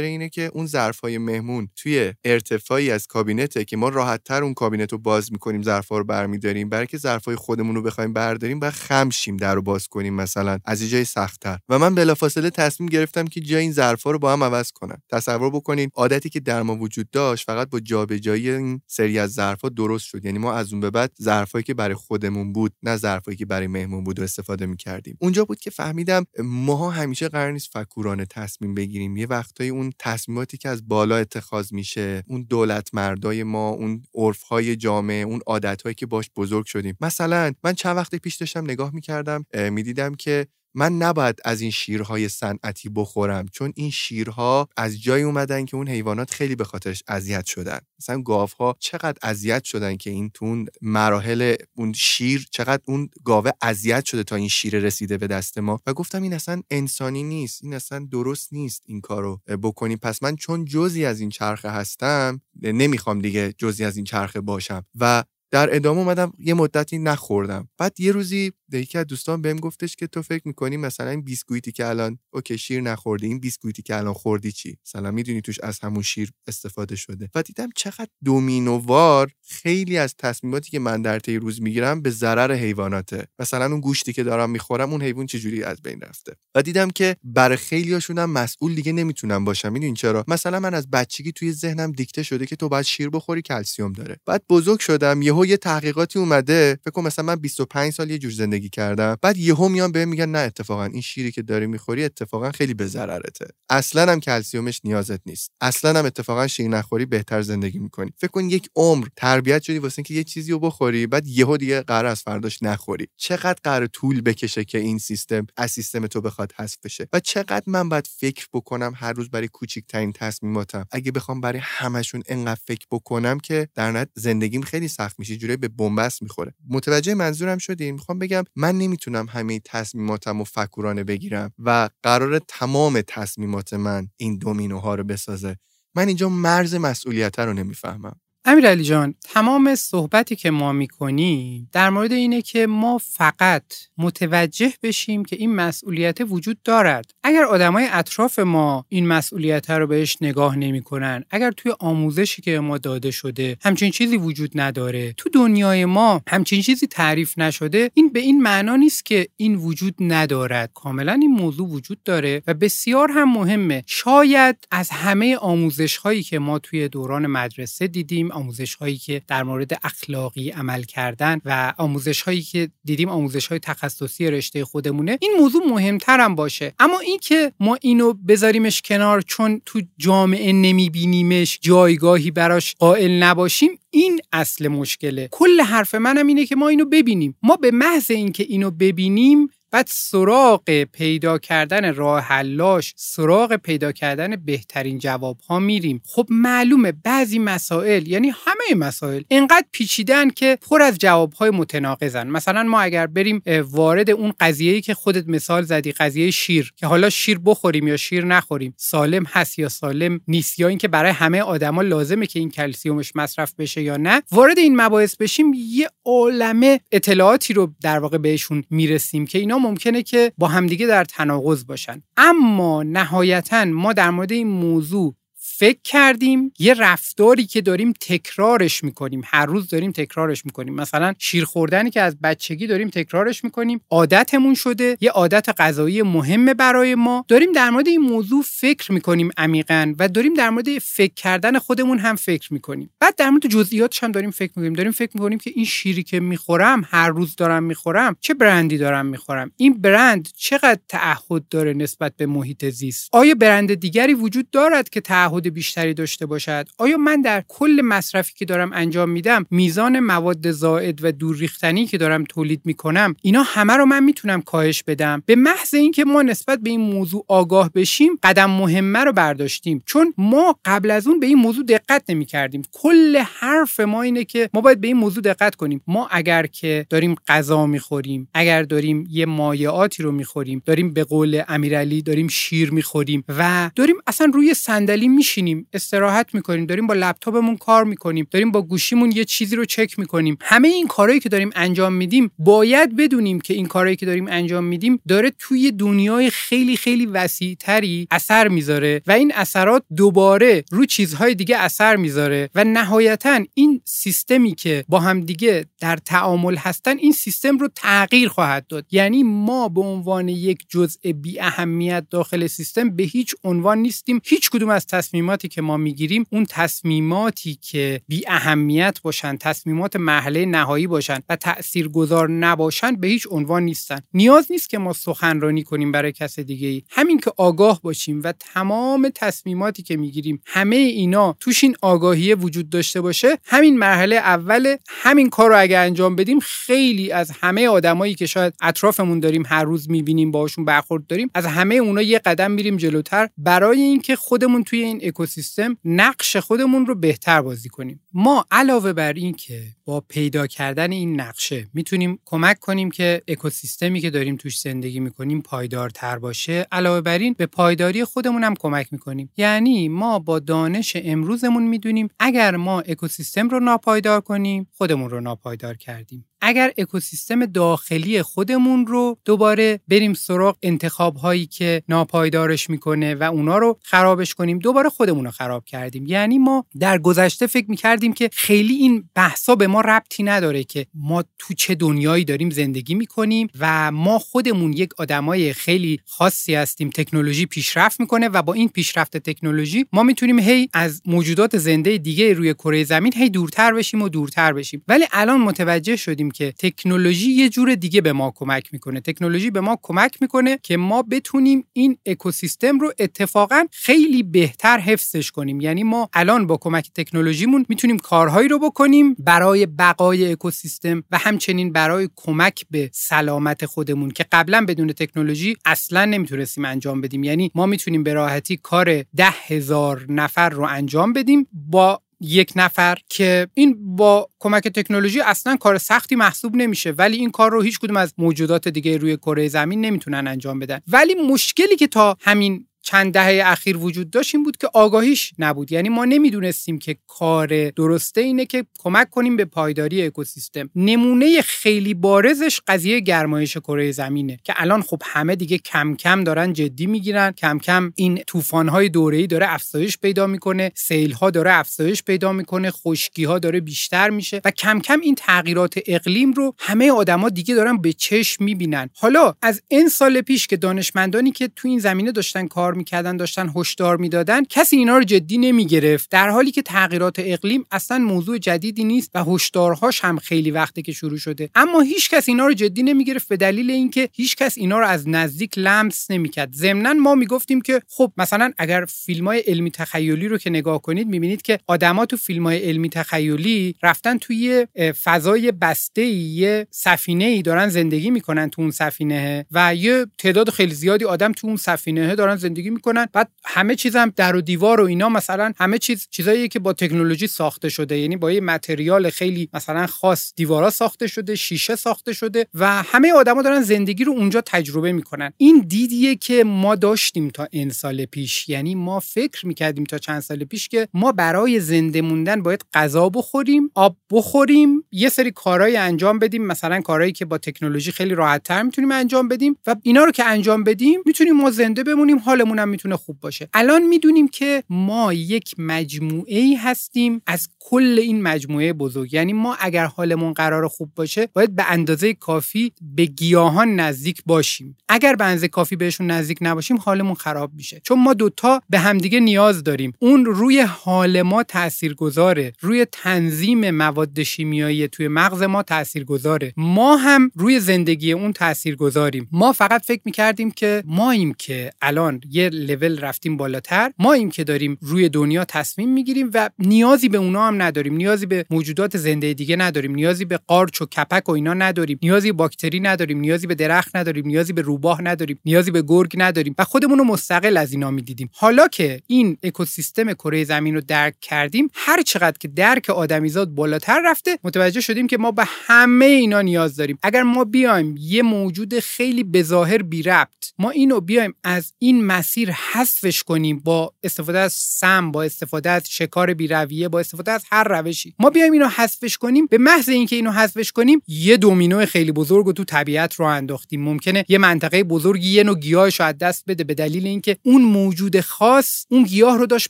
اینه 0.00 0.28
که 0.28 0.50
اون 0.54 0.66
ظرفای 0.66 1.18
مهمون 1.18 1.68
توی 1.76 2.14
ارتفاعی 2.24 2.90
از 2.90 3.06
کابینته 3.06 3.64
که 3.64 3.76
ما 3.76 3.88
راحتتر 3.88 4.42
اون 4.42 4.54
کابینت 4.54 4.92
رو 4.92 4.98
باز 4.98 5.32
می‌کنیم 5.32 5.62
ظرفا 5.62 5.98
رو 5.98 6.04
برمیداریم 6.04 6.68
برای 6.68 6.86
که 6.86 6.98
ظرفای 6.98 7.36
خودمون 7.36 7.74
رو 7.74 7.82
بخوایم 7.82 8.12
برداریم 8.12 8.60
و 8.62 8.70
خمشیم 8.70 9.36
در 9.36 9.54
رو 9.54 9.62
باز 9.62 9.88
کنیم 9.88 10.14
مثلا 10.14 10.58
از 10.64 10.82
جای 10.82 11.04
سختتر. 11.04 11.58
و 11.68 11.78
من 11.78 11.94
بلافاصله 11.94 12.50
تصمیم 12.50 12.88
گرفتم 12.88 13.24
که 13.24 13.40
جای 13.40 13.60
این 13.60 13.72
ظرفا 13.72 14.10
رو 14.10 14.18
با 14.18 14.32
هم 14.32 14.44
عوض 14.44 14.72
کنم. 14.72 15.02
تصور 15.10 15.50
بکنید 15.50 15.90
عادتی 15.94 16.28
که 16.28 16.40
در 16.40 16.62
ما 16.62 16.76
وجود 16.76 17.10
داشت 17.10 17.46
فقط 17.46 17.70
با 17.70 17.80
جابجایی 17.80 18.50
این 18.50 18.80
سری 18.86 19.18
از 19.18 19.32
ظرفا 19.32 19.68
درست 19.68 20.04
شد. 20.04 20.24
یعنی 20.24 20.38
ما 20.38 20.52
از 20.52 20.72
اون 20.72 20.80
به 20.80 20.90
بعد 20.90 21.12
ظرفایی 21.22 21.62
که 21.62 21.74
برای 21.74 21.94
خودمون 21.94 22.52
بود 22.52 22.72
نه 22.82 22.96
ظرفایی 22.96 23.36
که 23.36 23.46
برای 23.46 23.66
مهمون 23.66 24.04
بود 24.04 24.20
و 24.20 24.22
استفاده 24.22 24.66
می‌کردیم. 24.66 25.16
اونجا 25.20 25.44
بود 25.44 25.58
که 25.58 25.70
فهمیدم 25.70 26.26
ماها 26.68 26.90
همیشه 26.90 27.28
قرار 27.28 27.52
نیست 27.52 27.70
فکورانه 27.72 28.24
تصمیم 28.24 28.74
بگیریم. 28.74 29.16
یه 29.16 29.26
وقتایی 29.26 29.70
اون 29.70 29.92
تصمیماتی 29.98 30.56
که 30.56 30.68
از 30.68 30.88
بالا 30.88 31.16
اتخاذ 31.16 31.72
میشه 31.72 32.22
اون 32.26 32.42
دولت 32.42 32.94
مردای 32.94 33.42
ما 33.42 33.68
اون 33.68 34.02
عرفهای 34.14 34.76
جامعه 34.76 35.22
اون 35.22 35.40
عادتهایی 35.46 35.94
که 35.94 36.06
باش 36.06 36.30
بزرگ 36.36 36.66
شدیم. 36.66 36.96
مثلا 37.00 37.52
من 37.64 37.74
چند 37.74 37.96
وقت 37.96 38.14
پیش 38.14 38.36
داشتم 38.36 38.64
نگاه 38.64 38.94
می‌کردم 38.94 39.44
می‌دیدم 39.54 40.14
که 40.14 40.46
من 40.78 40.92
نباید 40.92 41.40
از 41.44 41.60
این 41.60 41.70
شیرهای 41.70 42.28
صنعتی 42.28 42.88
بخورم 42.88 43.46
چون 43.52 43.72
این 43.76 43.90
شیرها 43.90 44.68
از 44.76 45.02
جای 45.02 45.22
اومدن 45.22 45.64
که 45.64 45.76
اون 45.76 45.88
حیوانات 45.88 46.30
خیلی 46.30 46.54
به 46.54 46.64
خاطرش 46.64 47.02
اذیت 47.08 47.46
شدن. 47.46 47.78
مثلا 48.00 48.22
گاوها 48.22 48.76
چقدر 48.78 49.18
اذیت 49.22 49.64
شدن 49.64 49.96
که 49.96 50.10
این 50.10 50.30
تون 50.34 50.66
مراحل 50.82 51.54
اون 51.76 51.92
شیر 51.92 52.46
چقدر 52.50 52.82
اون 52.86 53.10
گاوه 53.24 53.50
اذیت 53.62 54.04
شده 54.04 54.24
تا 54.24 54.36
این 54.36 54.48
شیر 54.48 54.78
رسیده 54.78 55.18
به 55.18 55.26
دست 55.26 55.58
ما. 55.58 55.80
و 55.86 55.94
گفتم 55.94 56.22
این 56.22 56.34
اصلا 56.34 56.62
انسانی 56.70 57.22
نیست 57.22 57.60
این 57.62 57.74
اصلا 57.74 58.06
درست 58.10 58.52
نیست 58.52 58.82
این 58.86 59.00
کارو 59.00 59.40
بکنی. 59.62 59.96
پس 59.96 60.22
من 60.22 60.36
چون 60.36 60.64
جزی 60.64 61.04
از 61.04 61.20
این 61.20 61.30
چرخه 61.30 61.70
هستم 61.70 62.40
نمی‌خوام 62.62 63.18
دیگه 63.18 63.52
جزی 63.52 63.84
از 63.84 63.96
این 63.96 64.04
چرخه 64.04 64.40
باشم. 64.40 64.84
و 65.00 65.24
در 65.50 65.76
ادامه 65.76 66.00
اومدم 66.00 66.32
یه 66.38 66.54
مدتی 66.54 66.98
نخوردم. 66.98 67.68
بعد 67.78 68.00
یه 68.00 68.12
روزی 68.12 68.52
یکی 68.72 68.98
از 68.98 69.06
دوستان 69.06 69.42
بهم 69.42 69.56
گفتش 69.56 69.96
که 69.96 70.06
تو 70.06 70.22
فکر 70.22 70.42
می‌کنی 70.44 70.76
مثلا 70.76 71.10
این 71.10 71.22
بیسکویتی 71.22 71.72
که 71.72 71.86
الان 71.86 72.18
OK 72.32 72.58
شیر 72.58 72.80
نخوردی 72.80 73.26
این 73.26 73.40
بیسکویتی 73.40 73.82
که 73.82 73.96
الان 73.96 74.12
خوردی 74.12 74.52
چی؟ 74.52 74.76
مثلا 74.86 75.10
می‌دونی 75.10 75.40
توش 75.40 75.60
از 75.60 75.80
همون 75.80 76.02
شیر 76.02 76.30
استفاده 76.46 76.96
شده. 76.96 77.28
و 77.34 77.42
دیدم 77.42 77.68
چقدر 77.76 78.08
دومینووار 78.24 79.30
خیلی 79.48 79.98
از 79.98 80.14
تصمیماتی 80.18 80.70
که 80.70 80.78
من 80.78 81.02
در 81.02 81.18
طی 81.18 81.36
روز 81.36 81.62
می‌گیرم 81.62 82.02
به 82.02 82.10
ضرر 82.10 82.52
حیواناته. 82.52 83.26
مثلا 83.38 83.66
اون 83.66 83.80
گوشتی 83.80 84.12
که 84.12 84.22
دارم 84.22 84.50
می‌خورم 84.50 84.90
اون 84.90 85.02
حیوان 85.02 85.26
چجوری 85.26 85.62
از 85.62 85.82
بین 85.82 86.00
رفته؟ 86.00 86.36
و 86.54 86.62
دیدم 86.62 86.90
که 86.90 87.16
برای 87.24 87.56
خیلیاشونم 87.56 88.30
مسئول 88.30 88.74
دیگه 88.74 88.92
نمی‌تونم 88.92 89.44
باشم. 89.44 89.72
می‌دونین 89.72 89.94
چرا؟ 89.94 90.24
مثلا 90.28 90.60
من 90.60 90.74
از 90.74 90.90
بچگی 90.90 91.32
توی 91.32 91.52
ذهنم 91.52 91.92
دیکته 91.92 92.22
شده 92.22 92.46
که 92.46 92.56
تو 92.56 92.68
باید 92.68 92.84
شیر 92.84 93.10
بخوری 93.10 93.42
کلسیوم 93.42 93.92
داره. 93.92 94.16
بعد 94.26 94.44
بزرگ 94.48 94.80
شدم 94.80 95.22
یهو 95.38 95.46
یه 95.46 95.56
تحقیقاتی 95.56 96.18
اومده 96.18 96.78
فکر 96.84 96.90
کنم 96.90 97.04
مثلا 97.04 97.24
من 97.24 97.36
25 97.36 97.92
سال 97.92 98.10
یه 98.10 98.18
جور 98.18 98.30
زندگی 98.30 98.68
کردم. 98.68 99.16
بعد 99.22 99.36
یهو 99.36 99.68
میان 99.68 99.92
بهم 99.92 100.08
میگن 100.08 100.28
نه 100.28 100.38
اتفاقا 100.38 100.84
این 100.84 101.00
شیری 101.00 101.32
که 101.32 101.42
داری 101.42 101.66
می‌خوری 101.66 102.04
اتفاقا 102.04 102.50
خیلی 102.50 102.74
به 102.74 102.86
ضررته. 102.86 103.46
اصلا 103.70 104.12
هم 104.12 104.20
کلسیومش 104.20 104.80
نیازت 104.84 105.20
نیست. 105.26 105.50
اصلا 105.60 105.98
هم 105.98 106.06
اتفاقا 106.06 106.46
شیر 106.46 106.68
نخوری 106.68 107.06
بهتر 107.06 107.42
زندگی 107.42 107.78
می‌کنی. 107.78 108.10
فکر 108.16 108.30
کن 108.30 108.44
یک 108.50 108.68
عمر 108.76 109.06
تربیت 109.16 109.62
شدی 109.62 109.78
واسه 109.78 109.98
اینکه 109.98 110.14
یه 110.14 110.24
چیزی 110.24 110.52
رو 110.52 110.58
بخوری 110.58 111.06
بعد 111.06 111.26
یهو 111.26 111.56
دیگه 111.56 111.80
قرار 111.82 112.06
از 112.06 112.22
فرداش 112.22 112.62
نخوری. 112.62 113.06
چقدر 113.16 113.58
قرار 113.64 113.86
طول 113.86 114.20
بکشه 114.20 114.64
که 114.64 114.78
این 114.78 114.98
سیستم 114.98 115.46
از 115.56 115.70
سیستم 115.70 116.06
تو 116.06 116.20
بخواد 116.20 116.52
حذف 116.56 116.76
بشه؟ 116.84 117.08
و 117.12 117.20
چقدر 117.20 117.64
من 117.66 117.88
باید 117.88 118.06
فکر 118.06 118.46
بکنم 118.52 118.92
هر 118.96 119.12
روز 119.12 119.30
برای 119.30 119.48
کوچکترین 119.48 120.12
تصمیماتم 120.12 120.84
اگه 120.90 121.12
بخوام 121.12 121.40
برای 121.40 121.60
همشون 121.62 122.22
انقدر 122.28 122.60
فکر 122.66 122.86
بکنم 122.90 123.40
که 123.40 123.68
در 123.74 124.06
زندگیم 124.14 124.62
خیلی 124.62 124.88
سخت 124.88 125.18
جوری 125.36 125.56
به 125.56 125.68
بنبست 125.68 126.22
می‌خوره. 126.22 126.54
متوجه 126.68 127.14
منظورم 127.14 127.58
شدین؟ 127.58 127.94
می‌خوام 127.94 128.18
بگم 128.18 128.44
من 128.56 128.78
نمی‌تونم 128.78 129.26
همه 129.28 129.60
تصمیماتم 129.64 130.40
و 130.40 130.44
فکورانه 130.44 131.04
بگیرم 131.04 131.52
و 131.58 131.88
قرار 132.02 132.38
تمام 132.48 133.02
تصمیمات 133.06 133.74
من 133.74 134.08
این 134.16 134.38
دومینوها 134.38 134.94
رو 134.94 135.04
بسازه. 135.04 135.56
من 135.94 136.08
اینجا 136.08 136.28
مرز 136.28 136.74
مسئولیت 136.74 137.38
رو 137.38 137.52
نمی‌فهمم. 137.52 138.20
امیر 138.50 138.68
علی 138.68 138.84
جان 138.84 139.14
تمام 139.24 139.74
صحبتی 139.74 140.36
که 140.36 140.50
ما 140.50 140.72
می‌کنیم 140.72 141.68
در 141.72 141.90
مورد 141.90 142.12
اینه 142.12 142.42
که 142.42 142.66
ما 142.66 142.98
فقط 142.98 143.62
متوجه 143.98 144.72
بشیم 144.82 145.24
که 145.24 145.36
این 145.36 145.54
مسئولیت 145.54 146.18
وجود 146.28 146.62
دارد. 146.62 147.10
اگر 147.22 147.44
آدمای 147.44 147.88
اطراف 147.92 148.38
ما 148.38 148.86
این 148.88 149.06
مسئولیت 149.06 149.70
رو 149.70 149.86
بهش 149.86 150.16
نگاه 150.20 150.56
نمی‌کنن 150.56 151.24
اگر 151.30 151.50
توی 151.50 151.72
آموزشی 151.78 152.42
که 152.42 152.60
ما 152.60 152.78
داده 152.78 153.10
شده 153.10 153.56
همچین 153.62 153.90
چیزی 153.90 154.16
وجود 154.16 154.60
نداره 154.60 155.12
تو 155.12 155.30
دنیای 155.30 155.84
ما 155.84 156.22
همچین 156.28 156.62
چیزی 156.62 156.86
تعریف 156.86 157.38
نشده 157.38 157.90
این 157.94 158.08
به 158.08 158.20
این 158.20 158.42
معنا 158.42 158.76
نیست 158.76 159.04
که 159.04 159.28
این 159.36 159.54
وجود 159.54 159.94
ندارد. 160.00 160.70
کاملا 160.74 161.12
این 161.12 161.30
موضوع 161.30 161.68
وجود 161.68 162.02
داره 162.02 162.42
و 162.46 162.54
بسیار 162.54 163.10
هم 163.10 163.32
مهمه. 163.32 163.82
شاید 163.86 164.56
از 164.70 164.90
همه 164.90 165.36
آموزش 165.36 165.96
هایی 165.96 166.22
که 166.22 166.38
ما 166.38 166.58
توی 166.58 166.88
دوران 166.88 167.26
مدرسه 167.26 167.86
دیدیم 167.86 168.37
آموزش 168.38 168.74
هایی 168.74 168.96
که 168.96 169.22
در 169.28 169.42
مورد 169.42 169.80
اخلاقی 169.82 170.50
عمل 170.50 170.82
کردن 170.82 171.40
و 171.44 171.74
آموزش 171.78 172.22
هایی 172.22 172.42
که 172.42 172.70
دیدیم 172.84 173.08
آموزش 173.08 173.46
های 173.46 173.58
تخصصی 173.58 174.30
رشته 174.30 174.64
خودمونه 174.64 175.18
این 175.20 175.34
موضوع 175.38 175.66
مهمترم 175.66 176.34
باشه. 176.34 176.72
اما 176.78 176.98
این 176.98 177.18
که 177.18 177.52
ما 177.60 177.78
اینو 177.82 178.12
بذاریمش 178.12 178.82
کنار 178.82 179.22
چون 179.22 179.60
تو 179.66 179.80
جامعه 179.98 180.52
نمیبینیمش 180.52 181.58
جایگاهی 181.62 182.30
براش 182.30 182.74
قائل 182.78 183.22
نباشیم 183.22 183.70
این 183.90 184.20
اصل 184.32 184.68
مشکله. 184.68 185.28
کل 185.30 185.60
حرف 185.60 185.94
منم 185.94 186.26
اینه 186.26 186.46
که 186.46 186.56
ما 186.56 186.68
اینو 186.68 186.84
ببینیم. 186.84 187.36
ما 187.42 187.56
به 187.56 187.70
محض 187.70 188.10
اینکه 188.10 188.42
اینو 188.48 188.70
ببینیم 188.70 189.48
بعد 189.70 189.86
سراغ 189.90 190.82
پیدا 190.84 191.38
کردن 191.38 191.94
راه 191.94 192.20
حلاش 192.20 192.94
سراغ 192.96 193.56
پیدا 193.56 193.92
کردن 193.92 194.36
بهترین 194.36 194.98
جواب 194.98 195.38
ها 195.48 195.58
میریم. 195.58 196.02
خب 196.04 196.26
معلومه 196.30 196.92
بعضی 196.92 197.38
مسائل 197.38 198.08
یعنی 198.08 198.32
همه 198.46 198.86
مسائل 198.86 199.22
اینقدر 199.28 199.66
پیچیدن 199.72 200.30
که 200.30 200.58
پر 200.62 200.82
از 200.82 200.98
جواب 200.98 201.32
های 201.32 201.50
متناقضن. 201.50 202.26
مثلا 202.26 202.62
ما 202.62 202.80
اگر 202.80 203.06
بریم 203.06 203.42
وارد 203.70 204.10
اون 204.10 204.32
قضیه‌ای 204.40 204.80
که 204.80 204.94
خودت 204.94 205.28
مثال 205.28 205.62
زدی 205.62 205.92
قضیه 205.92 206.30
شیر 206.30 206.72
که 206.76 206.86
حالا 206.86 207.10
شیر 207.10 207.40
بخوریم 207.44 207.88
یا 207.88 207.96
شیر 207.96 208.24
نخوریم 208.24 208.74
سالم 208.76 209.24
هست 209.24 209.58
یا 209.58 209.68
سالم 209.68 210.20
نیست 210.28 210.58
یا 210.58 210.68
اینکه 210.68 210.88
برای 210.88 211.12
همه 211.12 211.40
آدما 211.40 211.82
لازمه 211.82 212.26
که 212.26 212.38
این 212.38 212.50
کلسیومش 212.50 213.16
مصرف 213.16 213.54
بشه 213.58 213.82
یا 213.82 213.96
نه 213.96 214.22
وارد 214.32 214.58
این 214.58 214.80
مباحث 214.80 215.16
بشیم 215.16 215.52
یه 215.54 215.88
عالمه 216.04 216.80
اطلاعاتی 216.92 217.54
رو 217.54 217.74
در 217.82 217.98
واقع 217.98 218.18
بهشون 218.18 218.64
می‌رسیم 218.70 219.26
که 219.26 219.38
اینا 219.38 219.57
ممکنه 219.58 220.02
که 220.02 220.32
با 220.38 220.48
همدیگه 220.48 220.86
در 220.86 221.04
تناقض 221.04 221.66
باشن. 221.66 222.02
اما 222.16 222.82
نهایتا 222.82 223.64
ما 223.64 223.92
در 223.92 224.10
مورد 224.10 224.32
این 224.32 224.48
موضوع 224.48 225.14
فکر 225.58 225.78
کردیم 225.84 226.52
یه 226.58 226.74
رفتاری 226.74 227.46
که 227.46 227.60
داریم 227.60 227.92
تکرارش 228.00 228.84
می‌کنیم. 228.84 229.22
هر 229.24 229.46
روز 229.46 229.68
داریم 229.68 229.92
تکرارش 229.92 230.44
می‌کنیم. 230.44 230.74
مثلا 230.74 231.14
شیر 231.18 231.44
خوردنی 231.44 231.90
که 231.90 232.00
از 232.00 232.20
بچگی 232.20 232.66
داریم 232.66 232.88
تکرارش 232.88 233.44
می‌کنیم. 233.44 233.80
عادتمون 233.90 234.54
شده 234.54 234.96
یه 235.00 235.10
عادت 235.10 235.48
غذایی 235.58 236.02
مهمه 236.02 236.54
برای 236.54 236.94
ما. 236.94 237.24
داریم 237.28 237.52
در 237.52 237.70
مورد 237.70 237.88
این 237.88 238.00
موضوع 238.00 238.42
فکر 238.42 238.92
می‌کنیم 238.92 239.30
عمیقا 239.36 239.94
و 239.98 240.08
داریم 240.08 240.34
در 240.34 240.50
مورد 240.50 240.78
فکر 240.78 241.14
کردن 241.14 241.58
خودمون 241.58 241.98
هم 241.98 242.16
فکر 242.16 242.52
می‌کنیم. 242.52 242.90
بعد 243.00 243.16
در 243.16 243.30
مورد 243.30 243.46
جزئیاتش 243.46 244.02
هم 244.02 244.12
داریم 244.12 244.30
فکر 244.30 244.52
می‌کنیم. 244.56 244.72
داریم 244.72 244.92
فکر 244.92 245.10
می‌کنیم 245.14 245.38
که 245.38 245.52
این 245.54 245.64
شیری 245.64 246.02
که 246.02 246.20
می‌خورم 246.20 246.82
هر 246.90 247.08
روز 247.08 247.36
دارم 247.36 247.62
می‌خورم 247.62 248.16
چه 248.20 248.34
برندی 248.34 248.78
دارم 248.78 249.06
می‌خورم؟ 249.06 249.50
این 249.56 249.80
برند 249.80 250.28
چقدر 250.36 250.80
تعهد 250.88 251.48
داره 251.50 251.72
نسبت 251.74 252.16
به 252.16 252.26
محیط 252.26 252.64
زیست؟ 252.64 253.08
آیا 253.12 253.34
برند 253.34 253.74
دیگری 253.74 254.14
وجود 254.14 254.50
دارد 254.50 254.88
که 254.88 255.00
تعهد 255.00 255.47
بیشتری 255.50 255.94
داشته 255.94 256.26
باشد؟ 256.26 256.68
آیا 256.78 256.96
من 256.96 257.22
در 257.22 257.44
کل 257.48 257.80
مصرفی 257.84 258.32
که 258.36 258.44
دارم 258.44 258.70
انجام 258.72 259.10
میدم 259.10 259.46
میزان 259.50 260.00
مواد 260.00 260.50
زائد 260.50 261.04
و 261.04 261.12
دور 261.12 261.36
ریختنی 261.36 261.86
که 261.86 261.98
دارم 261.98 262.24
تولید 262.24 262.60
می‌کنم 262.64 263.14
اینا 263.22 263.42
همه 263.42 263.72
رو 263.72 263.86
من 263.86 264.04
می‌تونم 264.04 264.42
کاهش 264.42 264.82
بدم؟ 264.82 265.22
به 265.26 265.36
محض 265.36 265.74
اینکه 265.74 266.04
ما 266.04 266.22
نسبت 266.22 266.58
به 266.58 266.70
این 266.70 266.80
موضوع 266.80 267.24
آگاه 267.28 267.70
بشیم 267.74 268.18
قدم 268.22 268.50
مهمه 268.50 268.98
رو 268.98 269.12
برداشتیم. 269.12 269.82
چون 269.86 270.14
ما 270.18 270.58
قبل 270.64 270.90
از 270.90 271.06
اون 271.06 271.20
به 271.20 271.26
این 271.26 271.38
موضوع 271.38 271.64
دقت 271.64 272.04
نمی‌کردیم. 272.08 272.62
کل 272.72 273.16
حرف 273.38 273.80
ما 273.80 274.02
اینه 274.02 274.24
که 274.24 274.50
ما 274.54 274.60
باید 274.60 274.80
به 274.80 274.86
این 274.86 274.96
موضوع 274.96 275.22
دقت 275.22 275.54
کنیم. 275.54 275.82
ما 275.86 276.08
اگر 276.10 276.46
که 276.46 276.86
داریم 276.90 277.14
غذا 277.28 277.66
می‌خوریم 277.66 278.28
اگر 278.34 278.62
داریم 278.62 279.06
یه 279.10 279.26
مایعاتی 279.26 280.02
رو 280.02 280.12
می‌خوریم 280.12 280.62
داریم 280.64 280.92
به 280.92 281.04
قول 281.04 281.42
امیرعلی 281.48 282.02
داریم 282.02 282.28
شیر 282.28 282.70
می‌خوریم 282.70 283.24
و 283.28 283.70
داریم 283.76 283.96
اصلا 284.06 284.30
روی 284.34 284.54
صندلی 284.54 285.08
میشیم 285.08 285.37
میشینیم 285.42 285.66
استراحت 285.72 286.34
می‌کنیم 286.34 286.66
داریم 286.66 286.86
با 286.86 286.94
لپتاپمون 286.94 287.56
کار 287.56 287.84
می‌کنیم 287.84 288.26
داریم 288.30 288.50
با 288.50 288.62
گوشیمون 288.62 289.12
یه 289.12 289.24
چیزی 289.24 289.56
رو 289.56 289.64
چک 289.64 289.98
می‌کنیم. 289.98 290.38
همه 290.40 290.68
این 290.68 290.86
کارهایی 290.86 291.20
که 291.20 291.28
داریم 291.28 291.50
انجام 291.54 291.92
میدیم 291.92 292.30
باید 292.38 292.96
بدونیم 292.96 293.40
که 293.40 293.54
این 293.54 293.66
کارهایی 293.66 293.96
که 293.96 294.06
داریم 294.06 294.26
انجام 294.28 294.64
میدیم 294.64 295.00
داره 295.08 295.32
توی 295.38 295.72
دنیای 295.72 296.30
خیلی 296.30 296.76
خیلی 296.76 297.06
وسیعتری 297.06 298.08
اثر 298.10 298.48
می‌ذاره 298.48 299.02
و 299.06 299.12
این 299.12 299.32
اثرات 299.34 299.82
دوباره 299.96 300.64
رو 300.70 300.84
چیزهای 300.86 301.34
دیگه 301.34 301.56
اثر 301.56 301.96
می‌ذاره 301.96 302.50
و 302.54 302.64
نهایتا 302.64 303.40
این 303.54 303.80
سیستمی 303.84 304.54
که 304.54 304.84
با 304.88 305.00
هم 305.00 305.20
دیگه 305.20 305.66
در 305.80 305.96
تعامل 305.96 306.56
هستن 306.56 306.98
این 306.98 307.12
سیستم 307.12 307.58
رو 307.58 307.68
تغییر 307.74 308.28
خواهد 308.28 308.66
داد. 308.66 308.86
یعنی 308.90 309.22
ما 309.22 309.68
به 309.68 309.80
عنوان 309.80 310.28
یک 310.28 310.58
جزء 310.68 311.12
بی 311.12 311.40
اهمیت 311.40 312.06
داخل 312.10 312.46
سیستم 312.46 312.90
به 312.90 313.02
هیچ 313.02 313.34
عنوان 313.44 313.78
نیستیم. 313.78 314.20
هیچ 314.24 314.50
کدوم 314.50 314.70
از 314.70 314.86
تصمیم 314.86 315.27
تصمیماتی 315.28 315.48
که 315.48 315.62
ما 315.62 315.76
می‌گیریم 315.76 316.26
اون 316.30 316.46
تصمیماتی 316.48 317.54
که 317.54 318.00
بی 318.08 318.24
اهمیت 318.28 318.98
باشن 319.02 319.36
تصمیمات 319.36 319.96
محله 319.96 320.46
نهایی 320.46 320.86
باشن 320.86 321.18
و 321.28 321.36
تاثیرگذار 321.36 322.30
نباشن 322.30 322.96
به 322.96 323.08
هیچ 323.08 323.26
عنوان 323.30 323.62
نیستن. 323.62 324.00
نیاز 324.14 324.46
نیست 324.52 324.70
که 324.70 324.78
ما 324.78 324.92
سخنرانی 324.92 325.62
کنیم 325.62 325.92
برای 325.92 326.12
کس 326.12 326.38
دیگه 326.38 326.68
ای 326.68 326.82
همین 326.90 327.18
که 327.18 327.32
آگاه 327.36 327.80
باشیم 327.82 328.20
و 328.24 328.32
تمام 328.32 329.10
تصمیماتی 329.14 329.82
که 329.82 329.96
می‌گیریم 329.96 330.40
همه 330.46 330.76
اینا 330.76 331.36
توش 331.40 331.64
این 331.64 331.76
آگاهی 331.82 332.34
وجود 332.34 332.70
داشته 332.70 333.00
باشه 333.00 333.38
همین 333.44 333.78
مرحله 333.78 334.16
اول 334.16 334.76
همین 334.88 335.30
کار 335.30 335.50
رو 335.50 335.60
اگه 335.60 335.78
انجام 335.78 336.16
بدیم 336.16 336.40
خیلی 336.40 337.12
از 337.12 337.30
همه 337.40 337.68
آدمایی 337.68 338.14
که 338.14 338.26
شاید 338.26 338.54
اطرافمون 338.60 339.20
داریم 339.20 339.42
هر 339.46 339.64
روز 339.64 339.90
می‌بینیم 339.90 340.30
باهاشون 340.30 340.64
برخورد 340.64 341.06
داریم 341.06 341.30
از 341.34 341.46
همه 341.46 341.74
اونا 341.74 342.02
یه 342.02 342.18
قدم 342.18 342.50
میریم 342.50 342.76
جلوتر. 342.76 343.28
برای 343.38 343.80
اینکه 343.80 344.16
خودمون 344.16 344.64
توی 344.64 344.82
این 344.82 344.98
اکوسیستم 345.18 345.76
نقش 345.84 346.36
خودمون 346.36 346.86
رو 346.86 346.94
بهتر 346.94 347.42
بازی 347.42 347.68
کنیم. 347.68 348.00
ما 348.12 348.44
علاوه 348.50 348.92
بر 348.92 349.12
این 349.12 349.34
که 349.34 349.62
با 349.84 350.00
پیدا 350.00 350.46
کردن 350.46 350.92
این 350.92 351.20
نقشه 351.20 351.66
می‌تونیم 351.74 352.18
کمک 352.24 352.58
کنیم 352.58 352.90
که 352.90 353.22
اکوسیستمی 353.28 354.00
که 354.00 354.10
داریم 354.10 354.36
توش 354.36 354.60
زندگی 354.60 355.00
می‌کنیم 355.00 355.42
پایدارتر 355.42 356.18
باشه 356.18 356.66
علاوه 356.72 357.00
بر 357.00 357.18
این 357.18 357.34
به 357.38 357.46
پایداری 357.46 358.04
خودمون 358.04 358.44
هم 358.44 358.54
کمک 358.54 358.88
می‌کنیم. 358.92 359.30
یعنی 359.36 359.88
ما 359.88 360.18
با 360.18 360.38
دانش 360.38 360.92
امروزمون 360.96 361.62
می‌دونیم 361.62 362.08
اگر 362.18 362.56
ما 362.56 362.80
اکوسیستم 362.80 363.48
رو 363.48 363.60
ناپایدار 363.60 364.20
کنیم 364.20 364.68
خودمون 364.72 365.10
رو 365.10 365.20
ناپایدار 365.20 365.76
کردیم. 365.76 366.24
اگر 366.40 366.72
اکوسیستم 366.78 367.46
داخلی 367.46 368.22
خودمون 368.22 368.86
رو 368.86 369.18
دوباره 369.24 369.80
بریم 369.88 370.14
سراغ 370.14 370.56
انتخاب 370.62 371.16
هایی 371.16 371.46
که 371.46 371.82
ناپایدارش 371.88 372.70
می‌کنه 372.70 373.14
و 373.14 373.22
اونا 373.22 373.58
رو 373.58 373.78
خرابش 373.82 374.34
کنیم 374.34 374.58
دوباره 374.58 374.88
خودمون 374.88 375.24
رو 375.24 375.30
خراب 375.30 375.64
کردیم. 375.64 376.06
یعنی 376.06 376.38
ما 376.38 376.64
در 376.80 376.98
گذشته 376.98 377.46
فکر 377.46 377.66
می‌کردیم 377.68 378.12
که 378.12 378.30
خیلی 378.32 378.74
این 378.74 379.08
بحثا 379.14 379.54
به 379.54 379.66
ما 379.66 379.80
ربطی 379.80 380.22
نداره 380.22 380.64
که 380.64 380.86
ما 380.94 381.24
تو 381.38 381.54
چه 381.54 381.74
دنیایی 381.74 382.24
داریم 382.24 382.50
زندگی 382.50 382.94
می‌کنیم 382.94 383.48
و 383.60 383.92
ما 383.92 384.18
خودمون 384.18 384.72
یک 384.72 384.90
آدمای 384.98 385.52
خیلی 385.52 386.00
خاصی 386.06 386.54
هستیم 386.54 386.90
تکنولوژی 386.90 387.46
پیشرفت 387.46 388.00
می‌کنه 388.00 388.28
و 388.28 388.42
با 388.42 388.52
این 388.52 388.68
پیشرفت 388.68 389.16
تکنولوژی 389.16 389.86
ما 389.92 390.02
می‌تونیم 390.02 390.38
هی 390.38 390.68
از 390.72 391.02
موجودات 391.06 391.58
زنده 391.58 391.98
دیگه 391.98 392.32
روی 392.32 392.54
کره 392.54 392.84
زمین 392.84 393.12
هی 393.16 393.30
دورتر 393.30 393.72
بشیم 393.72 394.02
و 394.02 394.08
دورتر 394.08 394.52
بشیم. 394.52 394.82
ولی 394.88 395.04
الان 395.12 395.40
متوجه 395.40 395.96
شدیم 395.96 396.27
که 396.30 396.52
تکنولوژی 396.58 397.30
یه 397.30 397.48
جور 397.48 397.74
دیگه 397.74 398.00
به 398.00 398.12
ما 398.12 398.32
کمک 398.36 398.72
می‌کنه. 398.72 399.00
تکنولوژی 399.00 399.50
به 399.50 399.60
ما 399.60 399.78
کمک 399.82 400.22
می‌کنه 400.22 400.58
که 400.62 400.76
ما 400.76 401.02
بتونیم 401.02 401.64
این 401.72 401.98
اکوسیستم 402.06 402.78
رو 402.78 402.92
اتفاقا 402.98 403.66
خیلی 403.72 404.22
بهتر 404.22 404.78
حفظش 404.78 405.30
کنیم. 405.30 405.60
یعنی 405.60 405.82
ما 405.82 406.08
الان 406.12 406.46
با 406.46 406.56
کمک 406.56 406.90
تکنولوژیمون 406.94 407.66
می‌تونیم 407.68 407.98
کارهایی 407.98 408.48
رو 408.48 408.58
بکنیم 408.58 409.14
برای 409.18 409.66
بقای 409.66 410.32
اکوسیستم 410.32 411.04
و 411.10 411.18
همچنین 411.18 411.72
برای 411.72 412.08
کمک 412.16 412.64
به 412.70 412.90
سلامت 412.92 413.66
خودمون 413.66 414.10
که 414.10 414.26
قبلا 414.32 414.64
بدون 414.68 414.92
تکنولوژی 414.92 415.56
اصلا 415.64 416.04
نمی‌تونستیم 416.04 416.64
انجام 416.64 417.00
بدیم. 417.00 417.24
یعنی 417.24 417.50
ما 417.54 417.66
می‌تونیم 417.66 418.02
به 418.02 418.12
راحتی 418.12 418.56
کار 418.56 419.02
ده 419.02 419.30
هزار 419.46 420.06
نفر 420.08 420.48
رو 420.48 420.62
انجام 420.62 421.12
بدیم 421.12 421.46
با 421.52 422.02
یک 422.20 422.52
نفر 422.56 422.98
که 423.08 423.48
این 423.54 423.96
با 423.96 424.30
کمک 424.38 424.68
تکنولوژی 424.68 425.20
اصلا 425.20 425.56
کار 425.56 425.78
سختی 425.78 426.16
محسوب 426.16 426.56
نمیشه 426.56 426.90
ولی 426.90 427.16
این 427.16 427.30
کار 427.30 427.50
رو 427.50 427.62
هیچ 427.62 427.78
کدوم 427.78 427.96
از 427.96 428.14
موجودات 428.18 428.68
دیگه 428.68 428.96
روی 428.96 429.16
کره 429.16 429.48
زمین 429.48 429.80
نمی‌تونن 429.80 430.26
انجام 430.26 430.58
بدن. 430.58 430.80
ولی 430.88 431.14
مشکلی 431.14 431.76
که 431.76 431.86
تا 431.86 432.16
همین 432.20 432.67
چند 432.90 433.12
دهه 433.12 433.42
اخیر 433.44 433.76
وجود 433.76 434.10
داشت 434.10 434.34
این 434.34 434.44
بود 434.44 434.56
که 434.56 434.68
آگاهیش 434.74 435.32
نبود. 435.38 435.72
یعنی 435.72 435.88
ما 435.88 436.04
نمی‌دونستیم 436.04 436.78
که 436.78 436.96
کار 437.06 437.70
درسته 437.70 438.20
اینه 438.20 438.46
که 438.46 438.64
کمک 438.78 439.10
کنیم 439.10 439.36
به 439.36 439.44
پایداری 439.44 440.06
اکوسیستم. 440.06 440.70
نمونه 440.76 441.42
خیلی 441.42 441.94
بارزش 441.94 442.60
قضیه 442.66 443.00
گرمایش 443.00 443.56
کره 443.56 443.92
زمینه 443.92 444.38
که 444.44 444.54
الان 444.56 444.82
خب 444.82 445.02
همه 445.04 445.36
دیگه 445.36 445.58
کم 445.58 445.94
کم 445.94 446.24
دارن 446.24 446.52
جدی 446.52 446.86
می‌گیرن. 446.86 447.32
کم 447.32 447.58
کم 447.58 447.92
این 447.96 448.22
طوفان‌های 448.26 448.88
دوره‌ای 448.88 449.26
داره 449.26 449.52
افزایش 449.54 449.98
پیدا 449.98 450.26
می‌کنه 450.26 450.72
سیل‌ها 450.74 451.30
داره 451.30 451.52
افزایش 451.52 452.02
پیدا 452.02 452.32
می‌کنه 452.32 452.70
خشکی‌ها 452.70 453.38
داره 453.38 453.60
بیشتر 453.60 454.10
میشه 454.10 454.40
و 454.44 454.50
کم 454.50 454.80
کم 454.80 455.00
این 455.00 455.14
تغییرات 455.14 455.78
اقلیم 455.86 456.32
رو 456.32 456.54
همه 456.58 456.90
آدما 456.90 457.28
دیگه 457.28 457.54
دارن 457.54 457.76
به 457.76 457.92
چشم 457.92 458.44
می‌بینن. 458.44 458.90
حالا 458.94 459.34
از 459.42 459.62
این 459.68 459.88
سال 459.88 460.20
پیش 460.20 460.46
که 460.46 460.56
دانشمندانی 460.56 461.30
که 461.30 461.50
تو 461.56 461.68
این 461.68 461.78
زمینه 461.78 462.12
داشتن 462.12 462.46
کار 462.46 462.77
می‌کردن 462.78 463.16
داشتن 463.16 463.52
هشدار 463.56 463.96
می‌دادن. 463.96 464.44
کسی 464.44 464.76
اینا 464.76 464.98
رو 464.98 465.04
جدی 465.04 465.38
نمی‌گرفت. 465.38 466.10
در 466.10 466.28
حالی 466.28 466.50
که 466.50 466.62
تغییرات 466.62 467.16
اقلیم 467.18 467.64
اصلا 467.70 467.98
موضوع 467.98 468.38
جدیدی 468.38 468.84
نیست 468.84 469.10
و 469.14 469.24
هشدارهاش 469.24 470.00
هم 470.04 470.18
خیلی 470.18 470.50
وقته 470.50 470.82
که 470.82 470.92
شروع 470.92 471.18
شده. 471.18 471.50
اما 471.54 471.80
هیچ 471.80 472.10
کس 472.10 472.28
اینا 472.28 472.46
رو 472.46 472.54
جدی 472.54 472.82
نمی‌گرفت 472.82 473.28
به 473.28 473.36
دلیل 473.36 473.70
اینکه 473.70 474.08
هیچ 474.12 474.36
کس 474.36 474.58
اینا 474.58 474.78
رو 474.78 474.86
از 474.86 475.08
نزدیک 475.08 475.52
لمس 475.56 476.10
نمی‌کرد. 476.10 476.54
ضمنا 476.54 476.92
ما 476.92 477.14
می‌گفتیم 477.14 477.60
که 477.60 477.80
خب 477.88 478.12
مثلا 478.16 478.52
اگر 478.58 478.84
فیلم 478.88 479.26
های 479.26 479.38
علمی 479.38 479.70
تخیلی 479.70 480.28
رو 480.28 480.38
که 480.38 480.50
نگاه 480.50 480.82
کنید 480.82 481.08
می‌بینید 481.08 481.42
که 481.42 481.58
آدما 481.66 482.06
تو 482.06 482.16
فیلم 482.16 482.46
های 482.46 482.58
علمی 482.58 482.88
تخیلی 482.88 483.74
رفتن 483.82 484.18
توی 484.18 484.66
فضای 485.02 485.52
بسته 485.52 486.02
یه 486.04 486.66
سفینه 486.70 487.24
ای 487.24 487.42
دارن 487.42 487.68
زندگی 487.68 488.10
می‌کنن 488.10 488.50
تو 488.50 488.62
اون 488.62 488.70
سفینه 488.70 489.46
و 489.52 489.74
یه 489.74 490.06
تعداد 490.18 490.50
خیلی 490.50 490.74
زیادی 490.74 491.04
آدم 491.04 491.32
تو 491.32 491.46
اون 491.46 491.56
سفینه 491.56 492.14
دارن 492.14 492.36
زندگی 492.36 492.57
می‌کنن. 492.62 493.06
بعد 493.12 493.30
همه 493.44 493.74
چیز 493.74 493.96
هم 493.96 494.12
در 494.16 494.36
و 494.36 494.40
دیوار 494.40 494.80
و 494.80 494.84
اینا 494.84 495.08
مثلا 495.08 495.52
همه 495.58 495.78
چیز 495.78 496.08
چیزایی 496.10 496.48
که 496.48 496.58
با 496.58 496.72
تکنولوژی 496.72 497.26
ساخته 497.26 497.68
شده. 497.68 497.98
یعنی 497.98 498.16
با 498.16 498.32
یه 498.32 498.40
متریال 498.40 499.10
خیلی 499.10 499.48
مثلا 499.54 499.86
خاص 499.86 500.32
دیوارا 500.36 500.70
ساخته 500.70 501.06
شده 501.06 501.34
شیشه 501.34 501.76
ساخته 501.76 502.12
شده 502.12 502.46
و 502.54 502.82
همه 502.82 503.12
آدما 503.12 503.42
دارن 503.42 503.62
زندگی 503.62 504.04
رو 504.04 504.12
اونجا 504.12 504.40
تجربه 504.40 504.92
می‌کنن. 504.92 505.32
این 505.36 505.64
دیدیه 505.68 506.16
که 506.16 506.44
ما 506.44 506.74
داشتیم 506.74 507.28
تا 507.28 507.48
این 507.50 507.70
سال 507.70 508.04
پیش. 508.04 508.48
یعنی 508.48 508.74
ما 508.74 509.00
فکر 509.00 509.46
می‌کردیم 509.46 509.84
تا 509.84 509.98
چند 509.98 510.20
سال 510.20 510.44
پیش 510.44 510.68
که 510.68 510.88
ما 510.94 511.12
برای 511.12 511.60
زنده 511.60 512.02
موندن 512.02 512.42
باید 512.42 512.64
غذا 512.74 513.08
بخوریم 513.08 513.70
آب 513.74 513.96
بخوریم 514.10 514.84
یه 514.92 515.08
سری 515.08 515.30
کارهایی 515.30 515.76
انجام 515.76 516.18
بدیم. 516.18 516.46
مثلا 516.46 516.80
کارهایی 516.80 517.12
که 517.12 517.24
با 517.24 517.38
تکنولوژی 517.38 517.92
خیلی 517.92 518.14
راحتتر 518.14 518.62
می‌تونیم 518.62 518.92
انجام 518.92 519.28
بدیم 519.28 519.56
و 519.66 519.76
اینا 519.82 520.04
رو 520.04 520.12
که 520.12 520.24
انجام 520.24 520.64
بدیم 520.64 521.00
می‌تونیم 521.06 521.36
ما 521.36 521.50
زنده 521.50 521.84
بمونیم 521.84 522.18
حالمون 522.48 522.58
هم 522.58 522.68
می‌تونه 522.68 522.96
خوب 522.96 523.20
باشه. 523.20 523.48
الان 523.54 523.82
می‌دونیم 523.82 524.28
که 524.28 524.64
ما 524.70 525.12
یک 525.12 525.54
مجموعه 525.58 526.38
ای 526.38 526.54
هستیم. 526.54 527.22
از 527.26 527.48
کل 527.58 527.98
این 527.98 528.22
مجموعه 528.22 528.72
بزرگ. 528.72 529.14
یعنی 529.14 529.32
ما 529.32 529.56
اگر 529.60 529.86
حالمون 529.86 530.32
قرار 530.32 530.68
خوب 530.68 530.90
باشه 530.94 531.28
باید 531.32 531.56
به 531.56 531.64
اندازه 531.70 532.14
کافی 532.14 532.72
به 532.82 533.04
گیاهان 533.04 533.74
نزدیک 533.80 534.22
باشیم. 534.26 534.76
اگر 534.88 535.16
به 535.16 535.24
اندازه 535.24 535.48
کافی 535.48 535.76
بهشون 535.76 536.06
نزدیک 536.06 536.38
نباشیم 536.40 536.76
حالمون 536.76 537.14
خراب 537.14 537.50
میشه. 537.54 537.80
چون 537.84 538.02
ما 538.02 538.14
دوتا 538.14 538.62
به 538.70 538.78
همدیگه 538.78 539.20
نیاز 539.20 539.64
داریم. 539.64 539.92
اون 539.98 540.24
روی 540.24 540.60
حال 540.60 541.22
ما 541.22 541.42
تاثیرگذاره. 541.42 542.52
روی 542.60 542.86
تنظیم 542.92 543.70
مواد 543.70 544.22
شیمیایی 544.22 544.88
توی 544.88 545.08
مغز 545.08 545.42
ما 545.42 545.62
تاثیرگذاره. 545.62 546.52
ما 546.56 546.96
هم 546.96 547.30
روی 547.34 547.60
زندگی 547.60 548.12
اون 548.12 548.32
تاثیرگذاریم. 548.32 549.28
ما 549.32 549.52
فقط 549.52 549.84
فکر 549.84 550.00
می‌کردیم 550.04 550.50
که 550.50 550.82
ماییم 550.86 551.34
که 551.34 551.70
الان 551.82 552.20
یه 552.38 552.48
لول 552.48 552.98
رفتیم 552.98 553.36
بالاتر. 553.36 553.90
ما 553.98 554.12
این 554.12 554.30
که 554.30 554.44
داریم 554.44 554.78
روی 554.80 555.08
دنیا 555.08 555.44
تصمیم 555.44 555.92
می‌گیریم 555.92 556.30
و 556.34 556.50
نیازی 556.58 557.08
به 557.08 557.18
اونا 557.18 557.46
هم 557.46 557.62
نداریم. 557.62 557.96
نیازی 557.96 558.26
به 558.26 558.44
موجودات 558.50 558.96
زنده 558.96 559.34
دیگه 559.34 559.56
نداریم. 559.56 559.94
نیازی 559.94 560.24
به 560.24 560.38
قارچ 560.46 560.82
و 560.82 560.86
کپک 560.86 561.28
و 561.28 561.32
اینا 561.32 561.54
نداریم. 561.54 561.98
نیازی 562.02 562.32
به 562.32 562.36
باکتری 562.36 562.80
نداریم. 562.80 563.20
نیازی 563.20 563.46
به 563.46 563.54
درخت 563.54 563.96
نداریم. 563.96 564.26
نیازی 564.26 564.52
به 564.52 564.62
روباه 564.62 565.02
نداریم. 565.02 565.38
نیازی 565.44 565.70
به 565.70 565.82
گرگ 565.82 566.12
نداریم. 566.16 566.54
و 566.58 566.64
خودمون 566.64 566.98
رو 566.98 567.04
مستقل 567.04 567.56
از 567.56 567.72
اینا 567.72 567.90
می‌دیدیم. 567.90 568.30
حالا 568.32 568.68
که 568.68 569.00
این 569.06 569.36
اکوسیستم 569.42 570.12
کره 570.12 570.44
زمین 570.44 570.74
رو 570.74 570.80
درک 570.80 571.14
کردیم 571.20 571.70
هر 571.74 572.02
چقدر 572.02 572.38
که 572.40 572.48
درک 572.48 572.90
آدمیزاد 572.90 573.48
بالاتر 573.48 574.02
رفته 574.04 574.38
متوجه 574.44 574.80
شدیم 574.80 575.06
که 575.06 575.18
ما 575.18 575.30
به 575.30 575.44
همه 575.46 576.04
اینا 576.04 576.40
نیاز 576.40 576.76
داریم. 576.76 576.98
اگر 577.02 577.22
ما 577.22 577.44
بیایم 577.44 577.94
یه 577.98 578.22
موجود 578.22 578.78
خیلی 578.78 579.24
بظاهر 579.24 579.82
بی 579.82 580.02
ربط 580.02 580.52
ما 580.58 580.70
اینو 580.70 581.00
بیایم 581.00 581.34
از 581.44 581.72
این 581.78 582.04
مسیر 582.28 582.52
حذفش 582.52 583.22
کنیم 583.22 583.58
با 583.58 583.92
استفاده 584.02 584.38
از 584.38 584.52
سم 584.52 585.12
با 585.12 585.22
استفاده 585.22 585.70
از 585.70 585.90
شکار 585.90 586.34
بیرویه 586.34 586.88
با 586.88 587.00
استفاده 587.00 587.32
از 587.32 587.44
هر 587.50 587.64
روشی. 587.64 588.14
ما 588.18 588.30
بیایم 588.30 588.52
اینو 588.52 588.68
حذفش 588.68 589.18
کنیم. 589.18 589.46
به 589.46 589.58
محض 589.58 589.88
اینکه 589.88 590.16
اینو 590.16 590.30
حذفش 590.30 590.72
کنیم 590.72 591.02
یه 591.08 591.36
دومینو 591.36 591.86
خیلی 591.86 592.12
بزرگ 592.12 592.46
رو 592.46 592.52
تو 592.52 592.64
طبیعت 592.64 593.14
رو 593.14 593.24
انداختیم. 593.24 593.82
ممکنه 593.82 594.24
یه 594.28 594.38
منطقه 594.38 594.84
بزرگی 594.84 595.28
یه 595.28 595.42
نوع 595.42 595.58
گیاهش 595.58 596.00
از 596.00 596.18
دست 596.18 596.44
بده 596.46 596.64
به 596.64 596.74
دلیل 596.74 597.06
اینکه 597.06 597.36
اون 597.42 597.62
موجود 597.62 598.20
خاص 598.20 598.86
اون 598.90 599.02
گیاه 599.02 599.38
رو 599.38 599.46
داشت 599.46 599.68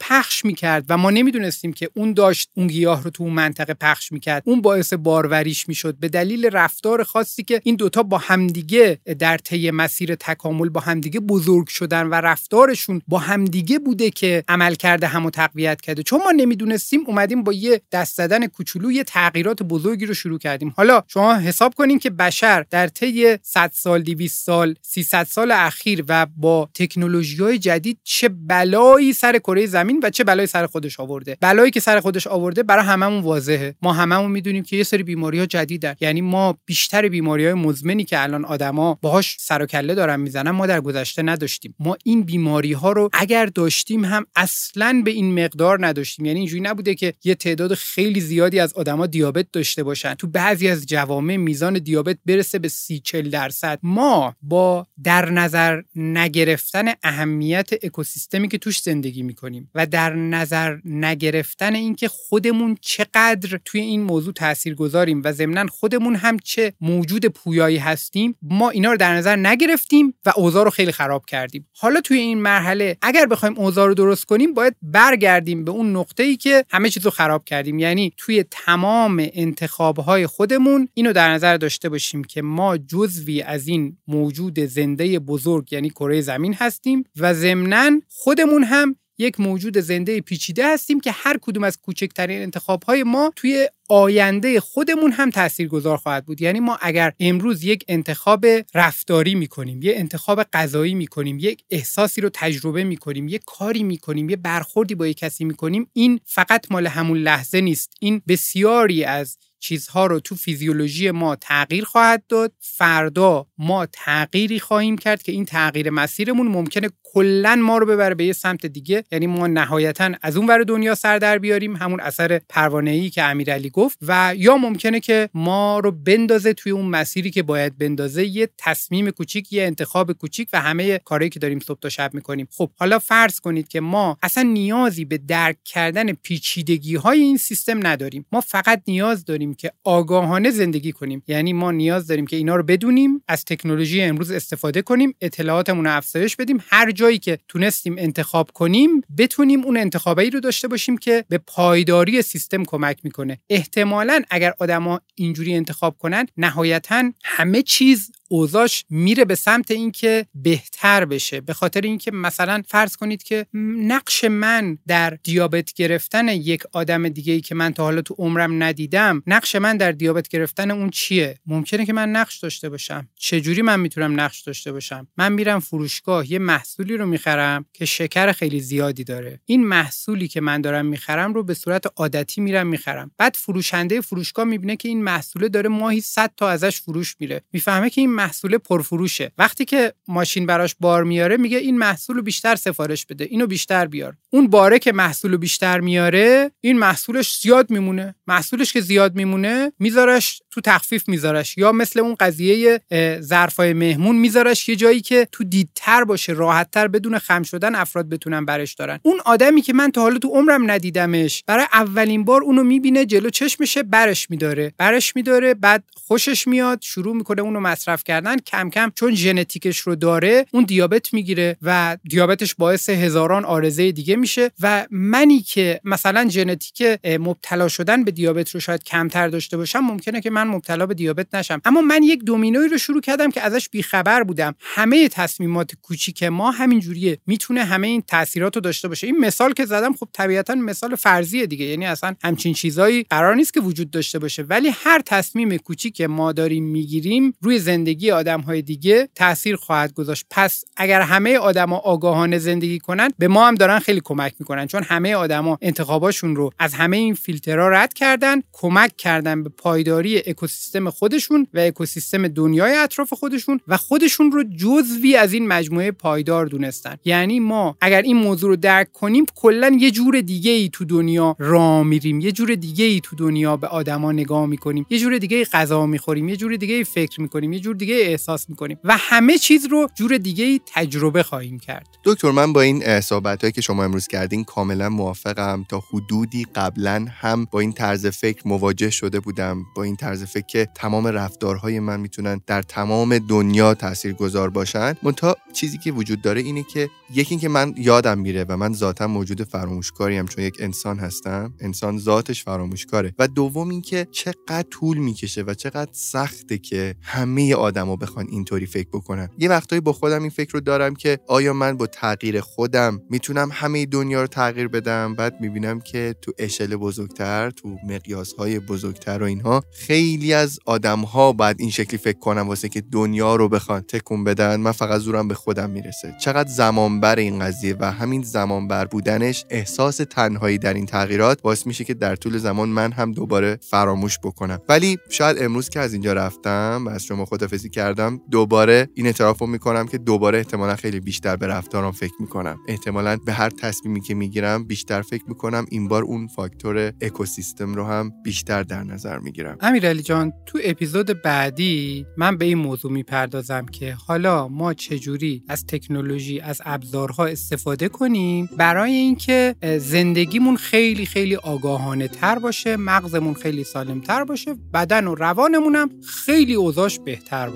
پخش 0.00 0.44
می‌کرد 0.44 0.84
و 0.88 0.96
ما 0.96 1.10
نمی‌دونستیم 1.10 1.72
که 1.72 1.90
اون 1.94 2.12
داشت 2.12 2.50
اون 2.54 2.66
گیاه 2.66 3.02
رو 3.02 3.10
تو 3.10 3.22
اون 3.22 3.32
منطقه 3.32 3.74
پخش 3.74 4.12
می‌کرد. 4.12 4.42
اون 4.46 4.60
باعث 4.60 4.92
باروریش 4.92 5.68
می‌شد. 5.68 5.96
به 6.00 6.08
دلیل 6.08 6.46
رفتار 6.52 7.02
خاصی 7.02 7.44
که 7.44 7.60
این 7.64 7.76
دوتا 7.76 8.02
با 8.02 8.18
همدیگه 8.18 8.98
در 9.18 9.38
طی 9.38 9.70
مسیر 9.70 10.14
تکامل 10.14 10.68
با 10.68 10.80
همدیگه 10.80 11.20
بزرگ 11.20 11.68
شدن 11.68 12.06
و 12.06 12.14
رفتارشون 12.46 13.02
با 13.08 13.18
همدیگه 13.18 13.78
بوده 13.78 14.10
که 14.10 14.44
عمل 14.48 14.74
کرده 14.74 15.06
همو 15.06 15.30
تقویت 15.30 15.80
کرده. 15.80 16.02
چون 16.02 16.20
ما 16.24 16.30
نمی‌دونستیم 16.30 17.00
اومدیم 17.06 17.42
با 17.42 17.52
یه 17.52 17.80
دست 17.92 18.16
زدن 18.16 18.46
کوچولو 18.46 18.92
یه 18.92 19.04
تغییرات 19.04 19.62
بزرگی 19.62 20.06
رو 20.06 20.14
شروع 20.14 20.38
کردیم. 20.38 20.74
حالا 20.76 21.02
شما 21.08 21.34
حساب 21.34 21.74
کنین 21.74 21.98
که 21.98 22.10
بشر 22.10 22.64
در 22.70 22.88
طی 22.88 23.38
100 23.42 23.70
سال 23.74 24.02
200 24.02 24.44
سال 24.44 24.74
300 24.82 25.24
سال 25.24 25.52
اخیر 25.52 26.04
و 26.08 26.26
با 26.36 26.68
تکنولوژی 26.74 27.42
های 27.42 27.58
جدید 27.58 27.98
چه 28.04 28.28
بلایی 28.28 29.12
سر 29.12 29.38
کره 29.38 29.66
زمین 29.66 30.00
و 30.02 30.10
چه 30.10 30.24
بلایی 30.24 30.46
سر 30.46 30.66
خودش 30.66 31.00
آورده. 31.00 31.36
بلایی 31.40 31.70
که 31.70 31.80
سر 31.80 32.00
خودش 32.00 32.26
آورده 32.26 32.62
برای 32.62 32.84
هممون 32.84 33.22
واضحه. 33.22 33.74
ما 33.82 33.92
هممون 33.92 34.30
می‌دونیم 34.30 34.62
که 34.62 34.76
یه 34.76 34.82
سری 34.82 35.02
بیماری 35.02 35.38
ها 35.38 35.46
جدیدن. 35.46 35.94
یعنی 36.00 36.20
ما 36.20 36.58
بیشتر 36.66 37.08
بیماری 37.08 37.44
های 37.44 37.54
مزمنی 37.54 38.04
که 38.04 38.22
الان 38.22 38.44
آدما 38.44 38.98
باهاش 39.02 39.36
سر 39.38 39.62
و 39.62 39.66
کله 39.66 39.94
دارن 39.94 40.20
می‌زنن 40.20 40.50
ما 40.50 40.66
در 40.66 40.80
گذشته 40.80 41.22
نداشتیم. 41.22 41.74
ما 41.78 41.96
این 42.04 42.22
بیماری 42.36 42.72
ها 42.72 42.92
رو 42.92 43.10
اگر 43.12 43.46
داشتیم 43.46 44.04
هم 44.04 44.26
اصلا 44.36 45.02
به 45.04 45.10
این 45.10 45.44
مقدار 45.44 45.86
نداشتیم. 45.86 46.24
یعنی 46.26 46.38
اینجوری 46.38 46.60
نبوده 46.60 46.94
که 46.94 47.14
یه 47.24 47.34
تعداد 47.34 47.74
خیلی 47.74 48.20
زیادی 48.20 48.60
از 48.60 48.72
آدما 48.72 49.06
دیابت 49.06 49.46
داشته 49.52 49.82
باشن. 49.82 50.14
تو 50.14 50.26
بعضی 50.26 50.68
از 50.68 50.86
جوامع 50.86 51.36
میزان 51.36 51.78
دیابت 51.78 52.18
برسه 52.26 52.58
به 52.58 52.68
سی 52.68 52.98
چل 52.98 53.30
درصد. 53.30 53.78
ما 53.82 54.34
با 54.42 54.86
در 55.04 55.30
نظر 55.30 55.82
نگرفتن 55.94 56.84
اهمیت 57.02 57.70
اکوسیستمی 57.82 58.48
که 58.48 58.58
توش 58.58 58.80
زندگی 58.80 59.22
می‌کنیم 59.22 59.70
و 59.74 59.86
در 59.86 60.14
نظر 60.14 60.76
نگرفتن 60.84 61.74
اینکه 61.74 62.08
خودمون 62.08 62.76
چقدر 62.80 63.60
توی 63.64 63.80
این 63.80 64.02
موضوع 64.02 64.32
تاثیر 64.32 64.74
گذاریم 64.74 65.22
و 65.24 65.32
ضمنا 65.32 65.66
خودمون 65.66 66.16
هم 66.16 66.38
چه 66.38 66.72
موجود 66.80 67.26
پویایی 67.26 67.78
هستیم 67.78 68.36
ما 68.42 68.70
اینا 68.70 68.90
رو 68.90 68.96
در 68.96 69.14
نظر 69.14 69.36
نگرفتیم 69.36 70.14
و 70.26 70.32
اوضاع 70.36 70.64
رو 70.64 70.70
خیلی 70.70 70.92
خراب 70.92 71.26
کردیم. 71.26 71.68
حالا 71.76 72.00
توی 72.00 72.18
این 72.26 72.42
مرحله. 72.42 72.96
اگر 73.02 73.26
بخوایم 73.26 73.58
اوضاع 73.58 73.86
رو 73.86 73.94
درست 73.94 74.24
کنیم 74.24 74.54
باید 74.54 74.76
برگردیم 74.82 75.64
به 75.64 75.70
اون 75.70 75.96
نقطه 75.96 76.22
ای 76.22 76.36
که 76.36 76.64
همه 76.70 76.90
چیز 76.90 77.04
رو 77.04 77.10
خراب 77.10 77.44
کردیم. 77.44 77.78
یعنی 77.78 78.12
توی 78.16 78.44
تمام 78.50 79.26
انتخاب 79.32 79.98
های 79.98 80.26
خودمون 80.26 80.88
اینو 80.94 81.12
در 81.12 81.32
نظر 81.32 81.56
داشته 81.56 81.88
باشیم 81.88 82.24
که 82.24 82.42
ما 82.42 82.78
جزوی 82.78 83.42
از 83.42 83.68
این 83.68 83.96
موجود 84.08 84.60
زنده 84.60 85.18
بزرگ 85.18 85.72
یعنی 85.72 85.90
کره 85.90 86.20
زمین 86.20 86.54
هستیم 86.54 87.04
و 87.16 87.34
ضمنا 87.34 87.90
خودمون 88.08 88.64
هم 88.64 88.96
یک 89.18 89.40
موجود 89.40 89.78
زنده 89.78 90.20
پیچیده 90.20 90.72
هستیم 90.72 91.00
که 91.00 91.12
هر 91.12 91.38
کدوم 91.42 91.64
از 91.64 91.78
کوچکترین 91.78 92.42
انتخاب 92.42 92.82
های 92.82 93.02
ما 93.02 93.32
توی 93.36 93.68
آینده 93.88 94.60
خودمون 94.60 95.12
هم 95.12 95.30
تاثیرگذار 95.30 95.96
خواهد 95.96 96.26
بود. 96.26 96.42
یعنی 96.42 96.60
ما 96.60 96.78
اگر 96.80 97.12
امروز 97.20 97.64
یک 97.64 97.84
انتخاب 97.88 98.46
رفتاری 98.74 99.34
می‌کنیم 99.34 99.82
یه 99.82 99.94
انتخاب 99.96 100.42
غذایی 100.42 100.94
می‌کنیم 100.94 101.38
یک 101.40 101.64
احساسی 101.70 102.20
رو 102.20 102.30
تجربه 102.32 102.84
می‌کنیم 102.84 103.28
یه 103.28 103.40
کاری 103.46 103.82
می‌کنیم 103.82 104.30
یه 104.30 104.36
برخوردی 104.36 104.94
با 104.94 105.06
یک 105.06 105.16
کسی 105.16 105.44
می‌کنیم 105.44 105.90
این 105.92 106.20
فقط 106.24 106.72
مال 106.72 106.86
همون 106.86 107.18
لحظه 107.18 107.60
نیست. 107.60 107.90
این 108.00 108.22
بسیاری 108.28 109.04
از 109.04 109.38
چیزها 109.58 110.06
رو 110.06 110.20
تو 110.20 110.34
فیزیولوژی 110.34 111.10
ما 111.10 111.36
تغییر 111.36 111.84
خواهد 111.84 112.24
داد. 112.28 112.52
فردا 112.60 113.46
ما 113.58 113.86
تغییری 113.86 114.60
خواهیم 114.60 114.98
کرد 114.98 115.22
که 115.22 115.32
این 115.32 115.44
تغییر 115.44 115.90
مسیرمون 115.90 116.48
ممکنه 116.48 116.88
کلا 117.16 117.56
ما 117.56 117.78
رو 117.78 117.86
ببره 117.86 118.14
به 118.14 118.24
یه 118.24 118.32
سمت 118.32 118.66
دیگه. 118.66 119.04
یعنی 119.12 119.26
ما 119.26 119.46
نهایتا 119.46 120.10
از 120.22 120.36
اون 120.36 120.46
ور 120.46 120.62
دنیا 120.62 120.94
سر 120.94 121.18
در 121.18 121.38
بیاریم. 121.38 121.76
همون 121.76 122.00
اثر 122.00 122.40
پروانه 122.48 122.90
ای 122.90 123.10
که 123.10 123.22
امیرعلی 123.22 123.70
گفت. 123.70 123.98
و 124.02 124.34
یا 124.36 124.56
ممکنه 124.56 125.00
که 125.00 125.28
ما 125.34 125.78
رو 125.78 125.90
بندازه 125.90 126.54
توی 126.54 126.72
اون 126.72 126.86
مسیری 126.86 127.30
که 127.30 127.42
باید 127.42 127.78
بندازه. 127.78 128.26
یه 128.26 128.48
تصمیم 128.58 129.10
کوچیک 129.10 129.52
یه 129.52 129.62
انتخاب 129.62 130.12
کوچیک 130.12 130.48
و 130.52 130.60
همه 130.60 130.98
کارهایی 130.98 131.30
که 131.30 131.38
داریم 131.38 131.58
صبح 131.58 131.78
تا 131.80 131.88
شب 131.88 132.14
می‌کنیم. 132.14 132.48
خب 132.56 132.70
حالا 132.78 132.98
فرض 132.98 133.40
کنید 133.40 133.68
که 133.68 133.80
ما 133.80 134.18
اصلا 134.22 134.42
نیازی 134.42 135.04
به 135.04 135.18
درک 135.18 135.56
کردن 135.64 136.12
پیچیدگی 136.12 136.96
های 136.96 137.20
این 137.20 137.36
سیستم 137.36 137.86
نداریم. 137.86 138.26
ما 138.32 138.40
فقط 138.40 138.82
نیاز 138.86 139.24
داریم 139.24 139.54
که 139.54 139.72
آگاهانه 139.84 140.50
زندگی 140.50 140.92
کنیم. 140.92 141.22
یعنی 141.28 141.52
ما 141.52 141.70
نیاز 141.70 142.06
داریم 142.06 142.26
که 142.26 142.36
اینا 142.36 142.56
رو 142.56 142.62
بدونیم 142.62 143.22
از 143.28 143.44
تکنولوژی 143.44 144.02
امروز 144.02 144.30
استفاده 144.30 144.82
کنیم 144.82 145.14
اطلاعاتمون 145.20 145.84
رو 145.84 145.96
افزایش 145.96 146.36
بدیم. 146.36 146.58
هر 146.68 146.90
جایی 147.06 147.18
که 147.18 147.38
تونستیم 147.48 147.96
انتخاب 147.98 148.50
کنیم 148.50 149.00
بتونیم 149.18 149.64
اون 149.64 149.76
انتخابایی 149.76 150.30
رو 150.30 150.40
داشته 150.40 150.68
باشیم 150.68 150.98
که 150.98 151.24
به 151.28 151.38
پایداری 151.38 152.22
سیستم 152.22 152.64
کمک 152.64 152.98
می‌کنه. 153.02 153.38
احتمالا 153.50 154.22
اگر 154.30 154.54
آدما 154.58 155.00
اینجوری 155.14 155.54
انتخاب 155.54 155.98
کنن 155.98 156.26
نهایتا 156.36 157.12
همه 157.24 157.62
چیز 157.62 158.12
اوضاش 158.28 158.84
میره 158.90 159.24
به 159.24 159.34
سمت 159.34 159.70
اینکه 159.70 160.26
بهتر 160.34 161.04
بشه. 161.04 161.40
به 161.40 161.52
خاطر 161.54 161.80
اینکه 161.80 162.10
مثلا 162.10 162.62
فرض 162.68 162.96
کنید 162.96 163.22
که 163.22 163.46
نقش 163.78 164.24
من 164.24 164.78
در 164.86 165.10
دیابت 165.10 165.72
گرفتن 165.72 166.28
یک 166.28 166.62
آدم 166.72 167.08
دیگه 167.08 167.32
ای 167.32 167.40
که 167.40 167.54
من 167.54 167.72
تا 167.72 167.82
حالا 167.82 168.02
تو 168.02 168.14
عمرم 168.18 168.62
ندیدم 168.62 169.22
نقش 169.26 169.56
من 169.56 169.76
در 169.76 169.92
دیابت 169.92 170.28
گرفتن 170.28 170.70
اون 170.70 170.90
چیه؟ 170.90 171.38
ممکنه 171.46 171.86
که 171.86 171.92
من 171.92 172.08
نقش 172.08 172.38
داشته 172.38 172.68
باشم. 172.68 173.08
چجوری 173.16 173.62
من 173.62 173.80
می‌تونم 173.80 174.20
نقش 174.20 174.40
داشته 174.40 174.72
باشم؟ 174.72 175.08
من 175.16 175.32
میرم 175.32 175.60
فروشگاه 175.60 176.32
یه 176.32 176.38
محصولی 176.38 176.96
رو 176.96 177.06
می‌خرم 177.06 177.64
که 177.72 177.84
شکر 177.84 178.32
خیلی 178.32 178.60
زیادی 178.60 179.04
داره. 179.04 179.40
این 179.44 179.66
محصولی 179.66 180.28
که 180.28 180.40
من 180.40 180.60
دارم 180.60 180.86
می‌خرم 180.86 181.34
رو 181.34 181.42
به 181.42 181.54
صورت 181.54 181.84
عادتی 181.96 182.40
میرم 182.40 182.66
می‌خرم. 182.66 183.10
بعد 183.18 183.34
فروشنده 183.38 184.00
فروشگاه 184.00 184.44
می‌بینه 184.44 184.76
که 184.76 184.88
این 184.88 185.02
محصول 185.02 185.48
داره 185.48 185.68
ماهی 185.68 186.00
100 186.00 186.30
تا 186.36 186.48
ازش 186.48 186.80
فروش 186.80 187.16
میره. 187.20 187.42
می‌فهمه 187.52 187.90
که 187.90 188.00
این 188.00 188.10
محصول 188.16 188.58
پرفروشه. 188.58 189.32
وقتی 189.38 189.64
که 189.64 189.92
ماشین 190.08 190.46
براش 190.46 190.76
بار 190.80 191.04
میاره 191.04 191.36
میگه 191.36 191.58
این 191.58 191.78
محصول 191.78 192.20
بیشتر 192.20 192.56
سفارش 192.56 193.06
بده 193.06 193.24
اینو 193.24 193.46
بیشتر 193.46 193.86
بیار. 193.86 194.16
اون 194.30 194.48
باره 194.48 194.78
که 194.78 194.92
محصول 194.92 195.36
بیشتر 195.36 195.80
میاره 195.80 196.50
این 196.60 196.78
محصولش 196.78 197.38
زیاد 197.40 197.70
میمونه. 197.70 198.14
محصولش 198.26 198.72
که 198.72 198.80
زیاد 198.80 199.14
میمونه 199.14 199.72
میذارش 199.78 200.42
تو 200.50 200.60
تخفیف 200.60 201.08
میذارش. 201.08 201.58
یا 201.58 201.72
مثل 201.72 202.00
اون 202.00 202.14
قضیه 202.20 202.80
ظرفای 203.20 203.72
مهمون 203.72 204.16
میذارش 204.16 204.68
یه 204.68 204.76
جایی 204.76 205.00
که 205.00 205.28
تو 205.32 205.44
دیدتر 205.44 206.04
باشه 206.04 206.32
راحتتر 206.32 206.88
بدون 206.88 207.18
خم 207.18 207.42
شدن 207.42 207.74
افراد 207.74 208.08
بتونن 208.08 208.44
برش 208.44 208.74
دارن. 208.74 209.00
اون 209.02 209.20
آدمی 209.24 209.62
که 209.62 209.72
من 209.72 209.90
تا 209.90 210.00
حالا 210.00 210.18
تو 210.18 210.28
عمرم 210.28 210.70
ندیدمش 210.70 211.44
برای 211.46 211.66
اولین 211.72 212.24
بار 212.24 212.42
اونو 212.42 212.62
می‌بینه 212.62 213.06
جلو 213.06 213.30
چشمشه 213.30 213.82
برش 213.82 214.30
میداره. 214.30 214.72
برش 214.78 215.16
میداره 215.16 215.54
بعد 215.54 215.84
خوشش 215.94 216.48
میاد 216.48 216.78
شروع 216.82 217.16
می‌کنه 217.16 217.42
اونو 217.42 217.60
مصرف 217.60 218.04
کردن 218.06 218.36
کم 218.36 218.70
کم 218.70 218.92
چون 218.94 219.14
ژنتیکش 219.14 219.78
رو 219.78 219.96
داره 219.96 220.46
اون 220.50 220.64
دیابت 220.64 221.14
می‌گیره 221.14 221.56
و 221.62 221.96
دیابتش 222.04 222.54
باعث 222.54 222.88
هزاران 222.88 223.44
آرزه 223.44 223.92
دیگه 223.92 224.16
میشه 224.16 224.50
و 224.60 224.86
منی 224.90 225.40
که 225.40 225.80
مثلا 225.84 226.28
ژنتیک 226.28 226.82
مبتلا 227.04 227.68
شدن 227.68 228.04
به 228.04 228.10
دیابت 228.10 228.50
رو 228.50 228.60
شاید 228.60 228.84
کمتر 228.84 229.28
داشته 229.28 229.56
باشم 229.56 229.78
ممکنه 229.78 230.20
که 230.20 230.30
من 230.30 230.46
مبتلا 230.46 230.86
به 230.86 230.94
دیابت 230.94 231.34
نشم. 231.34 231.60
اما 231.64 231.80
من 231.80 232.02
یک 232.02 232.24
دومینوی 232.24 232.68
رو 232.68 232.78
شروع 232.78 233.00
کردم 233.00 233.30
که 233.30 233.40
ازش 233.40 233.68
بیخبر 233.68 234.22
بودم. 234.22 234.54
همه 234.60 235.08
تصمیمات 235.08 235.74
کوچیک 235.82 236.22
ما 236.22 236.50
همین 236.50 236.80
جوریه. 236.80 237.18
می‌تونه 237.26 237.64
همه 237.64 237.86
این 237.86 238.02
تاثیرات 238.02 238.54
رو 238.54 238.60
داشته 238.60 238.88
باشه. 238.88 239.06
این 239.06 239.18
مثال 239.18 239.52
که 239.52 239.64
زدم 239.64 239.92
خب 239.92 240.08
طبیعتا 240.12 240.54
مثال 240.54 240.94
فرضیه 240.94 241.46
دیگه. 241.46 241.64
یعنی 241.64 241.86
اصلا 241.86 242.14
همچین 242.24 242.54
چیزایی 242.54 243.02
قرار 243.10 243.34
نیست 243.34 243.54
که 243.54 243.60
وجود 243.60 243.90
داشته 243.90 244.18
باشه. 244.18 244.42
ولی 244.42 244.68
هر 244.68 245.02
تصمیم 245.06 245.56
کوچیک 245.56 246.00
ما 246.00 246.32
داریم 246.32 246.64
می‌گیریم 246.64 247.34
روی 247.40 247.58
زندگی 247.58 247.95
آدم 248.04 248.40
های 248.40 248.62
دیگه 248.62 249.08
تاثیر 249.14 249.56
خواهد 249.56 249.94
گذاشت. 249.94 250.26
پس 250.30 250.64
اگر 250.76 251.00
همه 251.00 251.38
آدما 251.38 251.76
آگاهانه 251.76 252.38
زندگی 252.38 252.78
کنن 252.78 253.10
به 253.18 253.28
ما 253.28 253.48
هم 253.48 253.54
دارن 253.54 253.78
خیلی 253.78 254.00
کمک 254.04 254.34
می‌کنن 254.38 254.66
چون 254.66 254.82
همه 254.82 255.14
آدما 255.14 255.58
انتخاباشون 255.62 256.36
رو 256.36 256.50
از 256.58 256.74
همه 256.74 256.96
این 256.96 257.14
فیلترها 257.14 257.68
رد 257.68 257.94
کردن 257.94 258.42
کمک 258.52 258.96
کردن 258.96 259.42
به 259.42 259.48
پایداری 259.48 260.18
اکوسیستم 260.26 260.90
خودشون 260.90 261.46
و 261.54 261.58
اکوسیستم 261.58 262.28
دنیای 262.28 262.74
اطراف 262.74 263.12
خودشون 263.12 263.60
و 263.68 263.76
خودشون 263.76 264.32
رو 264.32 264.44
جزوی 264.56 265.16
از 265.16 265.32
این 265.32 265.48
مجموعه 265.48 265.90
پایدار 265.90 266.46
دونستن. 266.46 266.96
یعنی 267.04 267.40
ما 267.40 267.76
اگر 267.80 268.02
این 268.02 268.16
موضوع 268.16 268.50
رو 268.50 268.56
درک 268.56 268.92
کنیم 268.92 269.26
کلا 269.34 269.76
یه 269.80 269.90
جور 269.90 270.20
دیگه 270.20 270.50
ای 270.50 270.70
تو 270.72 270.84
دنیا 270.84 271.36
را 271.38 271.82
میریم 271.82 272.20
یه 272.20 272.32
جور 272.32 272.54
دیگه 272.54 272.84
ای 272.84 273.00
تو 273.00 273.16
دنیا 273.16 273.56
به 273.56 273.66
آدما 273.66 274.12
نگاه 274.12 274.46
می‌کنیم 274.46 274.86
یه 274.90 274.98
جور 274.98 275.18
دیگه 275.18 275.36
ای 275.36 275.44
غذا 275.44 275.86
می‌خوریم 275.86 276.28
یه 276.28 276.36
جور 276.36 276.56
دیگه 276.56 276.84
فکر 276.84 277.20
می‌کنیم 277.20 277.52
یه 277.52 277.60
جور 277.60 277.76
احساس 277.94 278.50
می‌کنیم. 278.50 278.78
و 278.84 278.96
همه 279.00 279.38
چیز 279.38 279.66
رو 279.66 279.88
جور 279.94 280.18
دیگه 280.18 280.44
ای 280.44 280.60
تجربه 280.74 281.22
خواهیم 281.22 281.58
کرد. 281.58 281.86
دکتر 282.04 282.30
من 282.30 282.52
با 282.52 282.60
این 282.60 283.00
صحبت 283.00 283.54
که 283.54 283.60
شما 283.60 283.84
امروز 283.84 284.06
کردین 284.06 284.44
کاملا 284.44 284.88
موافقم. 284.88 285.66
تا 285.68 285.82
حدودی 285.92 286.46
قبلا 286.54 287.06
هم 287.10 287.44
با 287.44 287.60
این 287.60 287.72
طرز 287.72 288.06
فکر 288.06 288.48
مواجه 288.48 288.90
شده 288.90 289.20
بودم. 289.20 289.64
با 289.76 289.82
این 289.82 289.96
طرز 289.96 290.24
فکر 290.24 290.46
که 290.46 290.68
تمام 290.74 291.06
رفتارهای 291.06 291.80
من 291.80 292.00
می‌تونن 292.00 292.40
در 292.46 292.62
تمام 292.62 293.18
دنیا 293.18 293.74
تاثیرگذار 293.74 294.50
باشن. 294.50 294.94
منتها 295.02 295.36
چیزی 295.52 295.78
که 295.78 295.92
وجود 295.92 296.22
داره 296.22 296.40
اینه 296.40 296.62
که 296.62 296.90
یکی 297.14 297.30
اینکه 297.30 297.48
من 297.48 297.74
یادم 297.76 298.18
میره 298.18 298.44
و 298.48 298.56
من 298.56 298.72
ذاتا 298.72 299.06
موجود 299.06 299.42
فراموشکاری 299.42 300.16
هم 300.16 300.28
چون 300.28 300.44
یک 300.44 300.56
انسان 300.60 300.98
هستم. 300.98 301.54
انسان 301.60 301.98
ذاتش 301.98 302.44
فراموشکاره. 302.44 303.14
و 303.18 303.28
دوم 303.28 303.68
اینکه 303.68 304.08
چقدر 304.12 304.64
طول 304.70 304.98
می‌کشه 304.98 305.42
و 305.42 305.54
چقدر 305.54 305.90
سخته 305.92 306.58
که 306.58 306.94
همه 307.02 307.54
آدما 307.76 307.96
بخوان 307.96 308.26
اینطوری 308.30 308.66
فکر 308.66 308.88
بکنن. 308.88 309.28
یه 309.38 309.48
وقتایی 309.48 309.80
با 309.80 309.92
خودم 309.92 310.20
این 310.20 310.30
فکر 310.30 310.52
رو 310.52 310.60
دارم 310.60 310.94
که 310.94 311.18
آیا 311.28 311.52
من 311.52 311.76
با 311.76 311.86
تغییر 311.86 312.40
خودم 312.40 313.00
می‌تونم 313.10 313.48
همه 313.52 313.86
دنیا 313.86 314.20
رو 314.20 314.26
تغییر 314.26 314.68
بدم؟ 314.68 315.14
بعد 315.14 315.40
می‌بینم 315.40 315.80
که 315.80 316.14
تو 316.22 316.32
اشل 316.38 316.76
بزرگتر 316.76 317.50
تو 317.50 317.76
مقیاس 317.88 318.32
های 318.32 318.58
بزرگتر 318.58 319.22
و 319.22 319.24
اینها 319.24 319.62
خیلی 319.72 320.32
از 320.32 320.58
آدم 320.66 321.00
ها 321.00 321.32
باید 321.32 321.56
این 321.60 321.70
شکلی 321.70 321.98
فکر 321.98 322.18
کنم 322.18 322.48
واسه 322.48 322.68
که 322.68 322.80
دنیا 322.80 323.36
رو 323.36 323.48
بخوان 323.48 323.80
تکون 323.80 324.24
بدن. 324.24 324.60
من 324.60 324.72
فقط 324.72 325.00
زورم 325.00 325.28
به 325.28 325.34
خودم 325.34 325.70
می‌رسه. 325.70 326.14
چقدر 326.20 326.48
زمان 326.48 327.00
بر 327.00 327.16
این 327.16 327.38
قضیه 327.38 327.76
و 327.80 327.92
همین 327.92 328.22
زمان 328.22 328.68
بر 328.68 328.84
بودنش 328.84 329.44
احساس 329.50 329.96
تنهایی 329.96 330.58
در 330.58 330.74
این 330.74 330.86
تغییرات 330.86 331.42
باعث 331.42 331.66
میشه 331.66 331.84
که 331.84 331.94
در 331.94 332.16
طول 332.16 332.38
زمان 332.38 332.68
من 332.68 332.92
هم 332.92 333.12
دوباره 333.12 333.58
فراموش 333.70 334.18
بکنم. 334.18 334.58
ولی 334.68 334.98
شاید 335.10 335.42
امروز 335.42 335.68
که 335.68 335.80
از 335.80 335.92
اینجا 335.92 336.12
رفتم 336.12 336.86
از 336.90 337.04
شما 337.04 337.24
خدافظی 337.24 337.65
بازی 337.66 337.74
کردم 337.74 338.20
دوباره 338.30 338.88
این 338.94 339.06
اعتراف 339.06 339.38
رو 339.38 339.46
می‌کنم 339.46 339.86
که 339.86 339.98
دوباره 339.98 340.38
احتمالا 340.38 340.76
خیلی 340.76 341.00
بیشتر 341.00 341.36
به 341.36 341.46
رفتارم 341.46 341.92
فکر 341.92 342.12
می‌کنم. 342.20 342.58
احتمالا 342.68 343.16
به 343.26 343.32
هر 343.32 343.50
تصمیمی 343.50 344.00
که 344.00 344.14
می‌گیرم 344.14 344.64
بیشتر 344.64 345.02
فکر 345.02 345.24
می‌کنم 345.28 345.66
این 345.70 345.88
بار 345.88 346.02
اون 346.02 346.26
فاکتور 346.26 346.92
اکوسیستم 347.00 347.74
رو 347.74 347.84
هم 347.84 348.12
بیشتر 348.24 348.62
در 348.62 348.82
نظر 348.82 349.18
می‌گیرم. 349.18 349.56
امیرعلی 349.60 350.02
جان 350.02 350.32
تو 350.46 350.58
اپیزود 350.64 351.22
بعدی 351.22 352.06
من 352.16 352.36
به 352.36 352.44
این 352.44 352.58
موضوع 352.58 352.92
می‌پردازم 352.92 353.66
که 353.66 353.96
حالا 354.06 354.48
ما 354.48 354.74
چجوری 354.74 355.42
از 355.48 355.66
تکنولوژی 355.66 356.40
از 356.40 356.62
ابزارها 356.64 357.26
استفاده 357.26 357.88
کنیم؟ 357.88 358.48
برای 358.56 358.92
اینکه 358.92 359.54
زندگیمون 359.78 360.56
خیلی 360.56 361.06
خیلی 361.06 361.36
آگاهانه 361.36 362.08
تر 362.08 362.38
باشه 362.38 362.76
مغزمون 362.76 363.34
خیلی 363.34 363.64
سالم 363.64 364.00
تر 364.00 364.24
باشه 364.24 364.54
بدن 364.74 365.06
و 365.06 365.14
روانمون 365.14 365.90
خیلی 366.24 366.54
اوضاش 366.54 366.98
بهتر 366.98 367.48
باشه. 367.48 367.55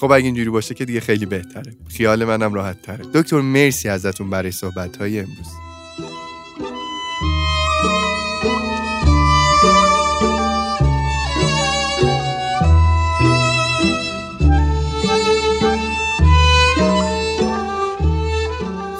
خب 0.00 0.12
اگه 0.12 0.24
اینجوری 0.24 0.50
باشه 0.50 0.74
که 0.74 0.84
دیگه 0.84 1.00
خیلی 1.00 1.26
بهتره. 1.26 1.72
خیال 1.88 2.24
منم 2.24 2.54
راحت 2.54 2.82
تره 2.82 3.04
دکتر 3.14 3.40
مرسی 3.40 3.88
ازتون 3.88 4.30
برای 4.30 4.50
صحبت 4.50 4.96
های 4.96 5.18
امروز. 5.18 5.46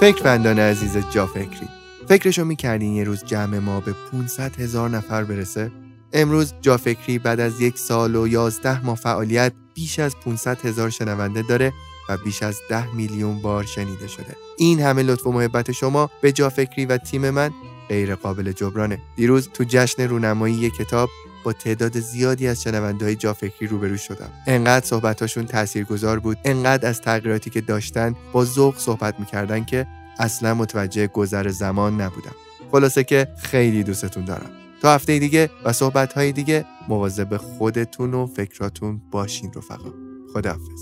فکرمندان 0.00 0.58
عزیز 0.58 0.96
جا 1.10 1.26
فکری 1.26 1.68
فکرشو 2.08 2.44
می‌کردین 2.44 2.96
یه 2.96 3.04
روز 3.04 3.24
جمع 3.24 3.58
ما 3.58 3.80
به 3.80 3.94
500 4.12 4.60
هزار 4.60 4.90
نفر 4.90 5.24
برسه؟ 5.24 5.70
امروز 6.12 6.54
جا 6.60 6.76
فکری 6.76 7.18
بعد 7.18 7.40
از 7.40 7.60
یک 7.60 7.78
سال 7.78 8.16
و 8.16 8.28
یازده 8.28 8.84
ماه 8.84 8.96
فعالیت 8.96 9.52
بیش 9.80 9.98
از 9.98 10.16
500 10.16 10.66
هزار 10.66 10.90
شنونده 10.90 11.42
داره 11.42 11.72
و 12.08 12.16
بیش 12.16 12.42
از 12.42 12.60
10 12.70 12.94
میلیون 12.94 13.40
بار 13.40 13.64
شنیده 13.64 14.06
شده. 14.06 14.36
این 14.56 14.80
همه 14.80 15.02
لطف 15.02 15.26
و 15.26 15.32
محبت 15.32 15.72
شما 15.72 16.10
به 16.20 16.32
جا 16.32 16.48
فکری 16.48 16.86
و 16.86 16.96
تیم 16.96 17.30
من 17.30 17.50
غیر 17.88 18.14
قابل 18.14 18.52
جبرانه. 18.52 18.98
دیروز 19.16 19.48
تو 19.48 19.64
جشن 19.68 20.02
رونمایی 20.02 20.70
کتاب 20.70 21.10
با 21.44 21.52
تعداد 21.52 22.00
زیادی 22.00 22.48
از 22.48 22.62
شنونده 22.62 23.04
های 23.04 23.16
جافکری 23.16 23.68
روبرو 23.68 23.96
شدم 23.96 24.30
انقدر 24.46 24.86
صحبتاشون 24.86 25.46
تاثیرگذار 25.46 26.18
بود 26.18 26.38
انقدر 26.44 26.88
از 26.88 27.00
تغییراتی 27.00 27.50
که 27.50 27.60
داشتن 27.60 28.16
با 28.32 28.44
ذوق 28.44 28.78
صحبت 28.78 29.20
می‌کردن 29.20 29.64
که 29.64 29.86
اصلا 30.18 30.54
متوجه 30.54 31.06
گذر 31.06 31.48
زمان 31.48 32.00
نبودم 32.00 32.34
خلاصه 32.72 33.04
که 33.04 33.28
خیلی 33.38 33.82
دوستتون 33.82 34.24
دارم 34.24 34.59
تا 34.82 34.94
هفته 34.94 35.18
دیگه 35.18 35.50
و 35.64 35.72
صحبت 35.72 36.12
های 36.12 36.32
دیگه 36.32 36.64
مواظب 36.88 37.36
خودتون 37.36 38.14
و 38.14 38.26
فکراتون 38.26 39.00
باشین 39.10 39.52
رفقا. 39.56 39.92
خداحافظ. 40.34 40.80